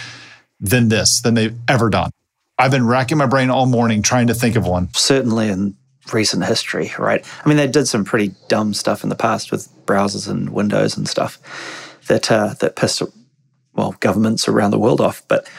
than 0.60 0.90
this, 0.90 1.22
than 1.22 1.34
they've 1.34 1.58
ever 1.68 1.90
done. 1.90 2.12
I've 2.60 2.72
been 2.72 2.86
racking 2.86 3.18
my 3.18 3.26
brain 3.26 3.50
all 3.50 3.66
morning 3.66 4.02
trying 4.02 4.28
to 4.28 4.34
think 4.34 4.56
of 4.56 4.68
one. 4.68 4.90
Certainly 4.94 5.48
in 5.50 5.76
recent 6.14 6.46
history, 6.46 6.92
right? 7.00 7.26
I 7.44 7.48
mean, 7.48 7.58
they 7.58 7.68
did 7.68 7.88
some 7.88 8.04
pretty 8.04 8.36
dumb 8.50 8.74
stuff 8.74 9.04
in 9.04 9.10
the 9.10 9.16
past 9.16 9.52
with 9.52 9.70
browsers 9.86 10.30
and 10.30 10.50
Windows 10.50 10.98
and 10.98 11.08
stuff 11.08 11.40
that 12.08 12.30
uh, 12.30 12.56
that 12.60 12.76
pissed 12.76 13.02
well 13.74 13.96
governments 14.00 14.48
around 14.48 14.72
the 14.72 14.80
world 14.80 15.00
off. 15.00 15.24
But 15.28 15.50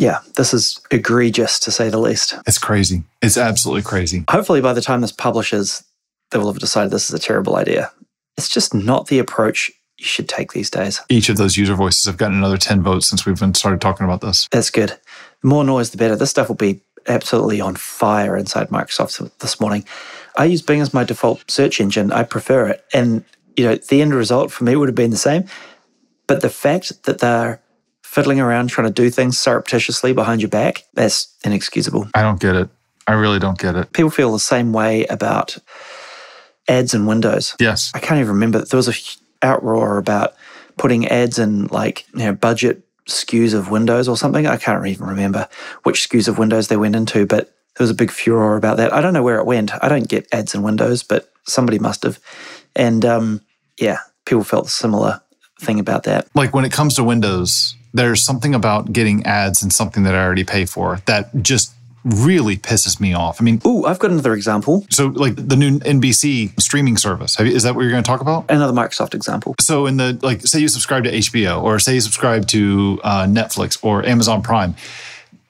yeah, 0.00 0.20
this 0.36 0.54
is 0.54 0.80
egregious 0.90 1.60
to 1.60 1.70
say 1.70 1.90
the 1.90 1.98
least. 1.98 2.34
It's 2.46 2.56
crazy. 2.56 3.04
It's 3.20 3.36
absolutely 3.36 3.82
crazy. 3.82 4.24
Hopefully, 4.30 4.62
by 4.62 4.72
the 4.72 4.80
time 4.80 5.02
this 5.02 5.12
publishes, 5.12 5.84
they 6.30 6.38
will 6.38 6.50
have 6.50 6.58
decided 6.58 6.90
this 6.90 7.10
is 7.10 7.14
a 7.14 7.18
terrible 7.18 7.56
idea. 7.56 7.92
It's 8.38 8.48
just 8.48 8.72
not 8.72 9.08
the 9.08 9.18
approach 9.18 9.70
you 9.98 10.06
should 10.06 10.26
take 10.26 10.54
these 10.54 10.70
days. 10.70 11.02
Each 11.10 11.28
of 11.28 11.36
those 11.36 11.58
user 11.58 11.74
voices 11.74 12.06
have 12.06 12.16
gotten 12.16 12.38
another 12.38 12.56
10 12.56 12.82
votes 12.82 13.08
since 13.08 13.26
we've 13.26 13.38
been 13.38 13.52
started 13.52 13.82
talking 13.82 14.06
about 14.06 14.22
this. 14.22 14.48
That's 14.50 14.70
good. 14.70 14.96
The 15.42 15.48
more 15.48 15.64
noise, 15.64 15.90
the 15.90 15.98
better. 15.98 16.16
This 16.16 16.30
stuff 16.30 16.48
will 16.48 16.56
be 16.56 16.80
absolutely 17.06 17.60
on 17.60 17.76
fire 17.76 18.38
inside 18.38 18.70
Microsoft 18.70 19.30
this 19.40 19.60
morning. 19.60 19.84
I 20.34 20.46
use 20.46 20.62
Bing 20.62 20.80
as 20.80 20.94
my 20.94 21.04
default 21.04 21.50
search 21.50 21.78
engine. 21.78 22.10
I 22.10 22.22
prefer 22.22 22.68
it. 22.68 22.86
And, 22.94 23.22
you 23.54 23.64
know, 23.64 23.74
the 23.74 24.00
end 24.00 24.14
result 24.14 24.50
for 24.50 24.64
me 24.64 24.76
would 24.76 24.88
have 24.88 24.96
been 24.96 25.10
the 25.10 25.18
same. 25.18 25.44
But 26.26 26.40
the 26.40 26.48
fact 26.48 27.02
that 27.02 27.18
they're 27.18 27.60
fiddling 28.10 28.40
around 28.40 28.66
trying 28.66 28.88
to 28.88 28.92
do 28.92 29.08
things 29.08 29.38
surreptitiously 29.38 30.12
behind 30.12 30.42
your 30.42 30.48
back, 30.48 30.82
that's 30.94 31.32
inexcusable. 31.44 32.08
I 32.12 32.22
don't 32.22 32.40
get 32.40 32.56
it. 32.56 32.68
I 33.06 33.12
really 33.12 33.38
don't 33.38 33.56
get 33.56 33.76
it. 33.76 33.92
People 33.92 34.10
feel 34.10 34.32
the 34.32 34.40
same 34.40 34.72
way 34.72 35.04
about 35.04 35.56
ads 36.66 36.92
in 36.92 37.06
Windows. 37.06 37.54
Yes. 37.60 37.92
I 37.94 38.00
can't 38.00 38.18
even 38.18 38.32
remember. 38.32 38.64
There 38.64 38.76
was 38.76 38.88
a 38.88 39.46
outroar 39.46 39.96
about 39.96 40.34
putting 40.76 41.06
ads 41.06 41.38
in 41.38 41.66
like, 41.68 42.04
you 42.12 42.24
know, 42.24 42.34
budget 42.34 42.82
SKUs 43.06 43.54
of 43.54 43.70
Windows 43.70 44.08
or 44.08 44.16
something. 44.16 44.44
I 44.44 44.56
can't 44.56 44.84
even 44.84 45.06
remember 45.06 45.48
which 45.84 46.08
SKUs 46.08 46.26
of 46.26 46.36
Windows 46.36 46.66
they 46.66 46.76
went 46.76 46.96
into, 46.96 47.26
but 47.26 47.54
there 47.76 47.84
was 47.84 47.90
a 47.90 47.94
big 47.94 48.10
furor 48.10 48.56
about 48.56 48.76
that. 48.78 48.92
I 48.92 49.00
don't 49.00 49.14
know 49.14 49.22
where 49.22 49.38
it 49.38 49.46
went. 49.46 49.70
I 49.84 49.88
don't 49.88 50.08
get 50.08 50.26
ads 50.32 50.52
in 50.52 50.62
Windows, 50.62 51.04
but 51.04 51.30
somebody 51.46 51.78
must 51.78 52.02
have. 52.02 52.18
And 52.74 53.04
um, 53.04 53.40
yeah, 53.78 53.98
people 54.24 54.42
felt 54.42 54.66
a 54.66 54.70
similar 54.70 55.20
thing 55.60 55.78
about 55.78 56.02
that. 56.04 56.26
Like 56.34 56.52
when 56.52 56.64
it 56.64 56.72
comes 56.72 56.94
to 56.94 57.04
Windows, 57.04 57.76
there's 57.92 58.24
something 58.24 58.54
about 58.54 58.92
getting 58.92 59.24
ads 59.26 59.62
and 59.62 59.72
something 59.72 60.04
that 60.04 60.14
I 60.14 60.24
already 60.24 60.44
pay 60.44 60.64
for 60.64 61.00
that 61.06 61.42
just 61.42 61.74
really 62.04 62.56
pisses 62.56 63.00
me 63.00 63.12
off. 63.12 63.40
I 63.40 63.44
mean, 63.44 63.60
Ooh, 63.66 63.84
I've 63.84 63.98
got 63.98 64.10
another 64.10 64.32
example, 64.32 64.86
so 64.90 65.08
like 65.08 65.34
the 65.36 65.56
new 65.56 65.78
NBC 65.80 66.58
streaming 66.60 66.96
service. 66.96 67.36
Have 67.36 67.46
you, 67.46 67.54
is 67.54 67.62
that 67.64 67.74
what 67.74 67.82
you're 67.82 67.90
going 67.90 68.02
to 68.02 68.08
talk 68.08 68.20
about? 68.20 68.46
another 68.48 68.72
Microsoft 68.72 69.14
example. 69.14 69.54
So 69.60 69.86
in 69.86 69.96
the 69.98 70.18
like, 70.22 70.46
say 70.46 70.60
you 70.60 70.68
subscribe 70.68 71.04
to 71.04 71.10
HBO 71.10 71.62
or 71.62 71.78
say 71.78 71.94
you 71.94 72.00
subscribe 72.00 72.46
to 72.48 73.00
uh, 73.04 73.24
Netflix 73.24 73.82
or 73.84 74.04
Amazon 74.06 74.42
Prime, 74.42 74.74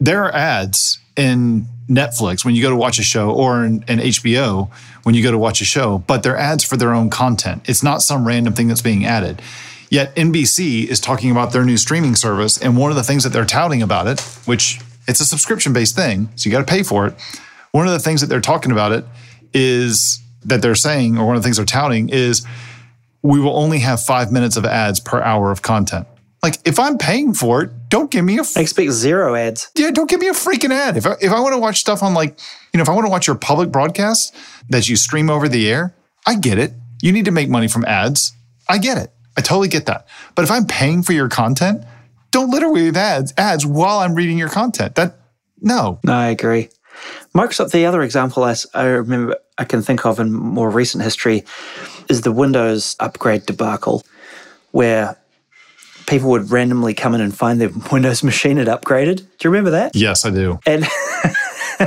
there 0.01 0.24
are 0.24 0.34
ads 0.34 0.99
in 1.16 1.66
Netflix 1.88 2.45
when 2.45 2.55
you 2.55 2.62
go 2.62 2.70
to 2.70 2.76
watch 2.76 2.99
a 2.99 3.03
show 3.03 3.30
or 3.30 3.64
in, 3.64 3.84
in 3.86 3.99
HBO 3.99 4.70
when 5.03 5.14
you 5.14 5.22
go 5.22 5.30
to 5.30 5.38
watch 5.38 5.61
a 5.61 5.64
show, 5.64 5.99
but 5.99 6.22
they're 6.22 6.36
ads 6.36 6.64
for 6.64 6.76
their 6.76 6.93
own 6.93 7.11
content. 7.11 7.62
It's 7.68 7.82
not 7.82 8.03
some 8.03 8.26
random 8.26 8.55
thing 8.55 8.68
that's 8.68 8.82
being 8.82 9.05
added. 9.05 9.41
Yet 9.91 10.14
NBC 10.14 10.86
is 10.86 11.01
talking 11.01 11.30
about 11.32 11.53
their 11.53 11.64
new 11.64 11.76
streaming 11.76 12.14
service, 12.14 12.57
and 12.57 12.76
one 12.76 12.91
of 12.91 12.97
the 12.97 13.03
things 13.03 13.24
that 13.24 13.30
they're 13.30 13.45
touting 13.45 13.82
about 13.82 14.07
it, 14.07 14.20
which 14.47 14.80
it's 15.09 15.20
a 15.20 15.26
subscription 15.26 15.72
based 15.72 15.97
thing, 15.97 16.30
so 16.36 16.49
you 16.49 16.53
got 16.53 16.66
to 16.66 16.72
pay 16.72 16.84
for 16.84 17.07
it. 17.09 17.14
One 17.72 17.86
of 17.86 17.93
the 17.93 17.99
things 17.99 18.20
that 18.20 18.28
they're 18.28 18.41
talking 18.41 18.70
about 18.70 18.93
it 18.93 19.05
is 19.53 20.22
that 20.45 20.62
they're 20.62 20.76
saying, 20.76 21.18
or 21.18 21.26
one 21.26 21.36
of 21.36 21.43
the 21.43 21.47
things 21.47 21.57
they're 21.57 21.66
touting 21.66 22.09
is 22.09 22.47
we 23.22 23.41
will 23.41 23.57
only 23.57 23.80
have 23.80 24.01
five 24.01 24.32
minutes 24.32 24.57
of 24.57 24.64
ads 24.64 25.01
per 25.01 25.20
hour 25.20 25.51
of 25.51 25.62
content. 25.62 26.07
Like 26.43 26.57
if 26.64 26.78
I'm 26.78 26.97
paying 26.97 27.34
for 27.34 27.62
it, 27.62 27.70
don't 27.88 28.11
give 28.11 28.24
me 28.24 28.38
a 28.38 28.43
I 28.57 28.61
expect 28.61 28.93
zero 28.93 29.34
ads. 29.34 29.70
yeah, 29.76 29.91
don't 29.91 30.09
give 30.09 30.20
me 30.20 30.28
a 30.28 30.32
freaking 30.32 30.70
ad. 30.70 30.97
If 30.97 31.07
I, 31.07 31.16
if 31.20 31.32
I 31.32 31.41
want 31.41 31.53
to 31.55 31.59
watch 31.59 31.80
stuff 31.80 32.03
on 32.03 32.14
like, 32.14 32.38
you 32.72 32.78
know, 32.78 32.82
if 32.82 32.88
I 32.88 32.93
want 32.93 33.07
to 33.07 33.11
watch 33.11 33.26
your 33.26 33.36
public 33.36 33.70
broadcast 33.70 34.34
that 34.70 34.88
you 34.88 34.97
stream 34.97 35.28
over 35.28 35.49
the 35.49 35.68
air, 35.70 35.95
I 36.26 36.36
get 36.36 36.59
it. 36.59 36.72
You 37.03 37.12
need 37.12 37.26
to 37.26 37.30
make 37.30 37.51
money 37.51 37.68
from 37.68 37.84
ads. 37.84 38.32
I 38.68 38.78
get 38.78 38.97
it. 38.97 39.12
I 39.41 39.43
totally 39.43 39.68
get 39.68 39.86
that. 39.86 40.07
But 40.34 40.43
if 40.45 40.51
I'm 40.51 40.66
paying 40.66 41.03
for 41.03 41.14
your 41.14 41.30
content, 41.30 41.82
don't 42.30 42.51
litter 42.51 42.70
with 42.70 42.95
ads 42.95 43.32
ads 43.38 43.64
while 43.64 44.01
I'm 44.01 44.14
reading 44.14 44.36
your 44.36 44.51
content. 44.51 44.97
That 44.97 45.16
no. 45.62 45.99
No, 46.05 46.12
I 46.12 46.26
agree. 46.26 46.68
Microsoft, 47.34 47.72
the 47.72 47.86
other 47.86 48.03
example 48.03 48.45
I, 48.45 48.55
I 48.74 48.84
remember 48.84 49.36
I 49.57 49.64
can 49.64 49.80
think 49.80 50.05
of 50.05 50.20
in 50.20 50.30
more 50.30 50.68
recent 50.68 51.03
history 51.03 51.45
is 52.11 52.20
the 52.20 52.32
Windows 52.32 52.97
upgrade 53.01 53.47
debacle, 53.47 54.05
where 54.72 55.16
people 56.07 56.28
would 56.30 56.51
randomly 56.51 56.93
come 56.93 57.14
in 57.14 57.22
and 57.22 57.34
find 57.34 57.59
their 57.62 57.70
Windows 57.93 58.22
machine 58.22 58.59
had 58.59 58.66
upgraded. 58.66 59.16
Do 59.38 59.49
you 59.49 59.51
remember 59.51 59.70
that? 59.70 59.97
Yes, 59.97 60.26
I 60.26 60.30
do. 60.30 60.59
And 60.66 60.82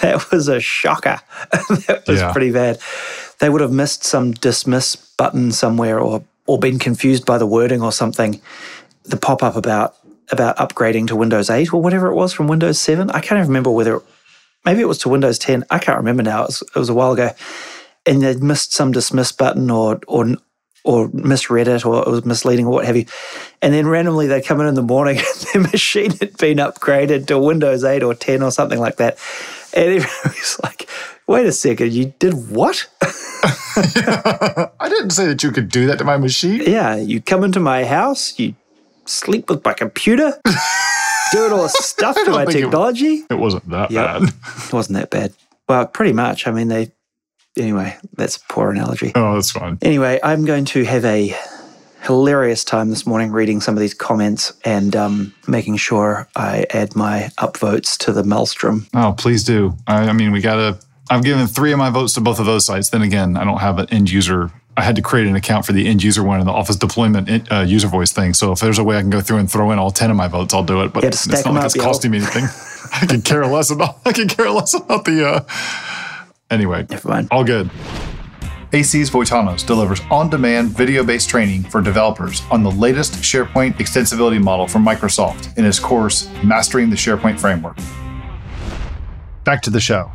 that 0.00 0.26
was 0.32 0.48
a 0.48 0.58
shocker. 0.60 1.20
that 1.86 2.02
was 2.08 2.18
Yeah. 2.20 2.32
pretty 2.32 2.50
bad. 2.50 2.80
They 3.40 3.48
would 3.48 3.60
have 3.60 3.72
missed 3.72 4.04
some 4.04 4.32
dismiss 4.32 4.96
button 4.96 5.52
somewhere 5.52 5.98
or 5.98 6.24
or 6.46 6.58
been 6.58 6.78
confused 6.78 7.24
by 7.26 7.38
the 7.38 7.46
wording 7.46 7.82
or 7.82 7.92
something. 7.92 8.40
The 9.04 9.16
pop 9.16 9.42
up 9.42 9.56
about 9.56 9.94
about 10.30 10.56
upgrading 10.56 11.08
to 11.08 11.16
Windows 11.16 11.50
8 11.50 11.72
or 11.72 11.82
whatever 11.82 12.06
it 12.08 12.14
was 12.14 12.32
from 12.32 12.48
Windows 12.48 12.78
7. 12.78 13.10
I 13.10 13.20
can't 13.20 13.38
even 13.38 13.48
remember 13.48 13.70
whether 13.70 14.00
maybe 14.64 14.80
it 14.80 14.88
was 14.88 14.98
to 14.98 15.08
Windows 15.08 15.38
10. 15.38 15.64
I 15.70 15.78
can't 15.78 15.98
remember 15.98 16.22
now. 16.22 16.42
It 16.42 16.46
was, 16.46 16.62
it 16.62 16.78
was 16.78 16.88
a 16.88 16.94
while 16.94 17.12
ago. 17.12 17.30
And 18.06 18.22
they'd 18.22 18.42
missed 18.42 18.72
some 18.72 18.92
dismiss 18.92 19.32
button 19.32 19.70
or 19.70 20.00
or 20.06 20.36
or 20.82 21.10
misread 21.12 21.68
it 21.68 21.84
or 21.84 22.00
it 22.02 22.08
was 22.08 22.24
misleading 22.24 22.66
or 22.66 22.72
what 22.72 22.86
have 22.86 22.96
you. 22.96 23.06
And 23.60 23.74
then 23.74 23.86
randomly 23.86 24.26
they 24.26 24.40
come 24.40 24.60
in 24.60 24.66
in 24.66 24.74
the 24.74 24.82
morning 24.82 25.18
and 25.54 25.64
their 25.64 25.70
machine 25.70 26.12
had 26.12 26.36
been 26.38 26.58
upgraded 26.58 27.26
to 27.26 27.38
Windows 27.38 27.84
8 27.84 28.02
or 28.02 28.14
10 28.14 28.42
or 28.42 28.50
something 28.50 28.78
like 28.78 28.96
that. 28.96 29.18
And 29.74 29.84
everybody's 29.86 30.58
like, 30.62 30.88
wait 31.30 31.46
a 31.46 31.52
second, 31.52 31.92
you 31.92 32.12
did 32.18 32.34
what? 32.50 32.86
I 33.76 34.88
didn't 34.88 35.10
say 35.10 35.26
that 35.26 35.42
you 35.42 35.50
could 35.52 35.68
do 35.68 35.86
that 35.86 35.98
to 35.98 36.04
my 36.04 36.16
machine. 36.16 36.62
yeah, 36.62 36.96
you 36.96 37.20
come 37.20 37.44
into 37.44 37.60
my 37.60 37.84
house, 37.84 38.38
you 38.38 38.54
sleep 39.06 39.48
with 39.48 39.64
my 39.64 39.72
computer, 39.72 40.32
doing 41.32 41.52
all 41.52 41.62
this 41.62 41.72
stuff 41.78 42.16
to 42.24 42.30
my 42.30 42.44
think 42.44 42.58
it- 42.58 42.62
technology. 42.62 43.22
It 43.30 43.38
wasn't 43.38 43.68
that 43.70 43.90
Yep. 43.90 44.04
bad. 44.20 44.22
It 44.66 44.72
wasn't 44.72 44.98
that 44.98 45.10
bad. 45.10 45.32
Well, 45.68 45.86
pretty 45.86 46.12
much. 46.12 46.46
I 46.46 46.50
mean, 46.50 46.68
they, 46.68 46.90
anyway, 47.56 47.96
that's 48.16 48.36
a 48.36 48.40
poor 48.48 48.70
analogy. 48.70 49.12
Oh, 49.14 49.34
that's 49.34 49.52
fine. 49.52 49.78
Anyway, 49.82 50.18
I'm 50.22 50.44
going 50.44 50.64
to 50.66 50.84
have 50.84 51.04
a 51.04 51.34
hilarious 52.02 52.64
time 52.64 52.90
this 52.90 53.06
morning 53.06 53.30
reading 53.30 53.60
some 53.60 53.76
of 53.76 53.80
these 53.80 53.94
comments 53.94 54.52
and 54.64 54.96
um, 54.96 55.32
making 55.46 55.76
sure 55.76 56.26
I 56.34 56.66
add 56.70 56.96
my 56.96 57.30
upvotes 57.38 57.96
to 57.98 58.12
the 58.12 58.24
maelstrom. 58.24 58.86
Oh, 58.94 59.14
please 59.16 59.44
do. 59.44 59.74
I, 59.86 60.08
I 60.08 60.12
mean, 60.12 60.32
we 60.32 60.40
gotta. 60.40 60.78
I've 61.10 61.24
given 61.24 61.48
three 61.48 61.72
of 61.72 61.78
my 61.78 61.90
votes 61.90 62.12
to 62.14 62.20
both 62.20 62.38
of 62.38 62.46
those 62.46 62.64
sites. 62.64 62.90
Then 62.90 63.02
again, 63.02 63.36
I 63.36 63.44
don't 63.44 63.58
have 63.58 63.80
an 63.80 63.90
end 63.90 64.10
user. 64.10 64.52
I 64.76 64.82
had 64.82 64.94
to 64.94 65.02
create 65.02 65.26
an 65.26 65.34
account 65.34 65.66
for 65.66 65.72
the 65.72 65.88
end 65.88 66.04
user 66.04 66.22
one 66.22 66.38
in 66.38 66.46
the 66.46 66.52
Office 66.52 66.76
deployment 66.76 67.50
uh, 67.52 67.60
user 67.60 67.88
voice 67.88 68.12
thing. 68.12 68.32
So 68.32 68.52
if 68.52 68.60
there's 68.60 68.78
a 68.78 68.84
way 68.84 68.96
I 68.96 69.00
can 69.00 69.10
go 69.10 69.20
through 69.20 69.38
and 69.38 69.50
throw 69.50 69.72
in 69.72 69.78
all 69.80 69.90
ten 69.90 70.10
of 70.10 70.16
my 70.16 70.28
votes, 70.28 70.54
I'll 70.54 70.62
do 70.62 70.82
it. 70.82 70.92
But 70.92 71.02
it's 71.02 71.26
not 71.26 71.44
like 71.46 71.56
up, 71.56 71.64
it's 71.66 71.76
yo. 71.76 71.82
costing 71.82 72.12
me 72.12 72.18
anything. 72.18 72.44
I 73.02 73.06
can 73.06 73.22
care 73.22 73.44
less 73.44 73.70
about. 73.70 73.98
I 74.04 74.12
can 74.12 74.28
care 74.28 74.50
less 74.50 74.72
about 74.72 75.04
the. 75.04 75.26
Uh, 75.26 76.24
anyway, 76.48 76.86
all 77.32 77.42
good. 77.42 77.70
AC's 78.72 79.10
Voitanos 79.10 79.66
delivers 79.66 80.00
on-demand 80.12 80.68
video-based 80.68 81.28
training 81.28 81.64
for 81.64 81.80
developers 81.80 82.40
on 82.52 82.62
the 82.62 82.70
latest 82.70 83.14
SharePoint 83.14 83.74
extensibility 83.74 84.40
model 84.40 84.68
from 84.68 84.86
Microsoft 84.86 85.58
in 85.58 85.64
his 85.64 85.80
course 85.80 86.30
Mastering 86.44 86.88
the 86.88 86.94
SharePoint 86.94 87.40
Framework. 87.40 87.76
Back 89.42 89.60
to 89.62 89.70
the 89.70 89.80
show. 89.80 90.12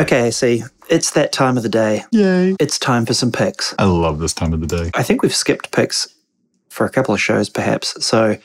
Okay, 0.00 0.30
see, 0.30 0.62
it's 0.88 1.10
that 1.10 1.30
time 1.30 1.58
of 1.58 1.62
the 1.62 1.68
day. 1.68 2.04
Yay. 2.10 2.56
It's 2.58 2.78
time 2.78 3.04
for 3.04 3.12
some 3.12 3.30
picks. 3.30 3.74
I 3.78 3.84
love 3.84 4.18
this 4.18 4.32
time 4.32 4.54
of 4.54 4.60
the 4.60 4.66
day. 4.66 4.90
I 4.94 5.02
think 5.02 5.22
we've 5.22 5.34
skipped 5.34 5.72
picks 5.72 6.08
for 6.70 6.86
a 6.86 6.90
couple 6.90 7.12
of 7.12 7.20
shows, 7.20 7.50
perhaps. 7.50 8.02
So 8.04 8.38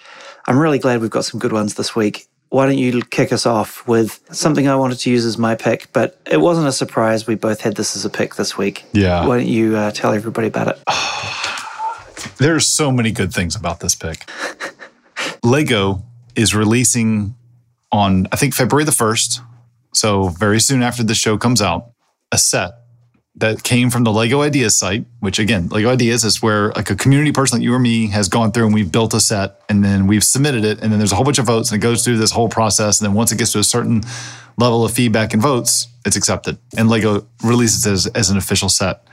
I'm 0.48 0.60
really 0.60 0.80
glad 0.80 1.00
we've 1.00 1.10
got 1.10 1.24
some 1.24 1.40
good 1.40 1.54
ones 1.54 1.76
this 1.76 1.96
week. 1.96 2.28
Why 2.50 2.66
don't 2.66 2.78
you 2.78 3.02
kick 3.04 3.32
us 3.32 3.46
off 3.46 3.88
with 3.88 4.20
something 4.32 4.68
I 4.68 4.76
wanted 4.76 5.00
to 5.00 5.10
use 5.10 5.26
as 5.26 5.38
my 5.38 5.56
pick, 5.56 5.92
but 5.94 6.20
it 6.30 6.42
wasn't 6.42 6.68
a 6.68 6.74
surprise. 6.74 7.26
We 7.26 7.36
both 7.36 7.62
had 7.62 7.76
this 7.76 7.96
as 7.96 8.04
a 8.04 8.10
pick 8.10 8.36
this 8.36 8.58
week. 8.58 8.84
Yeah. 8.92 9.26
Why 9.26 9.38
don't 9.38 9.48
you 9.48 9.78
uh, 9.78 9.92
tell 9.92 10.14
everybody 10.14 10.48
about 10.48 10.68
it? 10.68 10.80
There's 12.38 12.68
so 12.68 12.92
many 12.92 13.12
good 13.12 13.34
things 13.34 13.56
about 13.56 13.80
this 13.80 13.96
pick. 13.96 14.30
Lego 15.44 16.04
is 16.36 16.54
releasing 16.54 17.36
on, 17.92 18.28
I 18.32 18.36
think, 18.36 18.54
February 18.54 18.84
the 18.84 18.92
1st. 18.92 19.40
So, 19.96 20.30
very 20.30 20.60
soon 20.60 20.84
after 20.84 21.04
the 21.04 21.16
show 21.16 21.38
comes 21.38 21.62
out, 21.62 21.92
a 22.32 22.38
set 22.38 22.74
that 23.38 23.64
came 23.64 23.90
from 23.90 24.04
the 24.04 24.12
Lego 24.14 24.42
Ideas 24.42 24.78
site, 24.78 25.06
which 25.20 25.40
again, 25.40 25.68
Lego 25.68 25.90
Ideas 25.90 26.24
is 26.24 26.42
where 26.42 26.70
like 26.72 26.90
a 26.90 26.96
community 26.96 27.32
person 27.32 27.60
like 27.60 27.64
you 27.64 27.74
or 27.74 27.80
me 27.80 28.08
has 28.08 28.30
gone 28.30 28.52
through 28.52 28.66
and 28.66 28.74
we've 28.74 28.92
built 28.92 29.14
a 29.14 29.20
set 29.20 29.60
and 29.68 29.84
then 29.84 30.08
we've 30.08 30.24
submitted 30.24 30.64
it. 30.64 30.82
And 30.82 30.92
then 30.92 31.00
there's 31.00 31.12
a 31.12 31.16
whole 31.16 31.26
bunch 31.26 31.40
of 31.40 31.46
votes 31.46 31.70
and 31.70 31.82
it 31.82 31.84
goes 31.84 32.04
through 32.04 32.18
this 32.18 32.32
whole 32.32 32.48
process. 32.48 33.02
And 33.02 33.10
then 33.10 33.14
once 33.14 33.34
it 33.34 33.38
gets 33.38 33.52
to 33.52 33.60
a 33.60 33.64
certain 33.64 34.04
level 34.58 34.86
of 34.86 34.94
feedback 34.94 35.34
and 35.34 35.42
votes, 35.42 35.88
it's 36.06 36.16
accepted. 36.16 36.58
And 36.78 36.88
Lego 36.88 37.28
releases 37.44 37.86
it 37.86 37.92
as, 37.92 38.08
as 38.08 38.30
an 38.30 38.38
official 38.38 38.70
set. 38.70 39.06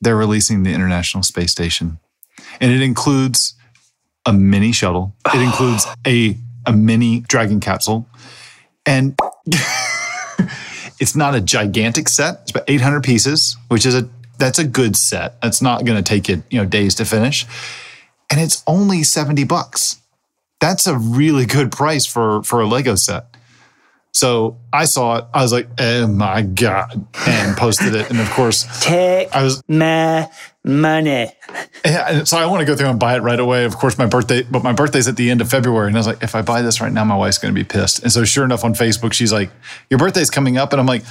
They're 0.00 0.16
releasing 0.16 0.62
the 0.62 0.72
International 0.72 1.24
Space 1.24 1.50
Station 1.50 1.98
and 2.60 2.72
it 2.72 2.82
includes 2.82 3.54
a 4.26 4.32
mini 4.32 4.72
shuttle. 4.72 5.14
It 5.34 5.40
includes 5.40 5.86
a 6.06 6.36
a 6.66 6.72
mini 6.72 7.20
Dragon 7.20 7.60
capsule, 7.60 8.08
and 8.86 9.18
it's 11.00 11.16
not 11.16 11.34
a 11.34 11.40
gigantic 11.40 12.08
set. 12.08 12.40
It's 12.42 12.50
about 12.50 12.64
800 12.68 13.02
pieces, 13.02 13.56
which 13.68 13.86
is 13.86 13.94
a 13.94 14.08
that's 14.38 14.58
a 14.58 14.64
good 14.64 14.96
set. 14.96 15.40
That's 15.40 15.62
not 15.62 15.84
going 15.84 15.96
to 15.96 16.02
take 16.02 16.28
you, 16.28 16.42
you 16.50 16.58
know 16.58 16.66
days 16.66 16.94
to 16.96 17.04
finish, 17.04 17.46
and 18.30 18.40
it's 18.40 18.62
only 18.66 19.02
70 19.02 19.44
bucks. 19.44 20.00
That's 20.60 20.86
a 20.86 20.96
really 20.96 21.46
good 21.46 21.72
price 21.72 22.06
for 22.06 22.42
for 22.42 22.60
a 22.60 22.66
Lego 22.66 22.94
set. 22.94 23.26
So 24.12 24.58
I 24.72 24.84
saw 24.84 25.18
it. 25.18 25.24
I 25.34 25.42
was 25.42 25.52
like, 25.52 25.68
"Oh 25.78 26.06
my 26.06 26.42
god!" 26.42 27.04
and 27.26 27.56
posted 27.56 27.94
it. 27.94 28.10
And 28.10 28.20
of 28.20 28.30
course, 28.30 28.64
Take 28.80 29.34
I 29.34 29.42
was 29.42 29.62
my 29.68 30.30
money. 30.64 31.30
yeah, 31.84 32.06
and 32.08 32.28
so 32.28 32.38
I 32.38 32.46
want 32.46 32.60
to 32.60 32.66
go 32.66 32.74
through 32.74 32.88
and 32.88 32.98
buy 32.98 33.16
it 33.16 33.20
right 33.20 33.38
away. 33.38 33.64
Of 33.64 33.76
course, 33.76 33.98
my 33.98 34.06
birthday, 34.06 34.42
but 34.42 34.62
my 34.62 34.72
birthday's 34.72 35.06
at 35.06 35.16
the 35.16 35.30
end 35.30 35.40
of 35.40 35.50
February, 35.50 35.88
and 35.88 35.96
I 35.96 36.00
was 36.00 36.06
like, 36.06 36.22
if 36.22 36.34
I 36.34 36.42
buy 36.42 36.62
this 36.62 36.80
right 36.80 36.92
now, 36.92 37.04
my 37.04 37.16
wife's 37.16 37.38
going 37.38 37.54
to 37.54 37.58
be 37.58 37.64
pissed. 37.64 38.02
And 38.02 38.10
so, 38.10 38.24
sure 38.24 38.44
enough, 38.44 38.64
on 38.64 38.74
Facebook, 38.74 39.12
she's 39.12 39.32
like, 39.32 39.50
"Your 39.90 39.98
birthday's 39.98 40.30
coming 40.30 40.56
up," 40.56 40.72
and 40.72 40.80
I'm 40.80 40.86
like, 40.86 41.04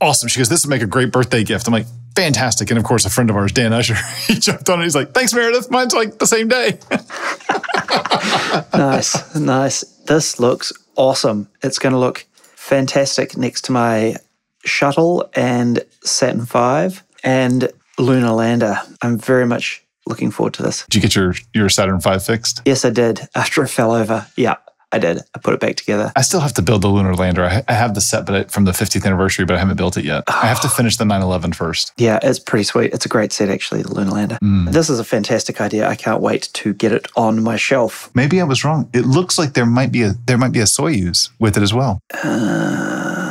"Awesome!" 0.00 0.28
She 0.28 0.38
goes, 0.38 0.48
"This 0.48 0.64
would 0.64 0.70
make 0.70 0.82
a 0.82 0.86
great 0.86 1.12
birthday 1.12 1.44
gift." 1.44 1.66
I'm 1.68 1.72
like, 1.72 1.86
"Fantastic!" 2.16 2.70
And 2.70 2.78
of 2.78 2.84
course, 2.84 3.04
a 3.04 3.10
friend 3.10 3.30
of 3.30 3.36
ours, 3.36 3.52
Dan 3.52 3.72
Usher, 3.72 3.94
he 4.26 4.34
jumped 4.34 4.68
on 4.68 4.80
it. 4.80 4.84
He's 4.84 4.96
like, 4.96 5.12
"Thanks, 5.12 5.32
Meredith. 5.32 5.70
Mine's 5.70 5.94
like 5.94 6.18
the 6.18 6.26
same 6.26 6.48
day." 6.48 6.78
nice, 8.76 9.34
nice. 9.36 9.82
This 10.06 10.40
looks 10.40 10.72
awesome. 10.96 11.48
It's 11.62 11.78
going 11.78 11.92
to 11.92 11.98
look 11.98 12.26
fantastic 12.34 13.36
next 13.36 13.66
to 13.66 13.72
my 13.72 14.16
shuttle 14.64 15.30
and 15.34 15.84
Saturn 16.02 16.44
V 16.44 16.98
and 17.22 17.70
Lunar 17.98 18.32
Lander. 18.32 18.80
I'm 19.02 19.18
very 19.18 19.46
much 19.46 19.84
looking 20.06 20.30
forward 20.30 20.54
to 20.54 20.62
this. 20.62 20.84
Did 20.86 20.96
you 20.96 21.00
get 21.00 21.14
your 21.14 21.34
your 21.54 21.68
Saturn 21.68 22.00
V 22.00 22.18
fixed? 22.18 22.62
Yes, 22.64 22.84
I 22.84 22.90
did 22.90 23.28
after 23.34 23.62
it 23.62 23.68
fell 23.68 23.92
over. 23.92 24.26
Yeah. 24.36 24.56
I 24.92 24.98
did. 24.98 25.20
I 25.34 25.40
put 25.40 25.52
it 25.52 25.58
back 25.58 25.74
together. 25.74 26.12
I 26.14 26.22
still 26.22 26.38
have 26.38 26.54
to 26.54 26.62
build 26.62 26.80
the 26.80 26.88
lunar 26.88 27.14
lander. 27.16 27.44
I, 27.44 27.64
I 27.66 27.72
have 27.72 27.94
the 27.94 28.00
set 28.00 28.24
but 28.24 28.34
it, 28.36 28.50
from 28.52 28.64
the 28.64 28.70
50th 28.70 29.04
anniversary, 29.04 29.44
but 29.44 29.56
I 29.56 29.58
haven't 29.58 29.76
built 29.76 29.96
it 29.96 30.04
yet. 30.04 30.22
I 30.28 30.46
have 30.46 30.60
to 30.60 30.68
finish 30.78 30.96
the 30.96 31.04
911 31.04 31.54
first. 31.54 31.92
Yeah, 31.96 32.20
it's 32.22 32.38
pretty 32.38 32.62
sweet. 32.62 32.94
It's 32.94 33.04
a 33.04 33.08
great 33.08 33.32
set, 33.32 33.48
actually, 33.50 33.82
the 33.82 33.92
Lunar 33.92 34.12
Lander. 34.12 34.38
Hmm. 34.40 34.66
This 34.66 34.88
is 34.88 35.00
a 35.00 35.04
fantastic 35.04 35.60
idea. 35.60 35.88
I 35.88 35.96
can't 35.96 36.22
wait 36.22 36.50
to 36.54 36.72
get 36.72 36.92
it 36.92 37.08
on 37.16 37.42
my 37.42 37.56
shelf. 37.56 38.10
Maybe 38.14 38.40
I 38.40 38.44
was 38.44 38.64
wrong. 38.64 38.88
It 38.94 39.04
looks 39.04 39.38
like 39.38 39.54
there 39.54 39.66
might 39.66 39.90
be 39.90 40.02
a 40.02 40.12
there 40.26 40.38
might 40.38 40.52
be 40.52 40.60
a 40.60 40.64
Soyuz 40.64 41.30
with 41.40 41.56
it 41.56 41.64
as 41.64 41.74
well. 41.74 42.00
Uh, 42.14 43.25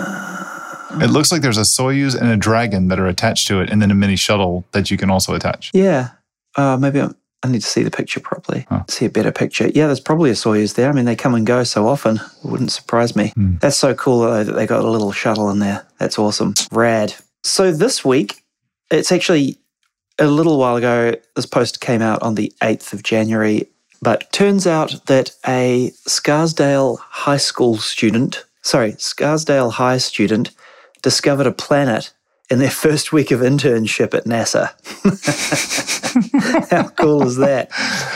it 1.02 1.10
looks 1.10 1.32
like 1.32 1.41
there's 1.41 1.58
a 1.58 1.62
Soyuz 1.62 2.20
and 2.20 2.30
a 2.30 2.38
Dragon 2.38 2.88
that 2.89 3.00
are 3.00 3.08
attached 3.08 3.48
to 3.48 3.62
it, 3.62 3.70
and 3.70 3.82
then 3.82 3.91
a 3.91 3.96
mini 3.96 4.16
shuttle 4.16 4.66
that 4.72 4.91
you 4.91 4.98
can 4.98 5.10
also 5.10 5.34
attach. 5.34 5.72
Yeah. 5.74 6.10
Uh, 6.56 6.78
maybe 6.78 7.02
I'm, 7.02 7.16
I 7.43 7.48
need 7.48 7.62
to 7.62 7.68
see 7.68 7.84
the 7.84 7.91
picture 7.91 8.20
properly, 8.20 8.66
see 8.89 9.06
a 9.06 9.10
better 9.10 9.32
picture. 9.32 9.68
Yeah, 9.68 9.86
there's 9.86 10.00
probably 10.00 10.32
a 10.32 10.34
Soyuz 10.34 10.74
there. 10.74 10.89
I 10.89 10.93
mean, 10.93 11.06
they 11.06 11.16
come 11.16 11.36
and 11.36 11.46
go 11.46 11.64
so 11.64 11.88
often. 11.88 12.16
It 12.16 12.46
wouldn't 12.46 12.72
surprise 12.72 13.16
me. 13.16 13.34
That's 13.36 13.78
so 13.78 13.93
cool, 13.93 14.22
though, 14.22 14.43
that 14.43 14.54
they 14.54 14.66
got 14.66 14.84
a 14.84 14.89
little 14.89 15.12
shuttle 15.12 15.52
in 15.52 15.60
there. 15.60 15.86
That's 16.00 16.18
awesome. 16.18 16.56
Rad. 16.72 17.14
So 17.43 17.72
this 17.72 18.04
week, 18.04 18.43
it's 18.89 19.12
actually 19.12 19.58
a 20.18 20.26
little 20.28 20.58
while 20.58 20.76
ago. 20.76 21.14
This 21.36 21.46
post 21.46 21.82
came 21.82 22.02
out 22.02 22.24
on 22.24 22.34
the 22.34 22.52
8th 22.62 22.93
of 22.93 23.04
January, 23.04 23.68
but 24.02 24.32
turns 24.32 24.66
out 24.66 25.06
that 25.06 25.32
a 25.46 25.91
Scarsdale 26.08 26.98
High 26.98 27.38
School 27.38 27.78
student, 27.78 28.43
sorry, 28.64 28.96
Scarsdale 28.98 29.70
High 29.72 30.00
student, 30.00 30.50
discovered 31.06 31.45
a 31.45 31.51
planet 31.51 32.12
in 32.49 32.58
their 32.58 32.72
first 32.86 33.14
week 33.14 33.30
of 33.30 33.41
internship 33.41 34.16
at 34.16 34.26
NASA. 34.26 34.72
How 36.72 36.89
cool 36.89 37.22
is 37.28 37.38
that? 37.38 37.70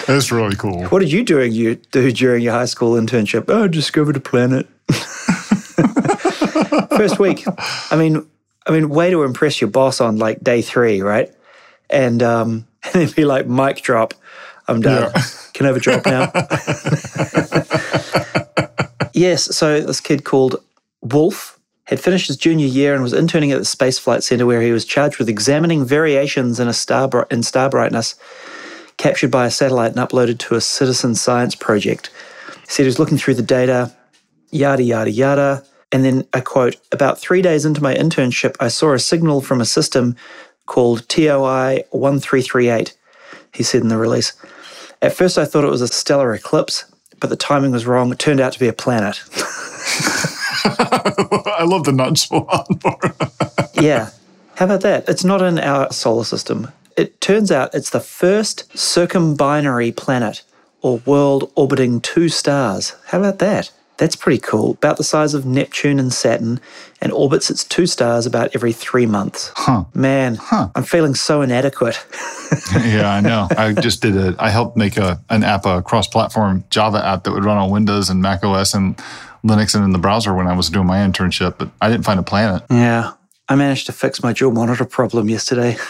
That's 0.08 0.32
really 0.32 0.56
cool. 0.56 0.86
What 0.88 1.00
did 1.00 1.12
you 1.12 1.24
doing 1.24 1.52
you 1.52 1.76
do 1.76 2.12
during 2.12 2.42
your 2.42 2.54
high 2.54 2.66
school 2.66 2.94
internship? 3.00 3.46
Oh, 3.48 3.66
I 3.66 3.68
discovered 3.68 4.18
a 4.18 4.20
planet. 4.20 4.68
First 6.98 7.20
week. 7.20 7.46
I 7.92 7.96
mean, 7.96 8.28
I 8.66 8.72
mean, 8.72 8.90
way 8.90 9.12
to 9.12 9.22
impress 9.22 9.62
your 9.62 9.70
boss 9.70 10.02
on 10.02 10.18
like 10.18 10.44
day 10.44 10.64
three, 10.64 11.02
right? 11.02 11.32
And 11.92 12.24
um, 12.24 12.68
and 12.86 12.94
then 12.94 13.12
be 13.16 13.26
like, 13.26 13.46
mic 13.46 13.84
drop. 13.84 14.16
I'm 14.68 14.82
done. 14.82 15.12
Yeah. 15.16 15.24
Can 15.54 15.68
I 15.68 15.70
have 15.70 15.78
a 15.78 15.80
drop 15.80 16.06
now? 16.08 16.32
yes. 19.14 19.56
So 19.56 19.82
this 19.82 20.02
kid 20.02 20.24
called 20.24 20.56
Wolf 21.02 21.59
had 21.90 22.00
finished 22.00 22.28
his 22.28 22.38
junior 22.38 22.68
year 22.68 22.94
and 22.94 23.02
was 23.02 23.14
interning 23.14 23.52
at 23.52 23.58
the 23.58 23.66
Space 23.66 23.98
Flight 23.98 24.24
Center, 24.24 24.46
where 24.46 24.62
he 24.62 24.72
was 24.72 24.86
charged 24.86 25.18
with 25.18 25.28
examining 25.28 25.84
variations 25.84 26.60
in 26.60 26.68
a 26.68 26.74
star 26.74 27.28
in 27.32 27.42
star 27.42 27.68
brightness 27.68 28.14
captured 28.98 29.32
by 29.32 29.48
a 29.48 29.52
satellite 29.52 29.96
and 29.96 30.08
uploaded 30.08 30.38
to 30.38 30.54
a 30.54 30.62
citizen 30.62 31.16
science 31.16 31.56
project. 31.56 32.12
He 32.62 32.68
said 32.68 32.84
he 32.84 32.88
was 32.88 33.00
looking 33.00 33.18
through 33.18 33.36
the 33.36 33.42
data, 33.42 33.92
yada 34.52 34.84
yada 34.84 35.10
yada, 35.10 35.64
and 35.92 36.06
then 36.06 36.28
I 36.32 36.42
quote: 36.42 36.76
"About 36.92 37.18
three 37.18 37.42
days 37.42 37.66
into 37.66 37.82
my 37.82 37.96
internship, 37.96 38.56
I 38.60 38.68
saw 38.68 38.94
a 38.94 39.00
signal 39.00 39.42
from 39.42 39.60
a 39.60 39.66
system 39.66 40.16
called 40.68 41.10
TOI 41.10 41.86
1338." 41.90 42.94
He 43.52 43.64
said 43.64 43.82
in 43.82 43.88
the 43.88 43.98
release. 43.98 44.34
At 45.02 45.14
first, 45.14 45.40
I 45.40 45.46
thought 45.46 45.64
it 45.64 45.72
was 45.72 45.82
a 45.82 45.88
stellar 45.88 46.36
eclipse, 46.36 46.86
but 47.20 47.32
the 47.32 47.36
timing 47.36 47.72
was 47.72 47.88
wrong. 47.88 48.12
It 48.12 48.20
turned 48.20 48.40
out 48.40 48.54
to 48.54 48.60
be 48.60 48.68
a 48.68 48.74
planet. 48.74 49.24
I 50.66 51.64
love 51.66 51.84
the 51.84 51.91
nonchalant 51.91 52.82
part. 52.82 53.72
yeah. 53.82 54.10
How 54.55 54.66
about 54.66 54.82
that? 54.82 55.07
It's 55.07 55.24
not 55.24 55.41
in 55.41 55.57
our 55.60 55.91
solar 55.91 56.26
system. 56.26 56.72
It 56.97 57.22
turns 57.22 57.51
out 57.51 57.74
it's 57.74 57.91
the 57.91 58.01
first 58.01 58.70
circumbinary 58.74 59.95
planet 59.95 60.41
or 60.82 60.97
world 61.05 61.51
orbiting 61.55 62.01
two 62.01 62.30
stars. 62.30 62.95
How 63.07 63.20
about 63.20 63.39
that? 63.39 63.72
That's 63.97 64.16
pretty 64.16 64.39
cool. 64.39 64.72
About 64.72 64.95
the 64.95 65.03
size 65.03 65.34
of 65.34 65.45
Neptune 65.45 65.99
and 65.99 66.12
Saturn 66.12 66.62
and 67.01 67.12
orbits 67.12 67.49
its 67.49 67.66
two 67.66 67.86
stars 67.86 68.26
about 68.26 68.55
every 68.55 68.72
three 68.72 69.05
months. 69.05 69.51
Huh. 69.55 69.84
Man, 69.93 70.39
I'm 70.51 70.84
feeling 70.84 71.16
so 71.16 71.41
inadequate. 71.41 72.05
yeah, 72.74 73.10
I 73.12 73.20
know. 73.20 73.49
I 73.57 73.74
just 73.74 74.01
did 74.01 74.16
it. 74.16 74.36
I 74.39 74.51
helped 74.51 74.78
make 74.78 74.95
a 74.95 75.22
an 75.30 75.43
app, 75.43 75.66
a 75.66 75.82
cross-platform 75.82 76.64
Java 76.70 77.05
app 77.05 77.26
that 77.26 77.32
would 77.34 77.43
run 77.43 77.57
on 77.57 77.72
Windows 77.72 78.10
and 78.10 78.22
Mac 78.22 78.41
OS 78.43 78.74
and 78.74 78.97
Linux 79.44 79.76
and 79.76 79.84
in 79.84 79.92
the 79.92 80.00
browser 80.00 80.34
when 80.34 80.48
I 80.48 80.56
was 80.56 80.70
doing 80.70 80.88
my 80.88 80.98
internship. 80.98 81.58
But 81.58 81.70
I 81.82 81.90
didn't 81.90 82.06
find 82.06 82.20
a 82.20 82.24
planet. 82.24 82.64
yeah. 82.70 83.14
I 83.52 83.56
managed 83.56 83.88
to 83.88 83.92
fix 83.94 84.22
my 84.22 84.32
dual 84.32 84.52
monitor 84.52 84.86
problem 84.86 85.28
yesterday. 85.28 85.76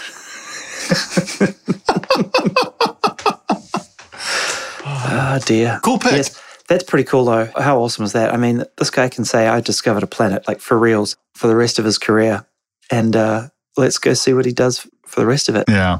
Ah, 5.12 5.40
dear. 5.46 5.80
Cool 5.84 6.00
pick. 6.00 6.12
Yes, 6.14 6.42
that's 6.68 6.84
pretty 6.84 7.04
cool 7.04 7.26
though. 7.26 7.50
How 7.58 7.80
awesome 7.82 8.06
is 8.06 8.14
that? 8.14 8.34
I 8.34 8.38
mean, 8.38 8.64
this 8.78 8.90
guy 8.90 9.10
can 9.10 9.26
say, 9.26 9.48
I 9.48 9.60
discovered 9.62 10.04
a 10.04 10.08
planet, 10.08 10.48
like 10.48 10.60
for 10.60 10.78
reals, 10.78 11.18
for 11.36 11.48
the 11.48 11.56
rest 11.56 11.80
of 11.80 11.86
his 11.86 11.98
career. 11.98 12.46
And 12.92 13.16
uh, 13.16 13.50
let's 13.78 13.98
go 13.98 14.14
see 14.14 14.34
what 14.34 14.46
he 14.46 14.52
does 14.52 14.88
for 15.06 15.20
the 15.20 15.26
rest 15.26 15.50
of 15.50 15.56
it. 15.56 15.66
Yeah, 15.68 16.00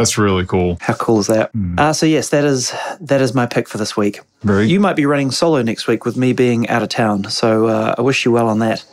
that's 0.00 0.18
really 0.18 0.44
cool. 0.46 0.78
How 0.80 0.94
cool 0.94 1.20
is 1.20 1.26
that? 1.28 1.50
Uh, 1.78 1.92
so 1.92 2.06
yes, 2.06 2.30
that 2.30 2.44
is 2.44 2.72
that 3.00 3.20
is 3.20 3.34
my 3.34 3.46
pick 3.46 3.68
for 3.68 3.78
this 3.78 3.96
week. 3.96 4.20
Very. 4.42 4.66
You 4.68 4.80
might 4.80 4.96
be 4.96 5.06
running 5.06 5.30
solo 5.30 5.62
next 5.62 5.86
week 5.86 6.04
with 6.04 6.16
me 6.16 6.32
being 6.32 6.68
out 6.68 6.82
of 6.82 6.88
town. 6.88 7.24
So 7.30 7.66
uh, 7.66 7.94
I 7.98 8.02
wish 8.02 8.24
you 8.24 8.32
well 8.32 8.48
on 8.48 8.58
that. 8.60 8.84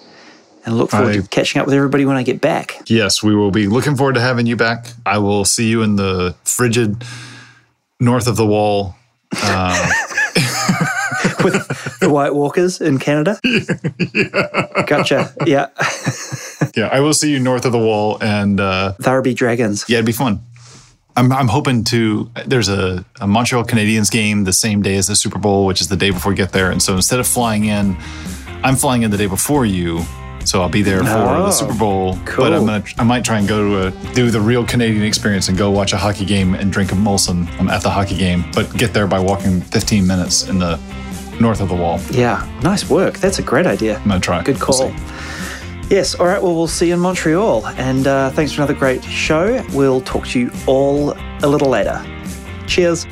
And 0.66 0.78
look 0.78 0.90
forward 0.92 1.16
I- 1.16 1.22
to 1.22 1.28
catching 1.30 1.62
up 1.62 1.66
with 1.68 1.74
everybody 1.76 2.04
when 2.06 2.18
I 2.18 2.24
get 2.24 2.42
back. 2.42 2.82
Yes, 2.88 3.24
we 3.24 3.34
will 3.36 3.52
be 3.52 3.68
looking 3.68 3.96
forward 3.96 4.16
to 4.16 4.22
having 4.22 4.46
you 4.48 4.58
back. 4.58 4.88
I 5.06 5.18
will 5.18 5.46
see 5.46 5.70
you 5.70 5.82
in 5.82 5.96
the 5.96 6.36
frigid 6.44 7.04
north 8.02 8.28
of 8.28 8.36
the 8.36 8.46
wall. 8.46 8.96
Uh, 9.34 9.90
with 11.44 12.00
the 12.00 12.10
White 12.10 12.34
Walkers 12.34 12.82
in 12.82 13.00
Canada. 13.00 13.40
Gotcha. 14.88 15.34
Yeah. 15.46 15.68
yeah, 16.76 16.88
I 16.92 17.00
will 17.00 17.14
see 17.14 17.32
you 17.32 17.40
north 17.40 17.66
of 17.66 17.72
the 17.72 17.80
wall, 17.80 18.18
and 18.22 18.60
uh, 18.60 18.94
Tharby 19.00 19.36
Dragons. 19.36 19.86
yeah, 19.88 19.98
it'd 19.98 20.06
be 20.06 20.12
fun. 20.12 20.42
I'm, 21.18 21.32
I'm 21.34 21.48
hoping 21.48 21.84
to. 21.86 22.30
There's 22.46 22.70
a, 22.70 23.04
a 23.20 23.28
Montreal 23.28 23.64
Canadiens 23.66 24.10
game 24.12 24.44
the 24.44 24.54
same 24.54 24.82
day 24.82 24.96
as 24.96 25.08
the 25.08 25.16
Super 25.16 25.40
Bowl, 25.40 25.66
which 25.66 25.82
is 25.82 25.88
the 25.88 25.98
day 25.98 26.12
before 26.12 26.32
we 26.32 26.36
get 26.36 26.52
there. 26.52 26.72
And 26.72 26.82
so 26.82 26.96
instead 26.96 27.20
of 27.20 27.28
flying 27.28 27.66
in, 27.66 27.98
I'm 28.64 28.76
flying 28.76 29.02
in 29.04 29.12
the 29.12 29.18
day 29.18 29.26
before 29.28 29.66
you. 29.66 30.04
So 30.46 30.62
I'll 30.62 30.70
be 30.70 30.82
there 30.82 31.00
for 31.04 31.10
Oh, 31.10 31.44
the 31.48 31.52
Super 31.52 31.74
Bowl. 31.74 32.18
cool. 32.24 32.46
But 32.46 32.54
I'm 32.54 32.66
gonna, 32.66 32.84
I 32.98 33.04
might 33.04 33.26
try 33.26 33.38
and 33.40 33.48
go 33.48 33.68
to 33.68 33.88
a, 33.88 34.14
do 34.14 34.32
the 34.32 34.40
real 34.40 34.64
Canadian 34.66 35.04
experience 35.04 35.50
and 35.50 35.58
go 35.58 35.70
watch 35.72 35.92
a 35.92 35.98
hockey 35.98 36.24
game 36.24 36.54
and 36.54 36.72
drink 36.72 36.94
a 36.94 36.96
Molson 36.96 37.50
um, 37.60 37.68
at 37.68 37.82
the 37.82 37.90
hockey 37.90 38.16
game. 38.16 38.46
But 38.54 38.72
get 38.78 38.94
there 38.94 39.08
by 39.08 39.20
walking 39.20 39.60
15 39.60 40.08
minutes 40.08 40.48
in 40.48 40.60
the 40.60 40.80
north 41.42 41.60
of 41.60 41.68
the 41.68 41.76
wall. 41.76 42.00
Yeah. 42.12 42.48
Nice 42.64 42.90
work. 42.90 43.18
That's 43.18 43.40
a 43.40 43.44
great 43.44 43.66
idea. 43.66 43.98
I'm 43.98 44.08
gonna 44.08 44.20
try. 44.22 44.42
Good 44.44 44.56
We'll 44.58 44.66
call. 44.68 44.90
see. 44.92 44.96
Yes. 45.90 46.16
All 46.16 46.26
right. 46.28 46.42
Well, 46.42 46.56
we'll 46.56 46.68
see 46.68 46.88
you 46.88 46.94
in 46.94 47.00
Montreal. 47.00 47.66
And 47.68 48.08
uh, 48.08 48.32
thanks 48.32 48.52
for 48.54 48.62
another 48.62 48.74
great 48.74 49.04
show. 49.04 49.64
We'll 49.74 50.02
talk 50.02 50.28
to 50.28 50.40
you 50.40 50.52
all 50.66 51.14
a 51.42 51.48
little 51.48 51.70
later. 51.70 52.04
Cheers. 52.68 53.06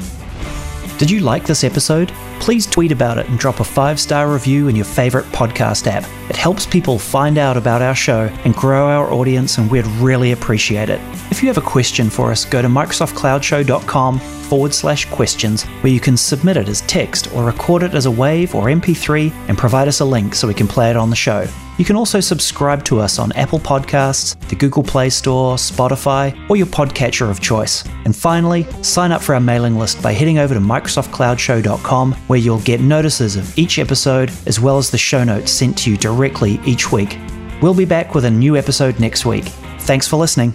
Did 0.97 1.11
you 1.11 1.19
like 1.19 1.45
this 1.45 1.65
episode? 1.65 2.09
Please 2.39 2.65
tweet 2.65 2.91
about 2.91 3.17
it 3.17 3.27
and 3.27 3.37
drop 3.37 3.59
a 3.59 3.65
five 3.65 3.99
star 3.99 4.31
review 4.31 4.69
in 4.69 4.77
your 4.77 4.85
favorite 4.85 5.25
podcast 5.25 5.87
app. 5.87 6.03
It 6.29 6.37
helps 6.37 6.65
people 6.65 6.99
find 6.99 7.37
out 7.37 7.57
about 7.57 7.81
our 7.81 7.95
show 7.95 8.29
and 8.45 8.55
grow 8.55 8.87
our 8.87 9.11
audience, 9.11 9.57
and 9.57 9.69
we'd 9.69 9.85
really 9.97 10.31
appreciate 10.31 10.89
it. 10.89 11.01
If 11.31 11.41
you 11.41 11.49
have 11.49 11.57
a 11.57 11.61
question 11.61 12.09
for 12.09 12.31
us, 12.31 12.45
go 12.45 12.61
to 12.61 12.69
MicrosoftCloudshow.com 12.69 14.19
forward 14.19 14.73
slash 14.73 15.05
questions, 15.09 15.63
where 15.63 15.91
you 15.91 15.99
can 15.99 16.15
submit 16.15 16.55
it 16.55 16.69
as 16.69 16.81
text 16.81 17.33
or 17.33 17.43
record 17.43 17.83
it 17.83 17.93
as 17.93 18.05
a 18.05 18.11
wave 18.11 18.55
or 18.55 18.65
MP3 18.65 19.31
and 19.49 19.57
provide 19.57 19.89
us 19.89 19.99
a 19.99 20.05
link 20.05 20.33
so 20.33 20.47
we 20.47 20.53
can 20.53 20.67
play 20.67 20.89
it 20.89 20.95
on 20.95 21.09
the 21.09 21.15
show. 21.15 21.45
You 21.77 21.83
can 21.83 21.95
also 21.95 22.19
subscribe 22.19 22.85
to 22.85 22.99
us 22.99 23.19
on 23.19 23.31
Apple 23.33 23.59
Podcasts, 23.59 24.39
the 24.47 24.55
Google 24.55 24.83
Play 24.83 25.09
Store, 25.09 25.55
Spotify, 25.55 26.33
or 26.49 26.55
your 26.55 26.67
podcatcher 26.67 27.29
of 27.29 27.41
choice. 27.41 27.83
And 28.05 28.15
finally, 28.15 28.63
sign 28.81 29.11
up 29.11 29.21
for 29.21 29.35
our 29.35 29.41
mailing 29.41 29.75
list 29.75 30.01
by 30.01 30.13
heading 30.13 30.37
over 30.37 30.53
to 30.53 30.59
MicrosoftCloudshow.com, 30.59 32.13
where 32.27 32.39
you'll 32.39 32.59
get 32.59 32.79
notices 32.79 33.35
of 33.35 33.57
each 33.57 33.77
episode 33.77 34.31
as 34.45 34.59
well 34.59 34.77
as 34.77 34.89
the 34.89 34.97
show 34.97 35.23
notes 35.23 35.51
sent 35.51 35.77
to 35.79 35.91
you 35.91 35.97
directly 35.97 36.59
each 36.65 36.91
week. 36.91 37.19
We'll 37.61 37.73
be 37.73 37.85
back 37.85 38.15
with 38.15 38.25
a 38.25 38.31
new 38.31 38.55
episode 38.55 38.99
next 38.99 39.25
week. 39.25 39.45
Thanks 39.79 40.07
for 40.07 40.15
listening. 40.15 40.53